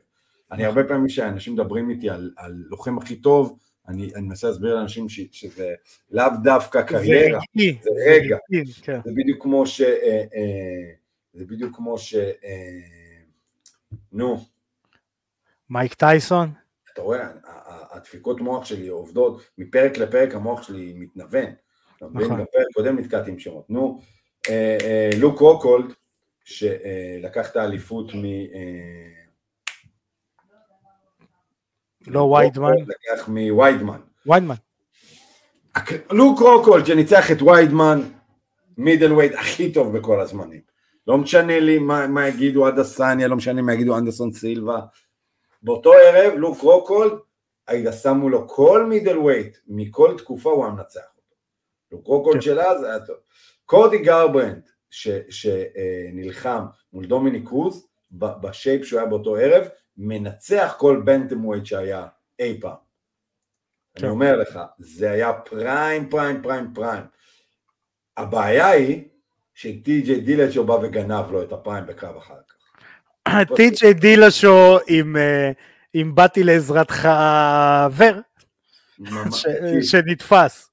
[0.53, 4.75] אני הרבה פעמים שאנשים מדברים איתי על, על לוחם הכי טוב, אני, אני מנסה להסביר
[4.75, 5.75] לאנשים ש, שזה
[6.11, 8.37] לאו דווקא קריירה, זה, זה רגע,
[8.83, 9.01] כן.
[9.05, 9.81] זה בדיוק כמו ש...
[9.81, 10.93] אה, אה,
[11.33, 12.15] זה בדיוק כמו ש...
[12.15, 13.21] אה,
[14.13, 14.45] נו.
[15.71, 16.51] מייק טייסון?
[16.93, 17.29] אתה רואה,
[17.91, 21.47] הדפיקות מוח שלי עובדות, מפרק לפרק המוח שלי מתנוון.
[22.03, 22.43] נכון.
[22.43, 23.71] בפרק קודם נתקעתי עם שמות.
[23.71, 24.01] נו,
[25.17, 25.93] לוק רוקולד,
[26.45, 28.25] שלקח את האליפות מ...
[28.25, 29.19] אה,
[32.07, 32.73] לא ויידמן.
[32.87, 34.01] לקח מוויידמן.
[34.27, 34.55] ויידמן.
[36.11, 38.01] לוק רוקולד שניצח את ויידמן,
[38.79, 40.61] middleweight הכי טוב בכל הזמנים.
[41.07, 44.81] לא משנה לי מה, מה יגידו אדסניה, לא משנה מה יגידו אנדרסון סילבה.
[45.63, 47.13] באותו ערב, לוק רוקולד,
[47.67, 51.37] היית שם לו כל middleweight, מכל תקופה הוא היה מנצח אותו.
[51.93, 52.41] לוק רוקולד כן.
[52.41, 53.17] של אז היה טוב.
[53.69, 54.69] קודי גרברנט,
[55.31, 62.07] שנלחם מול דומיניק קרוז, ב shape שהוא היה באותו ערב, מנצח כל bantamweight שהיה
[62.39, 62.77] אי פעם.
[63.97, 67.05] אני אומר לך, זה היה prime, prime, prime, prime.
[68.17, 69.05] הבעיה היא
[69.55, 72.55] שטי.ג'יי דילשו בא וגנב לו את ה prime בקרב אחר כך.
[73.57, 75.17] טי.ג'יי דילשו עם,
[75.93, 77.09] עם באתי לעזרתך
[77.97, 78.17] ור,
[79.31, 80.71] ש- שנתפס.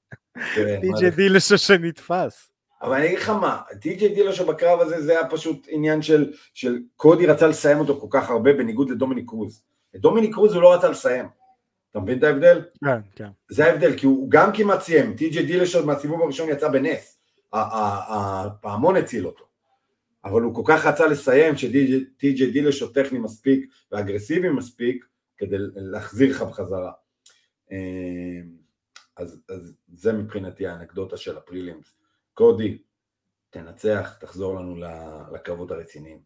[0.54, 2.55] כן, טי.ג'יי דילשו שנתפס.
[2.82, 6.78] אבל אני אגיד לך מה, טי.ג'יי דילשו בקרב הזה זה היה פשוט עניין של, של
[6.96, 9.62] קודי רצה לסיים אותו כל כך הרבה בניגוד לדומיניק קרוז.
[9.96, 11.26] את דומיניק קרוז הוא לא רצה לסיים.
[11.90, 12.64] אתה מבין את ההבדל?
[12.84, 13.28] כן, כן.
[13.48, 17.18] זה ההבדל, כי הוא גם כמעט סיים, טי.ג'יי דילשו מהסיבוב הראשון יצא בנס,
[17.52, 19.44] הפעמון הציל אותו.
[20.24, 25.04] אבל הוא כל כך רצה לסיים שטי.ג'יי דילשו טכני מספיק ואגרסיבי מספיק
[25.36, 26.92] כדי להחזיר לך בחזרה.
[27.72, 28.40] אה,
[29.16, 31.94] אז, אז זה מבחינתי האנקדוטה של הפרילימס.
[32.36, 32.78] קודי,
[33.50, 34.76] תנצח, תחזור לנו
[35.34, 36.18] לקרבות הרציניים.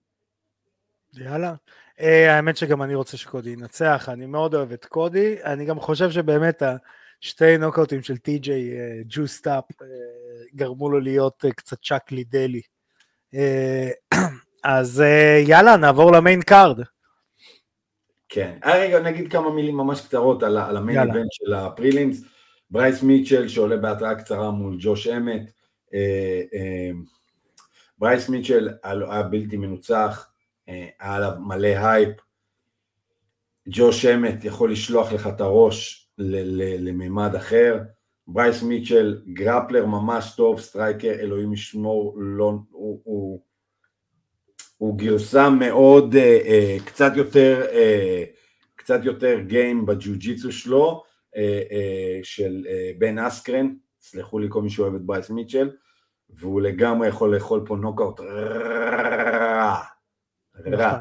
[1.15, 1.55] יאללה.
[1.99, 6.11] Uh, האמת שגם אני רוצה שקודי ינצח, אני מאוד אוהב את קודי, אני גם חושב
[6.11, 6.63] שבאמת
[7.23, 8.71] השתי נוקאוטים של טי.ג'יי
[9.09, 9.65] ג'וסטאפ
[10.55, 12.63] גרמו לו להיות אה, קצת צ'אק לידל.
[13.35, 14.15] אה,
[14.65, 16.81] אז אה, יאללה, נעבור ל main card.
[18.29, 22.25] כן, אה, רגע נגיד כמה מילים ממש קצרות על, ה main event של ה prelims,
[22.71, 25.60] ברייס מיטשל שעולה בהתראה קצרה מול ג'וש אמת, אה, אה,
[28.01, 30.31] ברייס מיטשל היה בלתי מנוצח,
[30.69, 32.17] אה, היה עליו מלא הייפ,
[33.69, 37.79] ג'וש אמת יכול לשלוח לך את הראש לממד אחר,
[38.27, 43.41] ברייס מיטשל grappler ממש טוב, striker, אלוהים ישמור, לא, הוא, הוא,
[44.79, 48.25] הוא גרסה מאוד, אה, אה, קצת יותר, אה,
[48.77, 51.03] קצת יותר game בג'ו-ג'יצו שלו,
[51.37, 55.71] אה, אה, של אה, בן אסקרן, סלחו לי כל מי שאוהב את ברייס מיטשל,
[56.31, 59.81] והוא לגמרי יכול לאכול פה נוקאוט רע,
[60.67, 61.01] רע,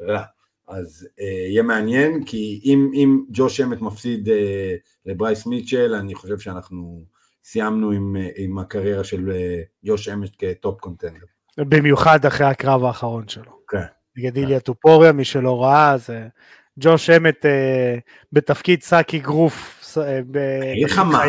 [0.00, 0.22] רע.
[0.68, 4.74] אז אה, יהיה מעניין, כי אם, אם ג'וש אמת מפסיד אה,
[5.06, 7.04] לברייס מיטשל, אני חושב שאנחנו
[7.44, 11.26] סיימנו עם, אה, עם הקריירה של אה, ג'וש אמת כ top contender.
[11.58, 13.58] במיוחד אחרי הקרב האחרון שלו.
[13.68, 13.82] כן.
[14.16, 16.28] נגד איליה טופוריה, מי שלא ראה, זה
[16.80, 17.98] ג'וש אמת אה,
[18.32, 19.82] בתפקיד שק אגרוף.
[19.98, 20.36] אה, ב-
[20.72, 21.22] אגיד לך מה.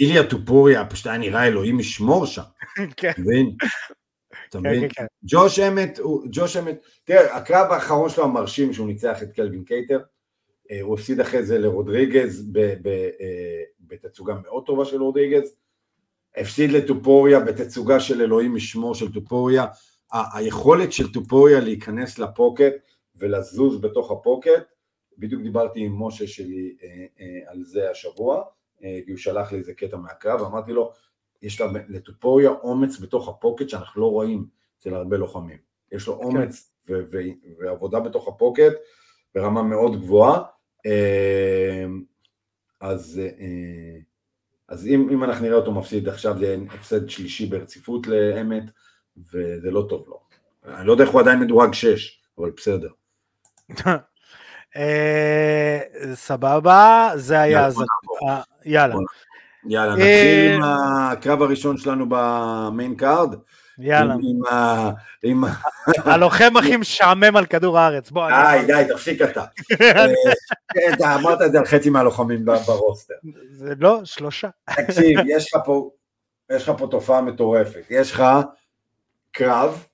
[0.00, 2.42] איליה טופוריה פשוט היה נראה אלוהים ישמור שם,
[2.96, 3.56] כן, אתה מבין?
[4.48, 4.88] אתה כן, מבין?
[4.88, 5.04] כן.
[5.22, 5.98] ג'וש אמת,
[6.32, 10.00] ג'וש אמת, תראה, הקרב האחרון שלו המרשים שהוא ניצח את קלווין קייטר,
[10.70, 15.54] אה, הוא הפסיד אחרי זה לרודריגז אה, בתצוגה מאוד טובה של רודריגז,
[16.36, 19.66] הפסיד לטופוריה בתצוגה של אלוהים ישמור של טופוריה,
[20.34, 22.72] היכולת של טופוריה להיכנס לפוקט
[23.16, 24.62] ולזוז בתוך הפוקט,
[25.18, 28.42] בדיוק דיברתי עם משה שלי אה, על זה השבוע,
[28.80, 30.92] כי הוא שלח לי איזה קטע מהקרב, אמרתי לו,
[31.42, 34.46] יש לה- לטופוריה אומץ בתוך הפוקט שאנחנו לא רואים
[34.78, 35.58] אצל הרבה לוחמים.
[35.92, 37.18] יש לו אומץ ו- ו-
[37.60, 38.72] ועבודה בתוך ה pocket
[39.34, 40.42] ברמה מאוד גבוהה.
[40.86, 41.84] אה,
[42.80, 43.98] אז, אה,
[44.68, 48.64] אז אם, אם אנחנו נראה אותו מפסיד עכשיו זה הפסד שלישי ברציפות לאמת,
[49.16, 50.20] וזה לא טוב לו.
[50.64, 52.90] אני לא יודע איך הוא עדיין מדורג 6, אבל בסדר.
[54.76, 55.78] אה,
[56.14, 57.68] סבבה, זה היה...
[58.64, 58.94] יאללה.
[58.94, 59.00] אה,
[59.64, 63.34] יאללה, אה, נתחיל עם הקרב הראשון שלנו ב main card.
[63.78, 64.14] יאללה.
[65.22, 65.50] עם, ה-
[66.12, 68.28] הלוחם הכי משעמם על כדור הארץ, בוא.
[68.30, 69.44] די, די, תפסיק אתה.
[70.74, 73.14] כן, אתה אמרת את זה על חצי מהלוחמים ברוסטר.
[73.50, 74.48] זה לא, שלושה.
[74.76, 75.90] תקשיב, יש לך פה,
[76.52, 77.82] יש לך פה תופעה מטורפת.
[77.90, 78.24] יש לך
[79.32, 79.84] קרב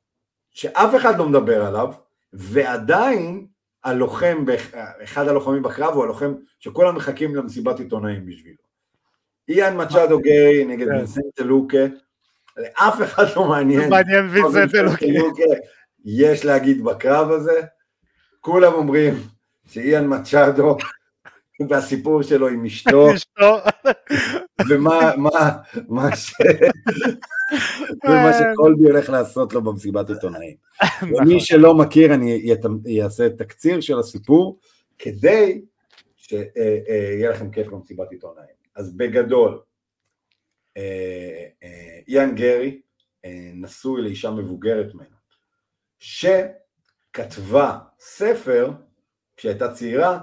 [0.51, 1.93] שאף אחד לא מדבר עליו,
[2.33, 3.47] ועדיין
[3.87, 4.45] הלוחם,
[5.05, 8.66] אחד הלוחמים בקרב הוא הלוחם שכולם מחכים למסיבת עיתונאים בשבילו.
[9.49, 10.93] איאן מצ'אדו גיי נגד כן.
[10.93, 11.87] וינסנטה לוקה,
[12.57, 13.91] לאף אחד לא מעניין.
[13.91, 15.12] מעניין וינסנט אלוקי.
[15.12, 15.43] לוקה
[16.05, 17.61] יש להגיד בקרב הזה,
[18.41, 19.14] כולם אומרים
[19.66, 20.76] שאיאן מצ'אדו
[21.68, 23.09] והסיפור שלו עם אשתו.
[24.68, 25.57] ומה מה,
[25.88, 26.34] מה, ש...
[28.04, 30.57] ומה שקולבי הולך לעשות לו במסיבת עיתונאים.
[30.82, 31.14] נכון.
[31.22, 34.59] ומי שלא מכיר, אני אעשה תקציר של הסיפור,
[34.98, 35.62] כדי
[36.16, 38.57] שיהיה לכם כיף במסיבת עיתונאים.
[38.74, 39.61] אז בגדול,
[40.76, 42.80] אה, אה, איאן גרי
[43.24, 45.16] אה, נשוי לאישה מבוגרת ממנו,
[45.98, 48.70] שכתבה ספר,
[49.36, 50.20] כשהייתה צעירה,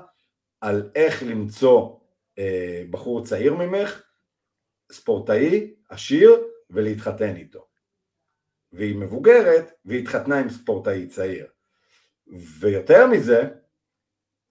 [0.61, 1.95] על איך למצוא
[2.39, 4.03] אה, בחור צעיר ממך,
[4.93, 7.67] ספורטאי, עשיר, ולהתחתן איתו.
[8.71, 11.47] והיא מבוגרת, והיא התחתנה עם ספורטאי צעיר.
[12.59, 13.49] ויותר מזה,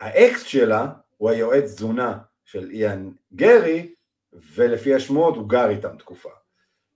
[0.00, 0.86] האקס שלה
[1.16, 3.94] הוא היועץ תזונה של איאן גרי,
[4.32, 6.30] ולפי השמועות הוא גר איתם תקופה.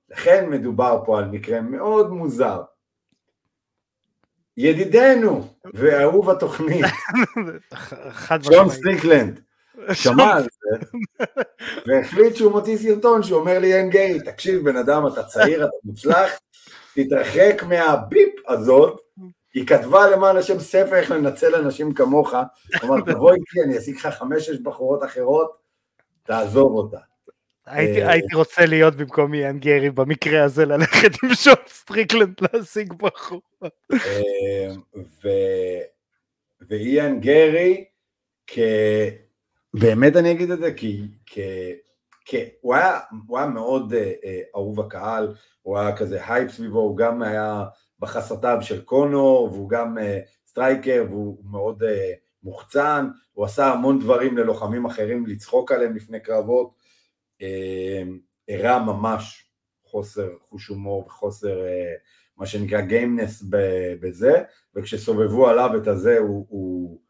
[0.09, 2.63] לכן מדובר פה על מקרה מאוד מוזר.
[4.57, 6.85] ידידנו ואהוב התוכנית,
[8.51, 9.41] שון סטריקלנד,
[9.93, 10.47] שמע על
[11.87, 16.31] והחליט שהוא מוציא סרטון שאומר לי, איאן גרי, תקשיב בן אדם, אתה צעיר, אתה מוצלח,
[16.95, 19.01] תתרחק מה beep הזאת,
[19.55, 22.35] היא כתבה למען השם ספר איך לנצל אנשים כמוך,
[22.85, 25.57] אמר, תבוא איתי, אני אשיג לך חמש-שש בחורות אחרות,
[26.23, 26.99] תעזוב אותה.
[27.67, 33.41] הייתי, אה, רוצה להיות במקום איאן גרי במקרה הזה, ללכת עם שון סטריקלנד להשיג בחור.
[33.93, 34.69] אה,
[36.69, 37.85] ואיאן גרי.
[39.81, 41.43] באמת אני אגיד את זה, כי, כי,
[42.25, 46.79] כי הוא, היה, הוא היה מאוד uh, uh, אהוב הקהל, הוא היה כזה הייפ סביבו,
[46.79, 47.65] הוא גם היה
[47.99, 50.01] בחסותיו של קונור, והוא גם uh,
[50.47, 51.87] סטרייקר, והוא מאוד uh,
[52.43, 56.75] מוחצן, הוא עשה המון דברים ללוחמים אחרים לצחוק עליהם לפני קרבות,
[58.49, 59.51] הראה uh, ממש
[59.85, 61.99] חוסר חוש הומור וחוסר uh,
[62.37, 63.45] מה שנקרא gameness
[64.01, 64.43] בזה,
[64.75, 67.01] וכשסובבו עליו את הזה הוא, הוא,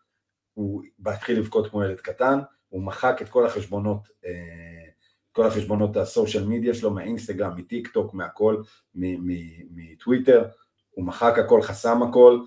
[0.55, 2.39] הוא התחיל לבכות כמו ילד קטן,
[2.69, 4.85] הוא מחק את כל החשבונות, אה,
[5.33, 8.63] כל החשבונות ה social media שלו, מהאינסטגרם, מטיק טוק, מהכל,
[8.95, 10.45] מטוויטר,
[10.91, 12.41] הוא מחק הכל, חסם הכל,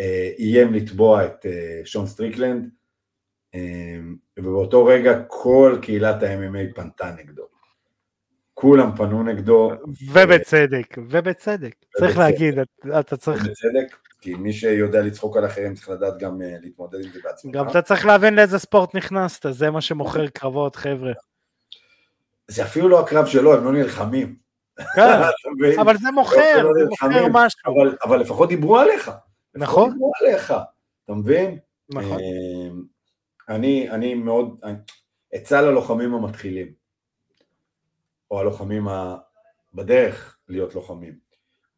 [0.00, 2.70] אה, איים לתבוע את אה, שון סטריקלנד,
[4.38, 7.42] ובאותו רגע כל קהילת ה-MMA פנתה נגדו.
[8.54, 9.72] כולם פנו נגדו.
[10.12, 11.74] ובצדק, ובצדק.
[11.98, 12.54] צריך להגיד,
[13.00, 13.44] אתה צריך...
[13.44, 17.54] ובצדק, כי מי שיודע לצחוק על אחרים צריך לדעת גם uh, להתמודד עם זה בעצמך.
[17.54, 21.12] גם אתה צריך להבין לאיזה ספורט נכנסת, זה מה שמוכר קרבות, חבר'ה.
[22.48, 24.36] זה אפילו לא הקרב שלו, הם לא נלחמים.
[24.76, 25.20] כן,
[25.82, 27.60] אבל זה מוכר, לא זה מוכר משהו.
[27.66, 29.10] אבל, אבל לפחות דיברו עליך.
[29.54, 29.90] נכון.
[29.92, 30.54] דיברו עליך,
[31.04, 31.58] אתה מבין?
[31.88, 32.18] נכון.
[32.20, 32.82] אמ,
[33.48, 34.60] אני, אני מאוד,
[35.32, 36.72] עצה ללוחמים המתחילים,
[38.30, 39.16] או הלוחמים ה...
[39.74, 41.18] בדרך להיות לוחמים.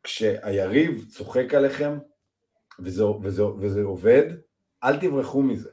[0.03, 1.99] כשהיריב צוחק עליכם,
[2.81, 4.33] וזה, וזה, וזה עובד,
[4.85, 5.71] אל תברחו מזה.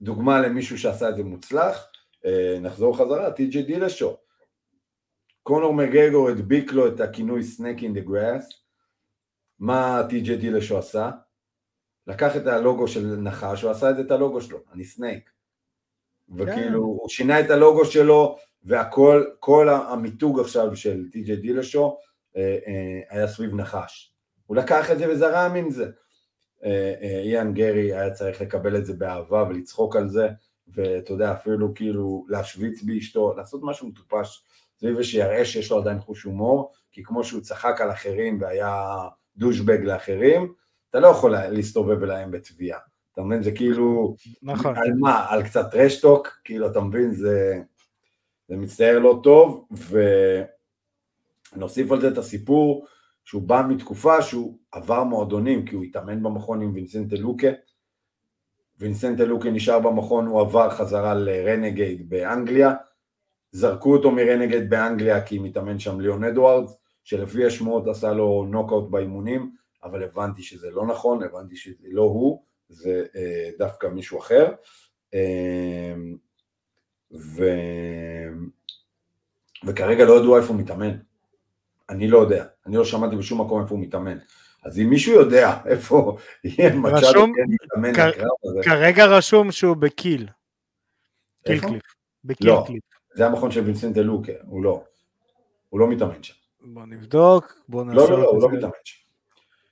[0.00, 1.86] דוגמה למישהו שעשה את זה מוצלח,
[2.24, 4.16] אה, נחזור חזרה, טי.ג'י דילשו.
[5.42, 8.62] קונור מגגור הדביק לו את הכינוי snake in the grass,
[9.58, 11.10] מה טי.ג'י דילשו עשה?
[12.06, 15.30] לקח את הלוגו של נחש, הוא עשה את זה את הלוגו שלו, אני snake.
[16.36, 16.84] וכאילו, yeah.
[16.84, 21.98] הוא שינה את הלוגו שלו, והכל, כל המיתוג עכשיו של טי.ג'י דילשו
[22.36, 24.09] אה, אה, היה סביב נחש.
[24.50, 25.90] הוא לקח את זה וזרם עם זה.
[26.64, 30.28] אה, אה, איאן גרי היה צריך לקבל את זה באהבה ולצחוק על זה,
[30.68, 34.44] ואתה יודע, אפילו כאילו להשוויץ באשתו, לעשות משהו מטופש
[34.78, 38.98] סביב ושיראה שיש לו עדיין חוש הומור, כי כמו שהוא צחק על אחרים והיה
[39.36, 40.52] דושבג לאחרים,
[40.90, 42.78] אתה לא יכול להסתובב ולהם בתביעה.
[43.12, 43.42] אתה מבין?
[43.42, 44.76] זה כאילו, נכון.
[44.76, 45.26] על מה?
[45.28, 46.28] על קצת trash talk?
[46.44, 47.12] כאילו, אתה מבין?
[47.12, 47.60] זה,
[48.48, 49.68] זה מצטייר לא טוב,
[51.54, 52.86] ונוסיף על זה את הסיפור
[53.30, 57.48] שהוא בא מתקופה שהוא עבר מועדונים, כי הוא התאמן במכון עם וינסנטה לוקה,
[58.78, 62.74] וינסנטה לוקה נשאר במכון, הוא עבר חזרה ל Renegade באנגליה,
[63.52, 68.90] זרקו אותו מ Renegade באנגליה כי מתאמן שם ליאון אדוארדס, שלפי השמועות עשה לו נוקאוט
[68.90, 69.54] באימונים,
[69.84, 74.52] אבל הבנתי שזה לא נכון, הבנתי שזה לא הוא, זה אה, דווקא מישהו אחר.
[75.14, 75.94] אה,
[77.12, 77.44] ו...
[79.66, 81.09] וכרגע לא ידעו איפה הוא מתאמן.
[81.90, 84.18] אני לא יודע, אני לא שמעתי בשום מקום איפה הוא מתאמן.
[84.64, 88.60] אז אם מישהו יודע איפה יהיה מצ'אדו כן מתאמן לקרב הזה...
[88.62, 90.28] כרגע רשום שהוא בקיל.
[91.46, 91.82] קיל קליף.
[92.24, 92.82] בקיל לא, קליף.
[93.14, 94.84] זה המכון של וינסנט אלוקה, הוא לא.
[95.68, 96.34] הוא לא מתאמן שם.
[96.60, 97.96] בוא נבדוק, בוא נעשה...
[97.96, 99.00] לא, לא, לא, הוא לא מתאמן שם.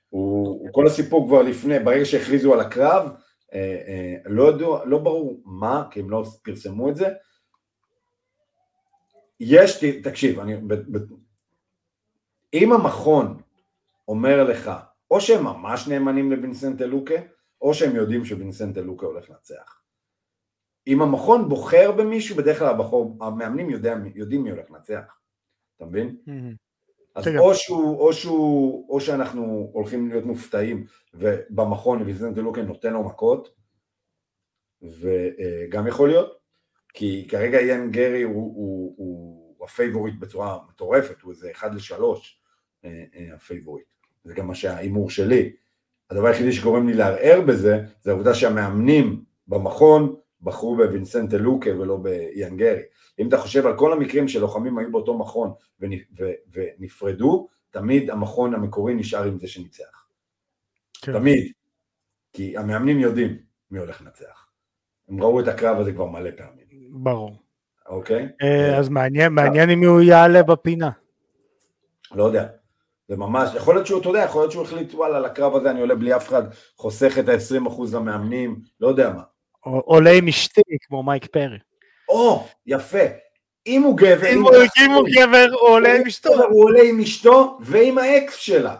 [0.09, 3.11] הוא, הוא כל הסיפור כבר לפני, ברגע שהכריזו על הקרב,
[3.53, 7.07] אה, אה, לא, ידוע, לא ברור מה, כי הם לא פרסמו את זה.
[9.39, 10.97] יש, תקשיב, אני, ב, ב,
[12.53, 13.41] אם המכון
[14.07, 14.71] אומר לך,
[15.11, 17.15] או שהם ממש נאמנים לווינסנט אלוקה,
[17.61, 19.81] או שהם יודעים שווינסנט אלוקה הולך לנצח.
[20.87, 25.19] אם המכון בוחר במישהו, בדרך כלל הבחור, המאמנים יודע, יודעים מי הולך לנצח,
[25.77, 26.17] אתה מבין?
[27.15, 33.03] אז או, שהוא, או, שהוא, או שאנחנו הולכים להיות מופתעים ובמכון וינסנטה לוקה נותן לו
[33.03, 33.55] מכות,
[34.81, 36.39] וגם יכול להיות,
[36.93, 42.38] כי כרגע איאן גרי הוא, הוא, הוא ה favorite בצורה מטורפת, הוא איזה אחד לשלוש,
[43.35, 43.85] ה favorite.
[44.23, 45.51] זה גם מה שההימור שלי.
[46.09, 52.57] הדבר היחידי שגורם לי לערער בזה, זה העובדה שהמאמנים במכון בחרו בווינסנטה לוקה ולא באיאן
[52.57, 52.81] גרי.
[53.19, 55.51] אם אתה חושב על כל המקרים שלוחמים היו באותו מכון
[56.51, 60.05] ונפרדו, תמיד המכון המקורי נשאר עם זה שניצח.
[61.01, 61.13] כן.
[61.13, 61.51] תמיד.
[62.33, 63.37] כי המאמנים יודעים
[63.71, 64.47] מי הולך לנצח.
[65.09, 66.65] הם ראו את הקרב הזה כבר מלא פעמים.
[66.91, 67.35] ברור.
[67.87, 68.27] אוקיי?
[68.41, 70.89] אה, אז מעניין, מעניין אם הוא יעלה בפינה.
[72.11, 72.47] לא יודע.
[73.09, 75.81] זה ממש, יכול להיות שהוא, אתה יודע, יכול להיות שהוא החליט, וואלה, לקרב הזה אני
[75.81, 76.43] עולה בלי אף אחד,
[76.77, 79.21] חוסך את ה-20% למאמנים, לא יודע מה.
[79.61, 81.57] עולה עם אשתי כמו מייק פרי.
[82.09, 83.03] או, יפה.
[83.67, 84.51] אם הוא גבר, אם הוא
[84.85, 86.43] אם הוא גבר, הוא עולה עם אשתו.
[86.43, 88.75] הוא עולה עם אשתו ועם האקס שלה.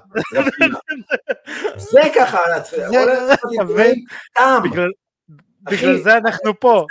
[1.77, 2.39] זה ככה,
[4.35, 4.63] טעם.
[5.61, 6.85] בגלל זה אנחנו פה.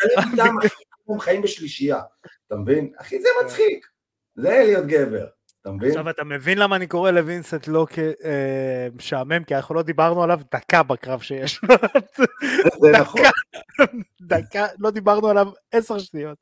[1.08, 2.00] הם חיים בשלישייה,
[2.46, 2.92] אתה מבין?
[2.96, 3.86] אחי, זה מצחיק.
[4.34, 5.26] זה להיות גבר.
[5.68, 5.90] אתה מבין?
[5.90, 7.86] עכשיו אתה מבין למה אני קורא לווינסט לא
[8.94, 11.74] כמשעמם, כי אנחנו לא דיברנו עליו דקה בקרב שיש לו.
[12.80, 13.20] זה נכון.
[14.20, 16.38] דקה, לא דיברנו עליו עשר שניות.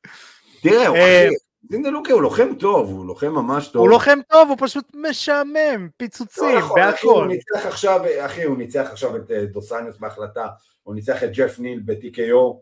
[0.63, 1.35] תראה, אחי,
[1.71, 3.83] זינדלוקה הוא לוחם טוב, הוא לוחם ממש טוב.
[3.83, 7.09] הוא לוחם טוב, הוא פשוט משעמם, פיצוצים, בהכל.
[7.09, 10.47] הוא ניצח עכשיו, אחי, הוא ניצח עכשיו את דוסניוס בהחלטה,
[10.83, 12.57] הוא ניצח את ג'ף ניל ב-TKO,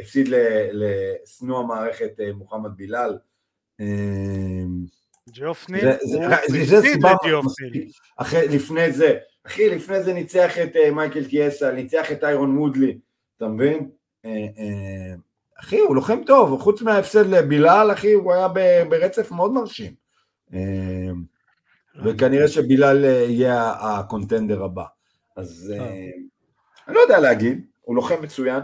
[0.00, 0.28] הפסיד
[0.72, 3.18] לשנוא המערכת מוחמד בילאל.
[5.30, 6.18] ג'יופני, זה
[8.16, 12.98] אחרי, לפני זה, אחי, לפני זה ניצח את מייקל קיאסה, ניצח את איירון מודלי,
[13.36, 13.90] אתה מבין?
[15.60, 18.48] אחי, הוא לוחם טוב, חוץ מההפסד לבילאל, אחי, הוא היה
[18.88, 19.94] ברצף מאוד מרשים.
[22.04, 24.84] וכנראה שבילאל יהיה הקונטנדר הבא.
[25.36, 25.72] אז
[26.88, 28.60] אני לא יודע להגיד, הוא לוחם מצוין.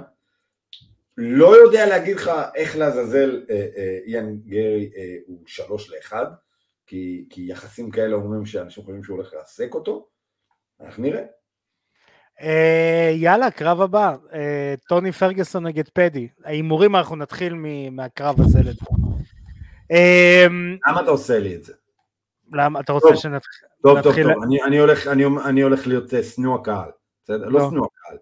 [1.16, 3.42] לא יודע להגיד לך איך לעזאזל
[4.06, 4.90] איאן גרי
[5.26, 6.26] הוא שלוש לאחד.
[6.90, 10.08] כי, כי יחסים כאלה אומרים שאנשים חושבים שהוא הולך להעסק אותו,
[10.80, 11.22] אנחנו נראה.
[12.38, 12.44] Uh,
[13.14, 14.34] יאללה, קרב הבא, uh,
[14.88, 16.28] טוני פרגוסון נגד פדי.
[16.44, 17.54] ההימורים אנחנו נתחיל
[17.90, 19.16] מהקרב הזה לדוגמה.
[19.92, 21.72] Uh, למה אתה עושה לי את זה?
[22.52, 23.68] למה, אתה רוצה טוב, שנתחיל?
[23.82, 26.90] טוב, טוב, טוב, אני, אני, הולך, אני, אני הולך להיות שנוא הקהל,
[27.24, 27.48] בסדר?
[27.48, 28.18] לא, לא שנוא הקהל.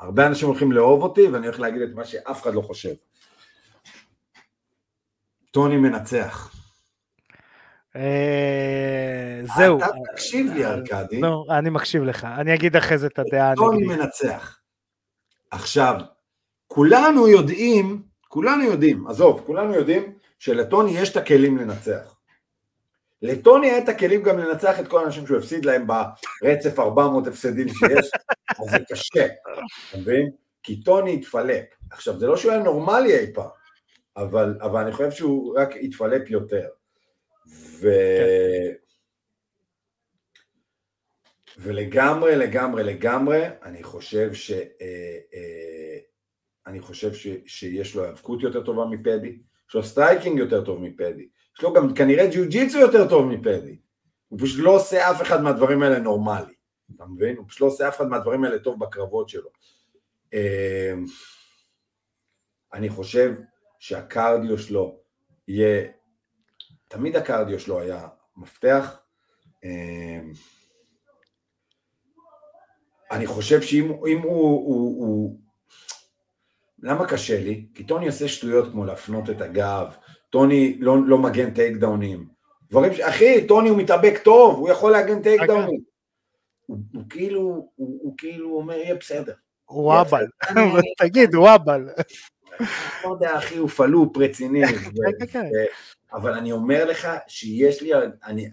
[0.00, 2.94] הרבה אנשים הולכים לאהוב אותי ואני הולך להגיד את מה שאף אחד לא חושב.
[5.50, 6.61] טוני מנצח.
[7.96, 9.78] אה, זהו.
[9.78, 11.20] אתה תקשיב לי, ארכדי.
[11.20, 12.24] לא, אני מקשיב לך.
[12.24, 13.66] אני אגיד אחרי זה את הדעה הנגדית.
[13.66, 14.58] טוני מנצח.
[15.50, 16.00] עכשיו,
[16.66, 22.16] כולנו יודעים, כולנו יודעים, עזוב, כולנו יודעים שלטוני יש את הכלים לנצח.
[23.22, 27.68] לטוני היה את הכלים גם לנצח את כל האנשים שהוא הפסיד להם ברצף 400 הפסדים
[27.68, 28.10] שיש,
[28.60, 30.30] אז זה קשה, אתה מבין?
[30.62, 31.64] כי טוני התפלק.
[31.90, 33.48] עכשיו, זה לא שהוא היה נורמלי אי פעם,
[34.16, 36.66] אבל, אבל אני חושב שהוא רק התפלק יותר.
[37.46, 37.88] ו...
[41.58, 44.50] ולגמרי, לגמרי, לגמרי, אני חושב ש...
[44.50, 45.98] אה, אה,
[46.66, 47.26] אני חושב ש...
[47.46, 49.38] שיש לו האבקות יותר טובה מפדי,
[49.68, 53.76] יש לו striking יותר טוב מפדי, יש לו גם כנראה ג'יו-ג'יצו יותר טוב מפדי,
[54.28, 56.54] הוא פשוט לא עושה אף אחד מהדברים האלה נורמלי,
[56.96, 57.36] אתה מבין?
[57.36, 59.48] הוא פשוט לא עושה אף אחד מהדברים האלה טוב בקרבות שלו.
[60.34, 60.94] אה,
[62.74, 63.34] אני חושב
[63.78, 65.00] שהקרדיו שלו
[65.48, 65.88] יהיה
[66.92, 68.96] תמיד הקרדיו שלו היה מפתח.
[69.64, 70.32] אמ,
[73.10, 75.38] אני חושב שאם הוא, הוא, הוא, הוא...
[76.82, 77.66] למה קשה לי?
[77.74, 79.94] כי טוני עושה שטויות כמו להפנות את הגב,
[80.30, 82.28] טוני לא, לא מגן טייק דאונים.
[82.70, 83.00] דברים ש...
[83.00, 85.80] אחי, טוני הוא מתאבק טוב, הוא יכול להגן טייק דאונים.
[86.66, 87.40] הוא, הוא כאילו,
[87.74, 89.34] הוא, הוא כאילו אומר, יהיה בסדר.
[89.64, 90.26] הוא אבל,
[90.98, 91.88] תגיד, הוא אבל.
[93.04, 94.62] לא יודע, אחי, הוא פלופ רציני.
[96.14, 97.90] אבל אני אומר לך שיש לי,
[98.24, 98.50] אני,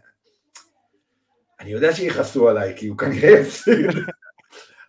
[1.59, 3.89] אני יודע שיכעסו עליי, כי הוא כנראה הפסיד.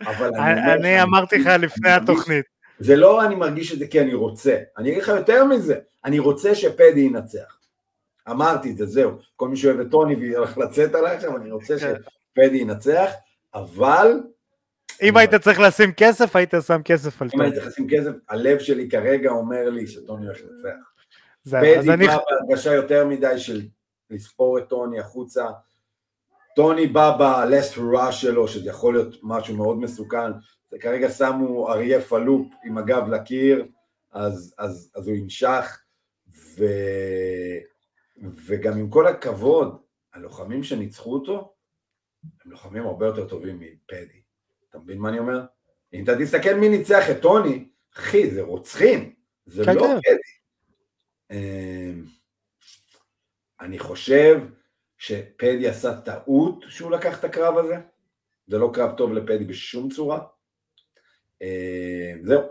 [0.06, 2.44] אבל אני, אני אמרתי לך לפני התוכנית.
[2.78, 6.18] זה לא אני מרגיש את זה כי אני רוצה, אני אגיד לך יותר מזה, אני
[6.18, 7.58] רוצה שפדי ינצח.
[8.30, 9.10] אמרתי את זה, זהו.
[9.36, 11.94] כל מי שאוהב את טוני והולך לצאת עליי עכשיו, אני רוצה כן.
[12.32, 13.10] שפדי ינצח,
[13.54, 14.20] אבל...
[15.02, 17.42] אם היית צריך לשים כסף, היית שם כסף על טוני.
[17.42, 20.89] אם היית צריך לשים כסף, הלב שלי כרגע אומר לי שטוני הולך לנצח.
[21.44, 22.06] פדי אני...
[22.06, 23.68] בא בהרגשה יותר מדי של
[24.10, 25.46] לספור את טוני החוצה.
[26.56, 30.30] טוני בא בלסט רע שלו, שזה יכול להיות משהו מאוד מסוכן.
[30.80, 33.66] כרגע שמו אריה פלופ עם הגב לקיר,
[34.12, 35.80] אז, אז, אז הוא ינשך,
[36.34, 36.64] ו...
[38.46, 39.80] וגם עם כל הכבוד,
[40.14, 41.54] הלוחמים שניצחו אותו,
[42.44, 44.20] הם לוחמים הרבה יותר טובים מפדי.
[44.70, 45.40] אתה מבין מה אני אומר?
[45.94, 49.14] אם אתה תסתכל מי ניצח את טוני, אחי, זה רוצחים,
[49.46, 49.98] זה כן, לא כן.
[50.00, 50.39] פדי.
[51.30, 52.04] אמ,
[53.60, 54.40] אני חושב
[54.98, 57.76] שפדי עשה טעות שהוא לקח את הקרב הזה,
[58.46, 60.20] זה לא קרב טוב לפדי בשום צורה.
[61.42, 61.46] אמ,
[62.24, 62.42] זהו,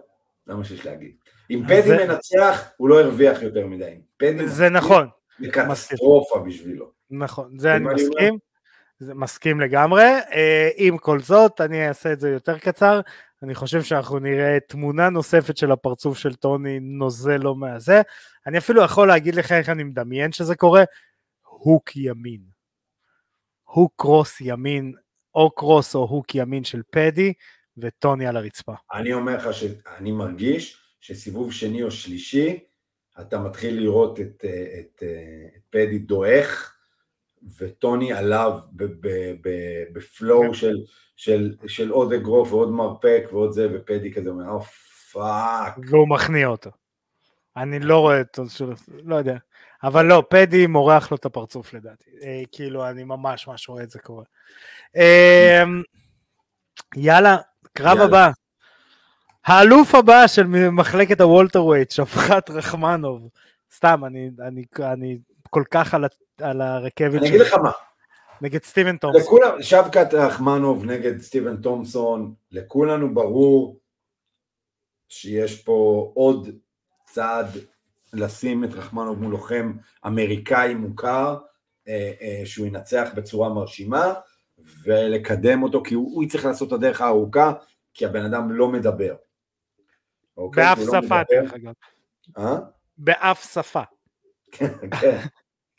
[0.45, 1.15] זה מה שיש להגיד.
[1.49, 4.01] אם פדי מנצח, הוא לא הרוויח יותר מדי.
[4.45, 5.07] זה נכון.
[5.39, 6.91] זה קטסטרופה בשבילו.
[7.11, 8.37] נכון, זה אני מסכים.
[9.01, 10.03] מסכים לגמרי.
[10.03, 13.01] אה, עם כל זאת, אני אעשה את זה יותר קצר.
[13.43, 18.01] אני חושב שאנחנו נראה תמונה נוספת של הפרצוף של טוני נוזל לא מהזה.
[18.47, 20.83] אני אפילו יכול להגיד לך איך אני מדמיין שזה קורה,
[21.41, 22.41] הוק ימין.
[23.63, 24.93] הוק קרוס ימין,
[25.35, 27.33] או cross או hook ימין של פדי,
[27.77, 28.73] וטוני על הרצפה.
[28.93, 32.59] אני אומר לך שאני מרגיש שסיבוב שני או שלישי,
[33.21, 36.75] אתה מתחיל לראות את, אה, את, אה, את פדי דועך,
[37.59, 38.59] וטוני עליו
[39.93, 40.53] ב flow כן.
[40.53, 40.75] של,
[41.19, 44.61] של, של עוד אגרוף ועוד מרפק ועוד זה, ופדי כזה אומר, או
[45.11, 45.77] fuck.
[45.89, 46.69] והוא מכניע אותו.
[47.57, 48.65] אני לא רואה את זה,
[49.03, 49.37] לא יודע.
[49.83, 52.11] אבל לא, פדי מורח לו את הפרצוף לדעתי.
[52.23, 54.23] אה, כאילו, אני ממש ממש רואה את זה קורה.
[54.95, 55.63] אה,
[56.95, 57.37] יאללה,
[57.73, 58.03] קרב יאללה.
[58.03, 58.31] הבא.
[59.45, 63.29] האלוף הבא של מחלקת הוולטר ווייט, שפחת רחמנוב.
[63.75, 65.17] סתם, אני, אני, אני
[65.49, 66.05] כל כך על,
[66.41, 67.71] על הרכבת אני אגיד לך מה.
[68.41, 69.21] נגד סטיבן תומסון.
[69.21, 73.79] לכולם, שבקת רחמנוב נגד סטיבן תומסון, לכולנו ברור
[75.09, 76.49] שיש פה עוד
[77.05, 77.47] צעד
[78.13, 79.73] לשים את רחמנוב מול לוחם
[80.05, 81.37] אמריקאי מוכר,
[81.87, 84.13] אה, אה, שהוא ינצח בצורה מרשימה,
[84.83, 87.53] ולקדם אותו, כי הוא, הוא יצטרך לעשות את הדרך הארוכה,
[87.93, 89.15] כי הבן אדם לא מדבר.
[90.37, 90.63] אוקיי?
[90.63, 91.73] באף לא שפה, דרך אגב.
[92.37, 92.57] אה?
[92.97, 93.81] באף שפה.
[94.51, 95.17] כן, כן,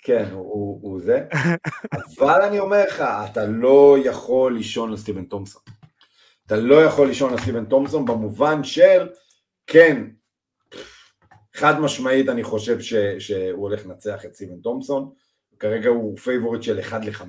[0.03, 1.27] כן, הוא, הוא, זה.
[2.19, 5.63] אבל אני אומר לך, אתה לא יכול לישון על סטיבן תומסון.
[6.47, 9.09] אתה לא יכול לישון על סטיבן תומסון במובן של,
[9.67, 10.07] כן,
[11.55, 15.13] חד משמעית אני חושב ש, שהוא הולך לנצח את סטיבן תומסון,
[15.59, 17.23] כרגע הוא favorite של 1 ל-5,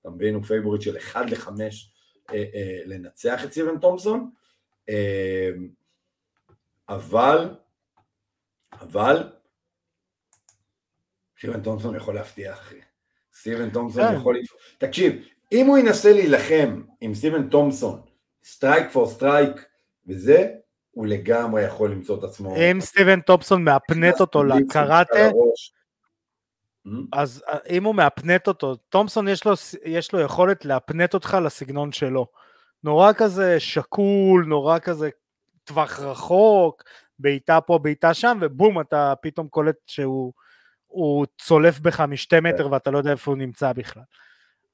[0.00, 0.34] אתה מבין?
[0.34, 1.48] הוא favorite של 1 ל-5
[2.30, 4.30] אה, אה, לנצח את סטיבן תומסון,
[4.88, 5.50] אה,
[6.88, 7.54] אבל,
[8.72, 9.37] אבל,
[11.38, 12.80] סטיבן תומסון יכול להפתיע אחי,
[13.34, 14.14] סטיבן תומסון כן.
[14.14, 14.36] יכול,
[14.78, 15.12] תקשיב,
[15.52, 18.00] אם הוא ינסה להילחם עם סטיבן תומסון,
[18.44, 19.64] strike for strike
[20.06, 20.48] וזה,
[20.90, 22.56] הוא לגמרי יכול למצוא את עצמו.
[22.56, 25.30] אם סטיבן תומפסון מאפנט אותו לקראטה,
[26.86, 26.90] hmm?
[27.12, 29.52] אז אם הוא מאפנט אותו, תומפסון יש לו,
[29.84, 32.26] יש לו יכולת לאפנט אותך לסגנון שלו.
[32.84, 35.10] נורא כזה שקול, נורא כזה
[35.64, 36.82] טווח רחוק,
[37.18, 40.32] בעיטה פה, בעיטה שם, ובום, אתה פתאום קולט שהוא
[41.38, 42.72] צולף בך משתי מטר כן.
[42.72, 44.02] ואתה לא יודע איפה הוא נמצא בכלל.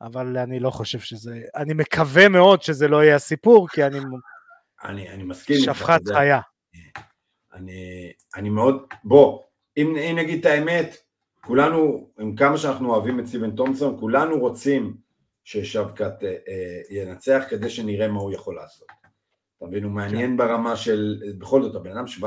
[0.00, 3.98] אבל אני לא חושב שזה, אני מקווה מאוד שזה לא יהיה הסיפור, כי אני
[4.84, 5.56] אני, אני מסכים.
[5.56, 6.40] שפחת חיה.
[7.54, 9.42] אני, אני מאוד, בוא,
[9.76, 10.96] אם, אם נגיד את האמת,
[11.40, 14.96] כולנו, עם כמה שאנחנו אוהבים את סטיבן תומסון, כולנו רוצים
[15.44, 18.88] ששבקת אה, אה, ינצח כדי שנראה מה הוא יכול לעשות.
[19.58, 20.36] אתה מבין, הוא מעניין כן.
[20.36, 22.24] ברמה של, בכל זאת, הבן אדם 17-0.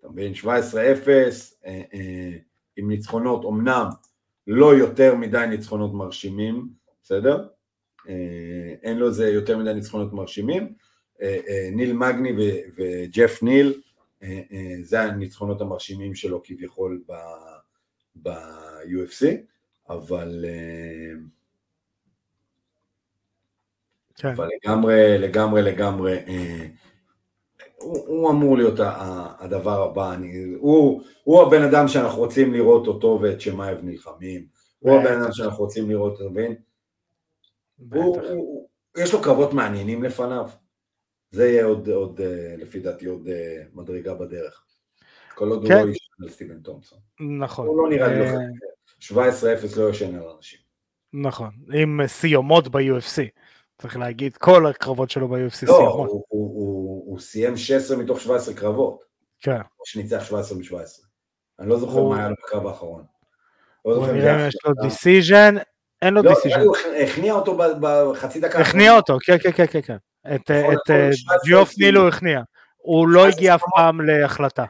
[0.00, 2.32] אתה מבין, 17-0 אה, אה,
[2.76, 3.86] עם ניצחונות, אמנם
[4.46, 6.68] לא יותר מדי ניצחונות מרשימים,
[7.02, 7.48] בסדר?
[8.08, 10.72] אה, אין לו איזה יותר מדי ניצחונות מרשימים,
[11.22, 12.32] אה, אה, ניל מגני
[12.76, 13.80] וג'ף ניל,
[14.82, 17.02] זה הניצחונות המרשימים שלו כביכול
[18.22, 19.26] ב-UFC,
[19.88, 20.44] אבל,
[24.14, 24.28] כן.
[24.28, 26.18] אבל לגמרי, לגמרי, לגמרי,
[27.86, 28.74] הוא, הוא אמור להיות
[29.38, 34.46] הדבר הבא, אני, הוא, הוא הבן אדם שאנחנו רוצים לראות אותו ואת שמאייב נלחמים,
[34.78, 36.54] הוא הבן אדם שאנחנו רוצים לראות, אתה מבין?
[38.96, 40.48] יש לו קרבות מעניינים לפניו.
[41.30, 44.64] זה יהיה עוד, עוד אה, לפי דעתי עוד אה, מדרגה בדרך.
[45.34, 45.74] כל עוד כן.
[45.74, 46.98] הוא לא ישן על סטיבן תומפסון.
[47.38, 47.66] נכון.
[47.66, 49.24] הוא לא נראה לי לא
[49.74, 50.58] 17-0 לא ישן על אנשים.
[51.12, 53.22] נכון, עם סיומות ב-UFC.
[53.78, 56.08] צריך להגיד, כל הקרבות שלו ב-UFC לא, סיומות.
[56.08, 56.20] לא,
[57.16, 59.04] הוא, הוא, הוא, הוא סיים 16 מתוך 17 קרבות.
[59.40, 59.60] כן.
[59.80, 61.06] או שניצח 17 מ-17.
[61.58, 62.14] אני לא זוכר הוא...
[62.14, 63.04] מה היה לו בקרב האחרון.
[63.84, 65.54] לא נראה אם יש לו decision,
[66.02, 66.60] אין לו decision.
[66.60, 68.58] לא, הוא הכניע אותו בחצי דקה.
[68.58, 69.96] הכניע אותו, כן, כן, כן, כן.
[70.34, 70.50] את
[71.44, 72.40] ג'יוף ניל הוא הכניע.
[72.76, 74.64] הוא לא הגיע אף פעם להחלטה.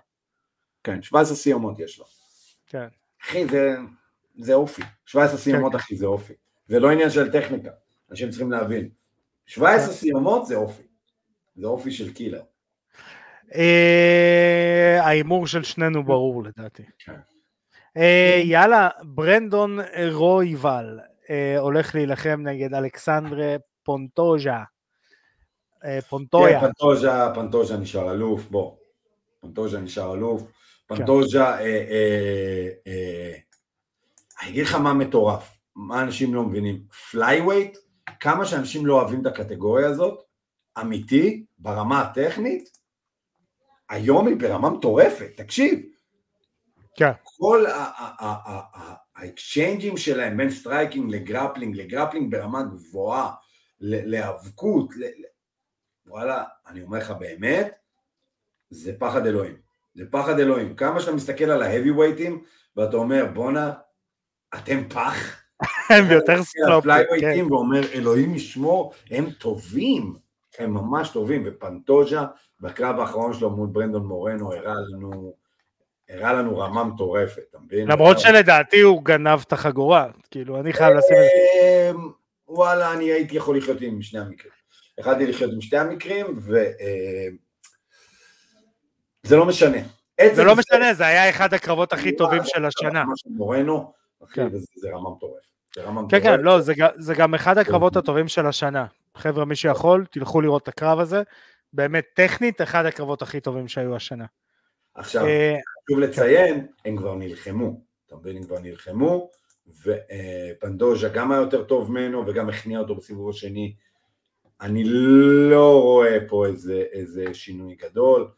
[0.85, 2.05] כן, 17 סיומות יש לו.
[2.67, 2.87] כן.
[3.23, 3.75] אחי, זה,
[4.39, 4.83] זה אופי.
[5.07, 5.79] 17 סיומות, כן.
[5.79, 6.33] אחי, זה אופי.
[6.69, 7.71] זה לא עניין של טכניקה.
[8.11, 8.89] אנשים צריכים להבין.
[9.47, 9.93] 17 כן.
[9.93, 10.83] סיומות זה אופי.
[11.57, 12.43] זה אופי של קילר.
[13.55, 16.83] אה, ההימור של שנינו ברור לדעתי.
[16.99, 17.13] כן.
[17.97, 19.79] אה, יאללה, ברנדון
[20.13, 21.01] רויבל
[21.31, 24.63] אה, הולך להילחם נגד אלכסנדרה פונטוז'ה.
[26.09, 26.61] פונטויה.
[26.61, 28.77] כן, פנטוז'ה, פנטוז'ה נשאר אלוף, בוא.
[29.41, 30.43] פנטוז'ה נשאר אלוף.
[30.87, 31.65] פנטוז'ה, כן.
[32.87, 33.33] אה,
[34.43, 36.83] אני אגיד לך מה מטורף, מה אנשים לא מבינים.
[37.11, 37.79] flyweight,
[38.21, 40.26] כמה שאנשים לא אוהבים את הקטגוריה הזאת,
[40.81, 42.71] אמיתי, ברמה הטכנית,
[43.89, 45.81] היום היא ברמה מטורפת, תקשיב.
[46.97, 47.11] כן.
[47.23, 47.65] כל
[49.17, 53.31] ה exchange-ים שלהם בין striking ל grappling, ל grappling ברמה גבוהה,
[53.81, 54.91] להיאבקות,
[56.07, 57.75] וואלה, אני אומר לך באמת,
[58.71, 59.57] זה פחד אלוהים.
[59.95, 60.77] זה פחד אלוהים.
[60.77, 62.45] כמה שאתה מסתכל על ההאבי ווייטים,
[62.77, 63.73] ואתה אומר, בואנה,
[64.55, 65.43] אתם פח.
[65.91, 66.85] הם יותר סלופ.
[67.21, 67.53] כן.
[67.53, 70.26] ואומר, אלוהים ישמור, הם טובים.
[70.59, 72.25] הם ממש טובים, ופנטוז'ה,
[72.61, 75.35] בקרב האחרון שלו מול ברנדון מורנו, הראה לנו
[76.09, 77.89] הראה לנו רמה מטורפת, אתה מבין?
[77.89, 81.91] למרות שלדעתי הוא גנב את החגורה, כאילו, אני חייב לשים את זה.
[81.91, 82.11] אמ,
[82.49, 84.53] וואלה, אני הייתי יכול לחיות עם שני המקרים.
[85.01, 86.57] יכלתי לחיות עם שתי המקרים, ו...
[86.57, 87.37] אמ,
[89.23, 89.79] זה לא משנה.
[90.35, 93.05] זה לא משנה, זה היה אחד הקרבות הכי טובים של השנה.
[93.27, 93.93] מורנו,
[94.25, 94.49] אחי, כן.
[94.77, 95.47] זה רמה מטורפת.
[96.11, 96.41] כן, כן.
[96.41, 96.61] לא,
[96.97, 98.87] זה גם אחד הקרבות הטובים של השנה.
[99.17, 101.23] חבר'ה, מי שיכול, תלכו לראות את הקרב הזה.
[101.73, 104.25] באמת, טכנית, אחד הקרבות הכי טובים שהיו השנה.
[104.95, 109.31] עכשיו, אה, חשוב לציין, הם כבר נלחמו, אתה מבין, הם כבר נלחמו,
[109.85, 113.75] ופנדוז'ה גם היה יותר טוב ממנו וגם הכניע אותו בסיבוב השני.
[114.61, 114.85] אני
[115.51, 118.29] לא רואה פה איזה, איזה שינוי גדול,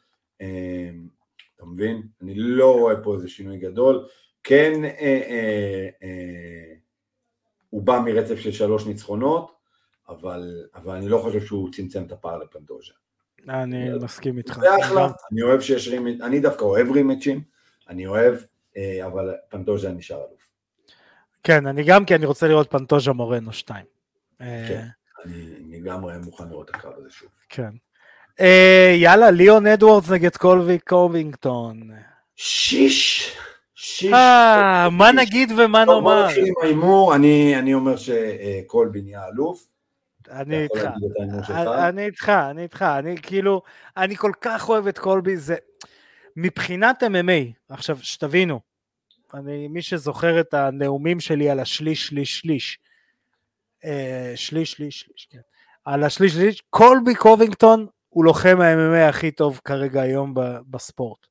[0.41, 0.91] אה,
[1.57, 2.03] אתה מבין?
[2.23, 4.07] אני לא רואה פה איזה שינוי גדול.
[4.43, 4.91] כן, אה,
[5.29, 6.75] אה, אה,
[7.71, 9.58] הוא בא מרצף של שלוש ניצחונות,
[10.09, 12.93] אבל, אבל אני לא חושב שהוא צמצם את הפער לפנדוז'ה.
[13.49, 14.59] אני מסכים איתך.
[14.61, 17.43] זה אחלה, אני אוהב שיש rematch, אני דווקא אוהב rematch ים,
[17.89, 18.35] אני אוהב,
[18.77, 20.51] אה, אבל פנטוז'ה נשאר אלוף.
[21.43, 23.85] כן, אני גם, כי אני רוצה לראות פנטוז'ה מורנו 2.
[24.41, 24.87] אה, כן.
[25.25, 27.29] אני לגמרי מוכן לראות את הקרב הזה שוב.
[27.49, 27.71] כן.
[28.41, 31.91] אה, יאללה, ליאון אדוורדס נגד קולבי קובינגטון.
[32.37, 33.37] שיש,
[33.75, 34.13] שיש.
[34.13, 36.27] אה, מה נגיד ומה בוא נאמר?
[36.27, 39.68] נתחיל עם ההימור, אני אומר שקולבי נהיה אלוף.
[40.31, 40.89] אני איתך.
[41.47, 41.57] שלך?
[41.89, 43.63] אני איתך, אני איתך, אני כאילו,
[43.97, 45.57] אני כל כך אוהב את קולבי, זה
[46.37, 48.61] מבחינת MMA, עכשיו שתבינו,
[49.35, 52.79] אני, מי שזוכר את הנאומים שלי על השליש, שליש, שליש,
[53.85, 55.39] אה, שליש, שליש, שליש, כן,
[55.85, 60.35] על השליש, שליש, קולבי קובינגטון הוא לוחם ה-MMA הכי טוב כרגע היום
[60.71, 61.27] בספורט.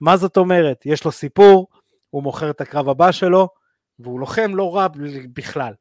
[0.00, 0.86] מה זאת אומרת?
[0.86, 1.68] יש לו סיפור,
[2.10, 3.48] הוא מוכר את הקרב הבא שלו,
[3.98, 4.86] והוא לוחם לא רע
[5.32, 5.72] בכלל,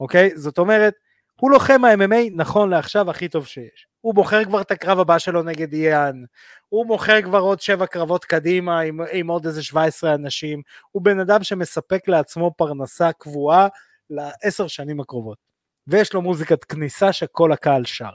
[0.00, 0.30] אוקיי?
[0.36, 0.94] זאת אומרת,
[1.42, 3.86] הוא לוחם ה-MMA נכון לעכשיו הכי טוב שיש.
[4.00, 6.22] הוא בוחר כבר את הקרב הבא שלו נגד איאן,
[6.68, 11.20] הוא מוכר כבר עוד שבע קרבות קדימה עם, עם עוד איזה 17 אנשים, הוא בן
[11.20, 13.68] אדם שמספק לעצמו פרנסה קבועה
[14.10, 15.38] לעשר שנים הקרובות.
[15.86, 18.12] ויש לו מוזיקת כניסה שכל הקהל שר.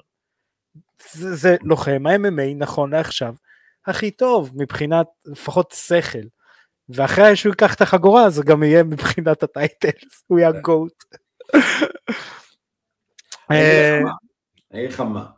[1.12, 3.34] זה, זה לוחם ה-MMA נכון לעכשיו
[3.86, 6.28] הכי טוב מבחינת לפחות שכל.
[6.90, 11.04] ואחרי שהוא ייקח את החגורה זה גם יהיה מבחינת הטייטלס, הוא יהיה גוט.
[13.50, 14.00] אני אה,
[14.74, 15.30] אגיד לך מה.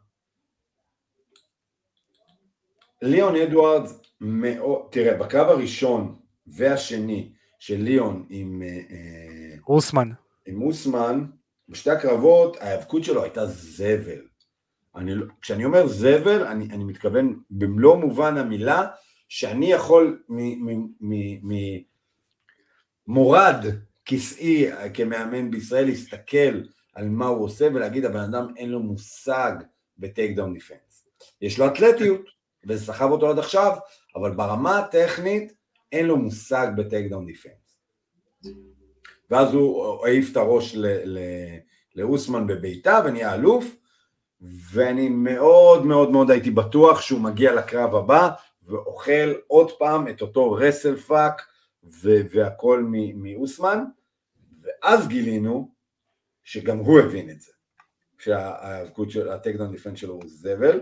[3.01, 10.09] ליאון אדוארדס, מאוד, תראה, בקרב הראשון והשני של ליאון עם, אה, אה, רוסמן.
[10.45, 11.25] עם אוסמן,
[11.69, 14.21] בשתי הקרבות ההיאבקות שלו הייתה זבל.
[14.95, 18.87] אני, לא- כשאני אומר זבל, אני, אני מתכוון במלוא מובן המילה,
[19.29, 20.23] שאני יכול
[23.07, 23.65] ממרום
[24.05, 26.61] כיסאי אה, כמאמן בישראל להסתכל
[26.95, 29.51] על מה הוא עושה ולהגיד הבן אדם אין לו מושג
[29.97, 31.05] ב takedown defense.
[31.41, 32.21] יש לו אתלטיות,
[32.67, 33.77] וזה סחב אותו עד עכשיו,
[34.15, 35.53] אבל ברמה הטכנית
[35.91, 37.79] אין לו מושג ב takedown defense.
[39.29, 40.75] ואז הוא העיף את הראש
[41.95, 43.75] לאוסמן בבעיטה ונהיה אלוף,
[44.41, 48.29] ואני מאוד מאוד מאוד הייתי בטוח שהוא מגיע לקרב הבא
[48.63, 51.41] ואוכל עוד פעם את אותו wrestle fuck
[52.31, 52.83] והכל
[53.15, 53.83] מאוסמן,
[54.61, 55.71] ואז גילינו
[56.49, 57.51] שגם הוא הבין את זה,
[58.19, 60.81] שההיאבקות של ה takedown defense שלו הוא זבל,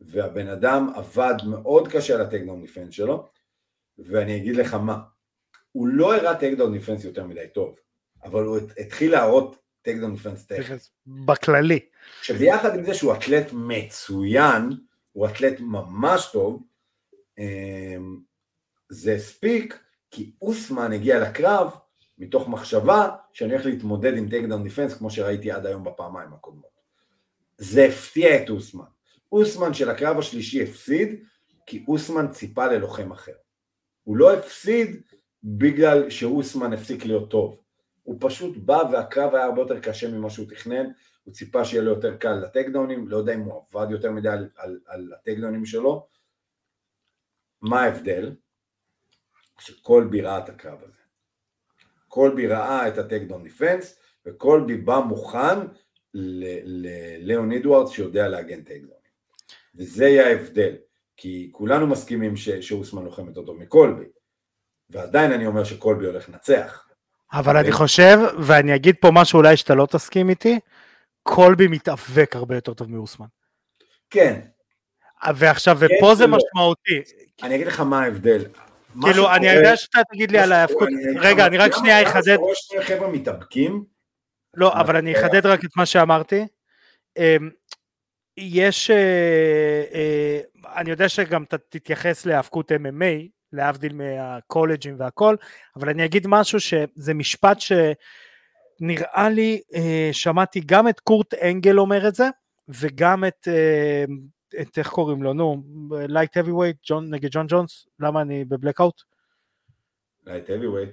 [0.00, 3.28] והבן אדם עבד מאוד קשה על ה takedown defense שלו,
[3.98, 4.98] ואני אגיד לך מה,
[5.72, 7.78] הוא לא הראה takedown defense יותר מדי טוב,
[8.24, 10.76] אבל הוא התחיל להראות takedown defense טכני.
[11.06, 11.80] בכללי.
[12.22, 14.70] שביחד עם זה שהוא אתלט מצוין,
[15.12, 16.62] הוא אתלט ממש טוב,
[17.38, 18.20] אמ,
[18.88, 19.78] זה הספיק
[20.10, 21.70] כי אוסמן הגיע לקרב
[22.22, 26.80] מתוך מחשבה שאני הולך להתמודד עם takedown defense כמו שראיתי עד היום בפעמיים הקודמות.
[27.58, 28.84] זה הפתיע את אוסמן.
[29.32, 31.24] אוסמן של הקרב השלישי הפסיד
[31.66, 33.32] כי אוסמן ציפה ללוחם אחר.
[34.04, 35.02] הוא לא הפסיד
[35.44, 37.60] בגלל שאוסמן הפסיק להיות טוב.
[38.02, 40.86] הוא פשוט בא והקרב היה הרבה יותר קשה ממה שהוא תכנן,
[41.24, 44.48] הוא ציפה שיהיה לו יותר קל לטקדאונים, לא יודע אם הוא עבד יותר מדי על,
[44.56, 46.06] על, על הטקדאונים שלו.
[47.62, 48.36] מה ההבדל?
[49.58, 51.01] שקולבי ראה את הקרב הזה.
[52.12, 55.58] קולבי ראה את הטקדאון דיפנס, וקולבי בא מוכן
[56.14, 59.12] לליאון אדוארדס שיודע להגן טקדאונים.
[59.74, 60.74] וזה יהיה ההבדל,
[61.16, 64.04] כי כולנו מסכימים ש- שאוסמן לוחם יותר טוב מקולבי,
[64.90, 66.88] ועדיין אני אומר שקולבי הולך לנצח.
[67.32, 70.60] אבל אני חושב, ואני אגיד פה משהו אולי שאתה לא תסכים איתי,
[71.22, 73.26] קולבי מתאבק הרבה יותר טוב מאוסמן.
[74.10, 74.40] כן,
[75.36, 76.36] ועכשיו, כן ופה זה ולא.
[76.36, 77.02] משמעותי.
[77.42, 78.44] אני אגיד לך מה ההבדל.
[79.02, 82.36] כאילו, אני יודע שאתה תגיד לי על ההאבקות, רגע, אני רק שנייה אחדד,
[82.82, 83.84] חבר'ה מתאבקים,
[84.54, 86.46] לא, אבל אני אחדד רק את מה שאמרתי.
[87.18, 87.50] אמ,
[88.36, 90.40] יש, אה, אה,
[90.76, 95.36] אני יודע שגם אתה תתייחס להאבקות MMA, להבדיל מהקולג'ים והכל,
[95.76, 102.08] אבל אני אגיד משהו שזה משפט שנראה לי, אה, שמעתי גם את קורט אנגל אומר
[102.08, 102.28] את זה,
[102.68, 103.48] וגם את,
[104.60, 109.02] את איך קוראים לו, נו, light heavyweight, נגד ג'ון ג'ונס, למה אני ב blackout?
[110.26, 110.90] light heavyweight.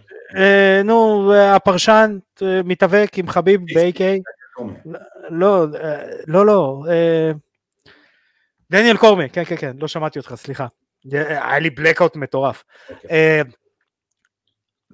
[0.85, 4.01] נו, הפרשן אה, מתאבק עם חביב ב-AK.
[5.29, 6.83] לא, אה, לא, לא.
[6.89, 7.31] אה,
[8.71, 10.67] דניאל קורמי, כן, כן, כן, לא שמעתי אותך, סליחה.
[11.11, 12.63] היה לי בלקאוט מטורף.
[12.89, 13.43] אוקיי.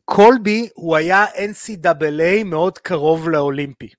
[0.06, 3.90] קולבי הוא היה NCAA מאוד קרוב לאולימפי.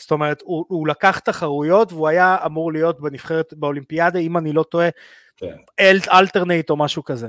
[0.00, 4.62] זאת אומרת, הוא, הוא לקח תחרויות והוא היה אמור להיות בנבחרת באולימפיאדה, אם אני לא
[4.62, 4.88] טועה,
[5.36, 5.56] כן.
[6.12, 7.28] אלטרנט או משהו כזה.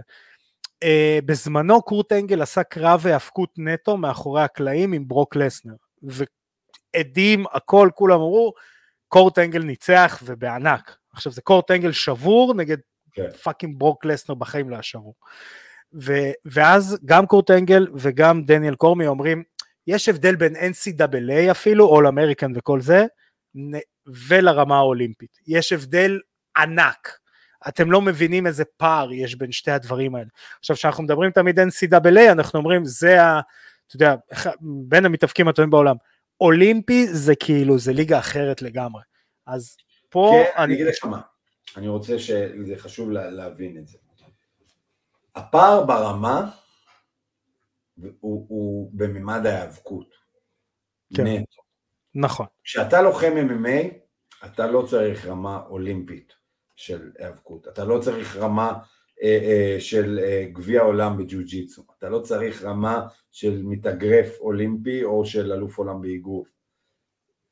[0.84, 0.88] Uh,
[1.26, 5.74] בזמנו קורט אנגל עשה קרב היאבקות נטו מאחורי הקלעים עם ברוק לסנר.
[6.04, 8.54] ועדים, הכל, כולם אמרו,
[9.08, 10.96] קורט אנגל ניצח ובענק.
[11.14, 12.78] עכשיו זה קורט אנגל שבור נגד
[13.14, 13.32] כן.
[13.44, 15.16] fucking ברוק לסנר בחיים לא היה שבור.
[15.94, 19.44] ו- ואז גם קורט אנגל וגם דניאל קורמיה אומרים,
[19.88, 23.06] יש הבדל בין NCAA אפילו, All American וכל זה,
[24.28, 25.38] ולרמה האולימפית.
[25.48, 26.20] יש הבדל
[26.58, 27.18] ענק.
[27.68, 30.28] אתם לא מבינים איזה פער יש בין שתי הדברים האלה.
[30.60, 33.42] עכשיו, כשאנחנו מדברים תמיד NCAA, אנחנו אומרים, זה ה...
[33.88, 34.16] אתה יודע,
[34.62, 35.96] בין המתאבקים הטובים בעולם.
[36.42, 39.02] אולימפי זה כאילו, זה ליגה אחרת לגמרי.
[39.48, 39.78] אז
[40.10, 40.32] פה...
[40.34, 41.22] כן, אני אגיד לך מה,
[41.78, 43.98] אני רוצה שזה חשוב להבין את זה.
[45.36, 46.50] הפער ברמה
[48.20, 50.16] הוא, הוא בממד ההיאבקות.
[51.16, 51.28] כן.
[51.28, 51.62] נטו.
[52.16, 52.46] נכון.
[52.64, 53.94] כשאתה לוחם MMA,
[54.46, 56.34] אתה לא צריך רמה אולימפית
[56.76, 58.74] של היאבקות, אתה לא צריך רמה
[59.24, 65.26] אה, אה, של אה, גביע עולם בג'ו-ג'יצו, אתה לא צריך רמה של מתאגרף אולימפי או
[65.26, 66.48] של אלוף עולם באגרוף.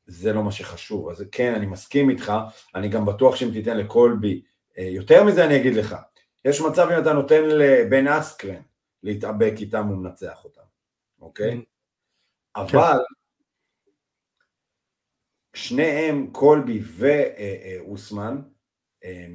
[0.06, 1.08] זה לא מה שחשוב.
[1.08, 2.32] אז כן, אני מסכים איתך,
[2.74, 4.42] אני גם בטוח שאם תיתן לקולבי,
[4.78, 5.96] אה, יותר מזה אני אגיד לך,
[6.44, 8.60] יש מצב אם אתה נותן לבן אסקרן
[9.02, 10.62] להתאבק איתם, הוא מנצח אותם,
[11.20, 11.54] אוקיי?
[11.54, 11.62] Mm.
[12.56, 12.98] אבל
[15.54, 18.42] שניהם, קולבי ואוסמן,
[19.04, 19.26] אה,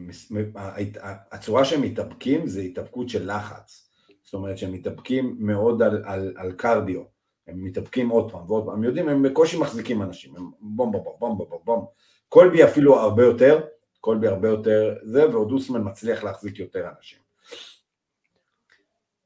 [1.31, 3.89] הצורה שהם מתאבקים זה התאבקות של לחץ,
[4.23, 7.03] זאת אומרת שהם מתאבקים מאוד על, על, על קרדיו,
[7.47, 11.03] הם מתאבקים עוד פעם ועוד פעם, הם יודעים, הם בקושי מחזיקים אנשים, הם בום בום
[11.19, 11.85] בום בום בום בום,
[12.29, 13.61] קולבי אפילו הרבה יותר,
[14.01, 17.24] קולבי הרבה יותר זה, ועוד אוסמן מצליח להחזיק יותר אנשים.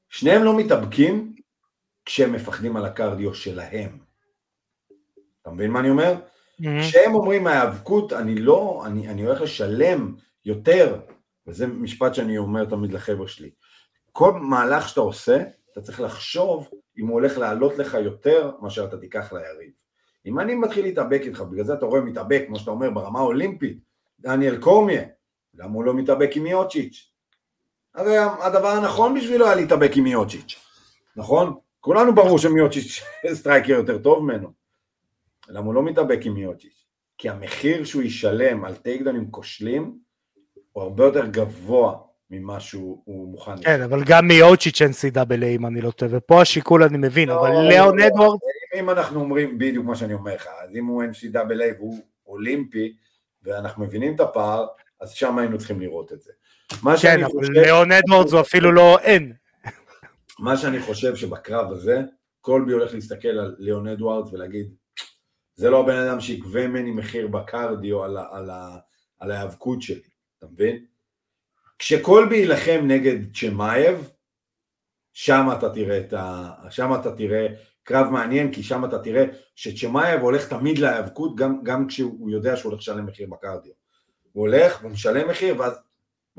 [0.09, 1.35] שניהם לא מתאבקים
[2.05, 3.97] כשהם מפחדים על הקרדיו שלהם.
[5.41, 6.15] אתה מבין מה אני אומר?
[6.15, 6.65] Mm-hmm.
[6.81, 10.15] כשהם אומרים ההיאבקות, אני לא, אני, אני הולך לשלם
[10.45, 10.99] יותר,
[11.47, 13.49] וזה משפט שאני אומר תמיד לחבר'ה שלי,
[14.11, 18.97] כל מהלך שאתה עושה, אתה צריך לחשוב אם הוא הולך לעלות לך יותר מאשר אתה
[18.97, 19.71] תיקח ליריב.
[20.25, 23.79] אם אני מתחיל להתאבק איתך, בגלל זה אתה רואה מתאבק, כמו שאתה אומר, ברמה האולימפית,
[24.19, 25.03] דניאל קורמיה,
[25.53, 27.11] למה הוא לא מתאבק עם מיוצ'יץ'?
[27.95, 30.55] הרי הדבר הנכון בשבילו היה להתאבק עם מיוצ'יץ',
[31.15, 31.57] נכון?
[31.79, 33.03] כולנו ברור שמיוצ'יץ'
[33.39, 34.51] striker יותר טוב ממנו.
[35.49, 36.85] למה הוא לא מתאבק עם מיוצ'יץ'?
[37.17, 39.97] כי המחיר שהוא ישלם על טייקדונים כושלים
[40.71, 41.97] הוא הרבה יותר גבוה
[42.29, 43.63] ממה שהוא מוכן.
[43.63, 47.51] כן, אבל גם מיוצ'יץ' אין CWA אם אני לא טועה, ופה השיקול אני מבין, אבל
[47.51, 48.39] לא, ליאון אדוארד...
[48.79, 52.95] אם אנחנו אומרים בדיוק מה שאני אומר לך, אז אם הוא NCAA והוא אולימפי,
[53.43, 54.67] ואנחנו מבינים את הפער,
[55.01, 56.31] אז שם היינו צריכים לראות את זה.
[57.01, 59.33] כן, אבל ליאון אדוארדס הוא אפילו לא אין.
[60.39, 62.01] מה שאני חושב שבקרב הזה,
[62.41, 64.73] קולבי הולך להסתכל על ליאון אדוארדס ולהגיד,
[65.55, 68.49] זה לא הבן אדם שיגבה ממני מחיר בקרדיו על, על,
[69.19, 70.85] על ההיאבקות שלי, אתה מבין?
[71.79, 74.11] כשקולבי יילחם נגד צ'מאייב,
[75.13, 76.51] שם אתה תראה את ה...
[76.69, 77.47] שם אתה תראה
[77.83, 79.25] קרב מעניין, כי שם אתה תראה
[79.55, 83.71] שצ'מאייב הולך תמיד להיאבקות, גם, גם כשהוא יודע שהוא הולך לשלם מחיר בקרדיו.
[84.31, 85.73] הוא הולך, הוא משלם מחיר, ואז,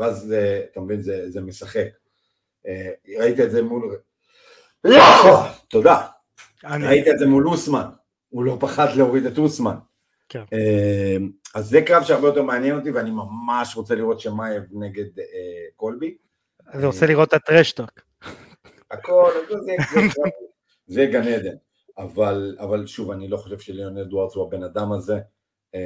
[0.01, 1.89] ואז זה, אתה מבין, זה, זה משחק.
[2.67, 3.97] אה, ראית את זה מול...
[5.69, 6.07] תודה.
[6.65, 7.87] ראית את זה מול אוסמן,
[8.29, 9.77] הוא לא פחד להוריד את אוסמן.
[10.29, 10.43] כן.
[10.53, 11.17] אה,
[11.55, 15.25] אז זה קרב שהרבה יותר מעניין אותי, ואני ממש רוצה לראות שמאייב נגד אה,
[15.77, 16.17] קולבי.
[16.75, 17.91] אני רוצה לראות את הטרשטוק.
[18.91, 19.31] הכל,
[20.87, 21.55] זה, גן עדן.
[21.99, 25.19] אבל, אבל שוב, אני לא חושב שליאון אדוארדס הוא הבן אדם הזה.
[25.75, 25.81] אה,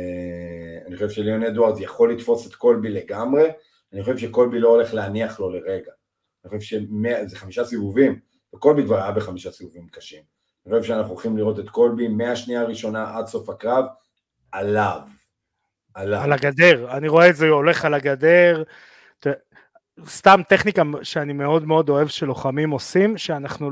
[0.86, 3.50] אני חושב שליאון אדוארדס יכול לתפוס את קולבי לגמרי,
[3.94, 5.92] אני חושב שקולבי לא הולך להניח לו לרגע.
[6.44, 8.20] אני חושב שזה חמישה סיבובים,
[8.54, 10.22] וקולבי כבר היה בחמישה סיבובים קשים.
[10.66, 13.84] אני חושב שאנחנו הולכים לראות את קולבי מהשנייה הראשונה עד סוף הקרב,
[14.52, 15.00] עליו.
[15.94, 16.20] עליו.
[16.20, 18.62] על הגדר, אני רואה את זה הולך על הגדר.
[20.06, 23.70] סתם טכניקה שאני מאוד מאוד אוהב שלוחמים עושים, שאנחנו,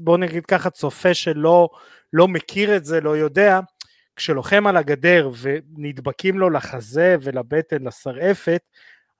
[0.00, 1.68] בוא נגיד ככה, צופה שלא
[2.12, 3.60] לא מכיר את זה, לא יודע,
[4.16, 8.62] כשלוחם על הגדר ונדבקים לו לחזה ולבטן, לשרעפת,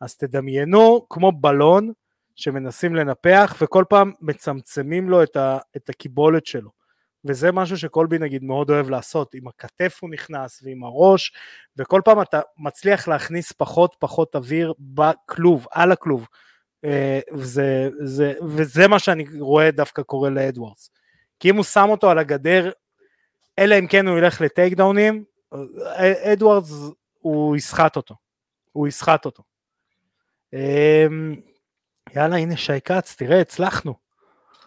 [0.05, 1.93] אז תדמיינו כמו בלון
[2.37, 6.71] שמנסים לנפח, וכל פעם מצמצמים לו את, ה, את הקיבולת שלו.
[7.25, 11.33] וזה משהו שקולבי נגיד מאוד אוהב לעשות, עם הכתף הוא נכנס ועם הראש,
[11.77, 16.27] וכל פעם אתה מצליח להכניס פחות פחות אוויר בכלוב, על הכלוב.
[16.85, 20.91] אה, וזה, זה, וזה מה שאני רואה דווקא קורה לאדוורדס.
[21.41, 22.71] כי אם הוא שם אותו על הגדר,
[23.59, 26.73] אלא אם כן הוא ילך ל takedown ים, אה, אדוורדס
[27.19, 28.15] הוא יסחט אותו.
[28.73, 29.43] הוא יסחט אותו.
[30.55, 31.35] אמ,
[32.17, 33.95] יאללה הנה שי כץ, תראה הצלחנו.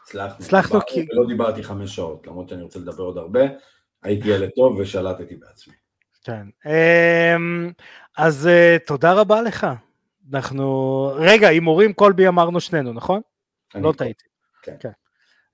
[0.04, 0.46] הצלחנו.
[0.46, 1.06] הצלחנו כי...
[1.12, 3.42] לא דיברתי חמש שעות, למרות שאני רוצה לדבר עוד הרבה,
[4.04, 5.74] הייתי ילד טוב ושלטתי בעצמי.
[6.24, 6.48] כן.
[6.66, 7.72] אמ,
[8.18, 9.68] אז אה, תודה רבה לך.
[10.34, 11.12] אנחנו...
[11.16, 13.22] רגע, הימורים קולבי אמרנו שנינו, נכון?
[13.76, 14.24] לא טעיתי.
[14.62, 14.76] כן.
[14.80, 14.90] כן.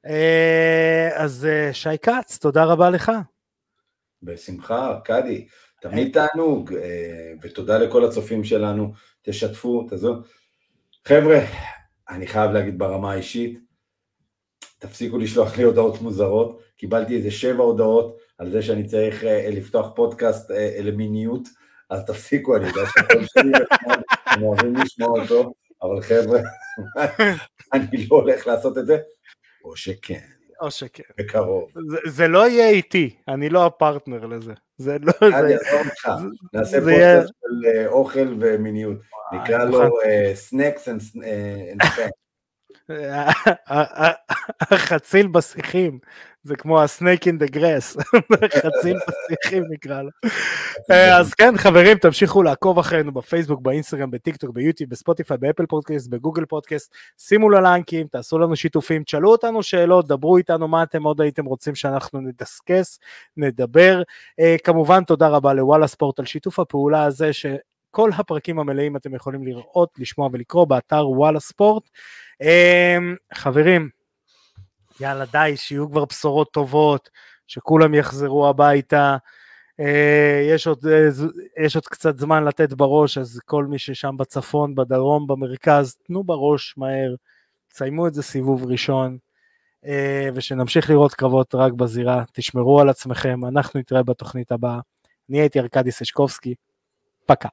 [0.06, 3.12] אה, אז אה, שי כץ, תודה רבה לך.
[4.24, 5.48] בשמחה, ארכדי.
[5.82, 6.74] תמיד תענוג,
[7.42, 8.94] ותודה לכל הצופים שלנו,
[9.24, 10.16] תשתפו, תעזור.
[11.08, 11.40] חבר'ה,
[12.10, 13.60] אני חייב להגיד ברמה האישית,
[14.80, 19.88] תפסיקו לשלוח לי הודעות מוזרות, קיבלתי איזה שבע הודעות על זה שאני צריך uh, לפתוח
[19.96, 21.48] פודקאסט uh, למיניות,
[21.90, 23.52] אז תפסיקו, אני יודע שהכל שלי
[24.26, 26.40] הם אוהבים לשמוע אותו, אבל חבר'ה,
[27.74, 28.98] אני לא הולך לעשות את זה,
[29.64, 30.33] או שכן.
[30.64, 31.04] או שכן.
[31.18, 31.70] בקרוב.
[31.90, 34.54] זה, זה לא יהיה איתי, אני לא הפרטנר לזה.
[34.78, 35.14] זה לא...
[35.22, 36.10] אני אעזור לך,
[36.54, 38.98] נעשה פודקאסט של אוכל ומיניות,
[39.34, 39.80] נקרא לו
[40.34, 42.12] snacks and spank.
[44.72, 46.00] החציל בשיחים,
[46.44, 47.98] זה כמו ה snake in the grass,
[48.62, 50.10] חציל בשיחים נקרא לו.
[51.20, 56.94] אז כן חברים תמשיכו לעקוב אחרינו בפייסבוק, באינסטגרם, בטיקטוק, ביוטיוב, בספוטיפיי, באפל פודקאסט, בגוגל פודקאסט,
[57.18, 61.76] שימו ללינקים, תעשו לנו שיתופים, תשאלו אותנו שאלות, דברו איתנו מה אתם עוד הייתם רוצים
[61.76, 63.00] שאנחנו נדסקס,
[63.38, 64.02] נדבר.
[64.64, 67.46] כמובן תודה רבה לוואלה ספורט על שיתוף הפעולה הזה ש...
[67.96, 71.90] כל הפרקים המלאים אתם יכולים לראות, לשמוע ולקרוא באתר וואלה ספורט.
[72.42, 73.90] אמ, חברים,
[75.04, 77.10] יאללה די, שיהיו כבר בשורות טובות,
[77.48, 79.18] שכולם יחזרו הביתה.
[79.80, 81.10] אה, יש עוד, אה,
[81.66, 86.74] יש עוד קצת זמן לתת בראש, אז כל מי ששם בצפון, בדרום, במרכז, תנו בראש
[86.78, 87.16] מהר,
[87.68, 89.18] תסיימו את זה סיבוב ראשון,
[89.86, 94.80] אה, ושנמשיך לראות קרבות רק בזירה, תשמרו על עצמכם, אנחנו נתראה בתוכנית הבאה.
[95.30, 96.56] אני הייתי ארכדי סשקובסקי,
[97.26, 97.50] פקה.